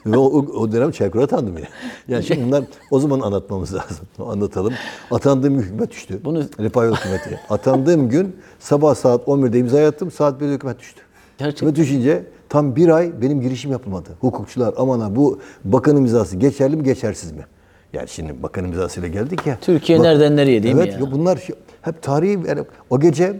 Ve 0.05 0.17
o, 0.17 0.25
o, 0.37 0.71
dönem 0.71 0.91
Çaykur'a 0.91 1.23
atandım 1.23 1.57
ya. 1.57 1.63
Yani 2.07 2.23
şimdi 2.23 2.45
bunlar 2.47 2.63
o 2.91 2.99
zaman 2.99 3.19
anlatmamız 3.19 3.73
lazım. 3.73 4.07
Anlatalım. 4.27 4.73
Atandığım 5.11 5.57
hükümet 5.57 5.91
düştü. 5.91 6.19
Bunu- 6.25 6.43
Refah 6.59 6.83
Yol 6.85 6.95
hükümeti. 6.95 7.39
Atandığım 7.49 8.09
gün 8.09 8.35
sabah 8.59 8.95
saat 8.95 9.27
11'de 9.27 9.59
imza 9.59 9.85
attım. 9.87 10.11
Saat 10.11 10.41
1'de 10.41 10.53
hükümet 10.53 10.79
düştü. 10.79 11.01
Gerçekten. 11.37 11.67
Hükümet 11.67 11.75
düşünce 11.75 12.23
tam 12.49 12.75
bir 12.75 12.89
ay 12.89 13.21
benim 13.21 13.41
girişim 13.41 13.71
yapılmadı. 13.71 14.09
Hukukçular 14.21 14.73
aman 14.77 14.99
ha 14.99 15.15
bu 15.15 15.39
bakan 15.63 15.97
imzası 15.97 16.35
geçerli 16.37 16.75
mi 16.75 16.83
geçersiz 16.83 17.31
mi? 17.31 17.45
Yani 17.93 18.07
şimdi 18.07 18.43
bakan 18.43 18.65
imzasıyla 18.65 19.09
geldik 19.09 19.47
ya. 19.47 19.57
Türkiye 19.61 20.01
nereden 20.01 20.35
nereye 20.35 20.63
değil 20.63 20.75
mi 20.75 20.81
evet, 20.83 20.93
ya? 20.93 21.11
bunlar 21.11 21.37
şu- 21.37 21.55
hep 21.81 22.01
tarihi 22.01 22.39
yani 22.47 22.63
o 22.89 22.99
gece 22.99 23.39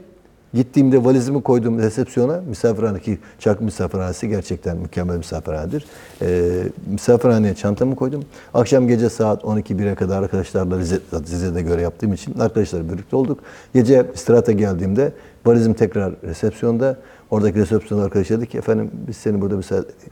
gittiğimde 0.54 1.06
valizimi 1.06 1.44
koydum 1.44 1.80
resepsiyona 1.80 2.42
misafirhanedeki 2.50 3.18
Çarkı 3.40 3.64
misafirhanesi 3.64 4.30
gerçekten 4.30 4.78
mükemmel 4.78 5.18
misafirhanedir. 5.18 5.86
Ee, 6.22 6.64
misafirhaneye 6.92 7.56
çantamı 7.56 7.96
koydum. 7.96 8.24
Akşam 8.54 8.88
gece 8.88 9.10
saat 9.10 9.44
12-1'e 9.44 9.96
kadar 9.96 10.24
arkadaşlarla 10.24 10.80
Rize, 10.80 11.00
Rize'de 11.14 11.62
göre 11.62 11.82
yaptığım 11.82 12.14
için 12.14 12.40
arkadaşlarla 12.40 12.94
birlikte 12.94 13.16
olduk. 13.16 13.40
Gece 13.74 14.06
istirahata 14.14 14.52
geldiğimde 14.52 15.12
valizim 15.46 15.74
tekrar 15.74 16.14
resepsiyonda. 16.24 16.98
Oradaki 17.32 17.60
resepsiyon 17.60 18.02
arkadaş 18.02 18.30
dedi 18.30 18.48
ki 18.48 18.58
efendim 18.58 18.92
biz 19.08 19.18
seni 19.18 19.42
burada 19.42 19.60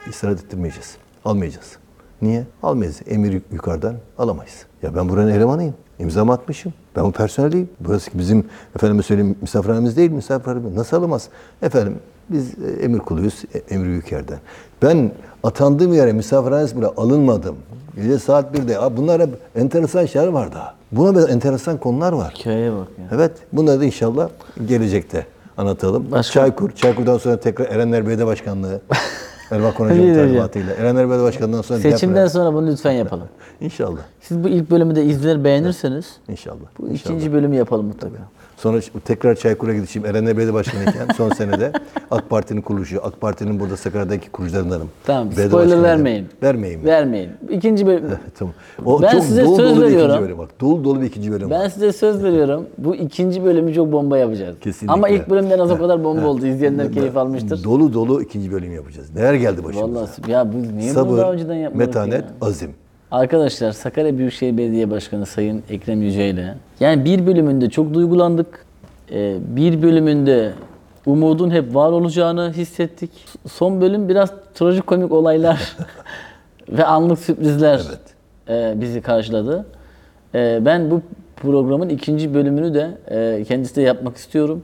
istirahat 0.10 0.40
ettirmeyeceğiz. 0.44 0.96
Almayacağız. 1.26 1.85
Niye? 2.26 2.44
Almayız. 2.64 3.02
Emir 3.08 3.32
yuk- 3.34 3.44
yukarıdan 3.54 3.96
alamayız. 4.18 4.66
Ya 4.84 4.96
ben 4.96 5.10
buranın 5.10 5.32
elemanıyım. 5.32 5.74
İmzamı 6.00 6.34
atmışım. 6.34 6.74
Ben 6.96 7.04
bu 7.06 7.12
personeliyim. 7.12 7.70
Burası 7.80 8.12
bizim 8.14 8.46
efendime 8.76 9.04
söyleyeyim 9.04 9.36
misafirhanemiz 9.42 9.98
değil 9.98 10.12
misafirhanemiz. 10.12 10.74
Nasıl 10.76 10.98
alamaz? 10.98 11.30
Efendim 11.62 11.96
biz 12.30 12.50
e, 12.64 12.84
emir 12.84 13.00
kuluyuz. 13.00 13.44
e, 13.54 13.74
Emir 13.76 13.86
Büyüker'den. 13.86 14.38
Ben 14.82 15.12
atandığım 15.44 15.94
yere 15.94 16.14
misafirhanesi 16.14 16.78
bile 16.78 16.86
alınmadım. 16.86 17.56
Gece 17.96 18.20
saat 18.20 18.56
1'de. 18.58 18.80
Abi 18.80 18.98
bunlar 18.98 19.22
hep 19.22 19.30
enteresan 19.56 20.06
şeyler 20.06 20.28
var 20.28 20.54
daha. 20.54 20.76
Buna 20.92 21.16
benzer 21.16 21.30
enteresan 21.30 21.78
konular 21.78 22.14
var. 22.14 22.34
Hikayeye 22.40 22.72
bak 22.72 22.88
ya. 23.00 23.06
Evet. 23.12 23.32
Bunları 23.54 23.80
da 23.80 23.86
inşallah 23.86 24.30
gelecekte 24.68 25.26
anlatalım. 25.58 26.12
Başka- 26.12 26.34
Çaykur. 26.34 26.72
Çaykur'dan 26.72 27.18
sonra 27.18 27.38
tekrar 27.40 27.66
Erenler 27.66 28.08
Belediye 28.08 28.28
Başkanlığı. 28.28 28.82
Erbakan 29.52 29.86
Hocam'ın 29.86 30.14
talimatıyla. 30.16 30.74
Erenler 30.74 31.10
Belediye 31.10 31.26
Başkanlığı'ndan 31.28 31.62
sonra 31.62 31.80
Seçimden 31.80 32.16
deprem. 32.16 32.30
sonra 32.30 32.54
bunu 32.54 32.68
lütfen 32.72 32.92
yapalım. 32.92 33.28
İnşallah. 33.62 34.00
Siz 34.22 34.44
bu 34.44 34.48
ilk 34.48 34.72
bölümü 34.72 34.96
de 34.96 35.04
izler 35.06 35.44
beğenirseniz 35.44 36.18
İnşallah. 36.28 36.56
bu 36.80 36.88
İnşallah. 36.88 37.16
ikinci 37.16 37.34
bölümü 37.34 37.56
yapalım 37.56 37.86
mutlaka. 37.86 38.18
Sonra 38.58 38.80
tekrar 39.06 39.36
Çaykur'a 39.36 39.74
gideceğim. 39.74 40.06
Erenler 40.06 40.38
Belediye 40.38 40.54
Başkanıyken 40.54 41.08
son 41.18 41.30
senede 41.30 41.72
AK 42.12 42.30
Parti'nin 42.30 42.62
kuruluşu, 42.62 43.00
AK 43.04 43.22
Parti'nin 43.22 43.60
burada 43.60 43.78
Sakarya'daki 43.78 44.30
kurucularındanım. 44.30 44.90
Tamam, 45.06 45.28
Belediye 45.28 45.48
spoiler 45.48 45.84
vermeyin. 45.84 46.28
Vermeyin. 46.44 46.80
mi? 46.80 46.86
Vermeyin. 46.86 47.30
İkinci 47.50 47.88
bölüm. 47.88 48.04
tamam. 48.40 48.54
O 48.86 49.02
Ben 49.02 49.12
çok 49.12 49.24
size 49.24 49.46
dolu 49.46 49.56
söz 49.56 49.70
dolu 49.72 49.82
bir 49.82 49.86
veriyorum. 49.86 50.10
ikinci 50.12 50.26
bölüm 50.26 50.38
bak. 50.38 50.50
Dolu 50.62 50.84
dolu 50.84 51.02
bir 51.02 51.06
ikinci 51.06 51.32
bölüm. 51.32 51.50
Ben 51.50 51.60
var. 51.60 51.70
size 51.70 51.92
söz 51.92 52.24
veriyorum. 52.24 52.66
Bu 52.78 52.96
ikinci 52.96 53.44
bölümü 53.46 53.74
çok 53.74 53.92
bomba 53.92 54.18
yapacağız. 54.18 54.56
Kesinlikle. 54.62 54.94
Ama 54.94 55.10
ilk 55.10 55.30
bölümden 55.30 55.60
az 55.60 55.72
o 55.72 55.78
kadar 55.80 56.04
bomba 56.04 56.28
oldu. 56.28 56.46
İzleyenler 56.48 56.92
keyif 56.92 57.18
almıştır. 57.18 57.64
Dolu 57.64 57.94
dolu 57.94 58.22
ikinci 58.22 58.52
bölüm 58.52 58.74
yapacağız. 58.76 59.16
Neler 59.16 59.34
geldi 59.34 59.64
başımıza? 59.64 60.00
Vallahi 60.02 60.32
ya 60.32 60.52
biz 60.54 60.72
niye 60.72 60.96
bunu 60.96 61.18
daha 61.18 61.22
Sabır, 61.26 61.34
önceden 61.34 61.56
yapmadık 61.56 61.88
metanet, 61.88 62.22
ya? 62.22 62.48
azim. 62.48 62.72
Arkadaşlar 63.12 63.72
Sakarya 63.72 64.18
Büyükşehir 64.18 64.58
Belediye 64.58 64.92
Başkanı 64.92 65.26
Sayın 65.26 65.64
Ekrem 65.70 66.02
Yüce 66.02 66.30
ile 66.30 66.56
yani 66.80 67.06
bir 67.06 67.28
bölümünde 67.28 67.70
çok 67.70 67.94
duygulandık. 67.94 68.66
Ee, 69.12 69.38
bir 69.48 69.82
bölümünde 69.82 70.54
umudun 71.06 71.52
hep 71.52 71.76
var 71.76 71.92
olacağını 71.92 72.54
hissettik. 72.54 73.12
Son 73.52 73.82
bölüm 73.82 74.10
biraz 74.10 74.34
trajikomik 74.54 75.12
olaylar 75.12 75.76
ve 76.70 76.86
anlık 76.86 77.20
sürprizler 77.20 77.82
e, 78.50 78.74
bizi 78.76 79.02
karşıladı. 79.02 79.66
E, 80.36 80.60
ben 80.66 80.92
bu 80.92 81.02
programın 81.36 81.90
ikinci 81.90 82.34
bölümünü 82.34 82.74
de 82.74 82.98
e, 83.08 83.44
kendisi 83.44 83.76
de 83.76 83.82
yapmak 83.82 84.18
istiyorum. 84.18 84.64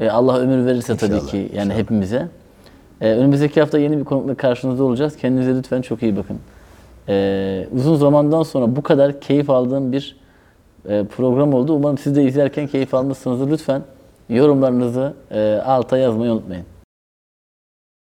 E, 0.00 0.10
Allah 0.10 0.38
ömür 0.38 0.66
verirse 0.66 0.96
tabii 0.96 1.14
İnşallah, 1.14 1.30
ki 1.30 1.48
yani 1.54 1.74
hepimize. 1.74 2.28
E, 3.00 3.12
önümüzdeki 3.12 3.60
hafta 3.60 3.78
yeni 3.78 3.98
bir 3.98 4.04
konukla 4.04 4.34
karşınızda 4.34 4.84
olacağız. 4.84 5.16
Kendinize 5.16 5.54
lütfen 5.54 5.82
çok 5.82 6.02
iyi 6.02 6.16
bakın. 6.16 6.38
E, 7.08 7.66
uzun 7.74 7.96
zamandan 7.96 8.42
sonra 8.42 8.76
bu 8.76 8.82
kadar 8.82 9.20
keyif 9.20 9.50
aldığım 9.50 9.92
bir 9.92 10.16
e, 10.88 11.04
program 11.04 11.54
oldu. 11.54 11.72
Umarım 11.72 11.98
siz 11.98 12.16
de 12.16 12.24
izlerken 12.24 12.66
keyif 12.66 12.94
almışsınızdır. 12.94 13.50
Lütfen 13.50 13.82
yorumlarınızı 14.28 15.14
e, 15.30 15.62
alta 15.64 15.98
yazmayı 15.98 16.32
unutmayın. 16.32 16.64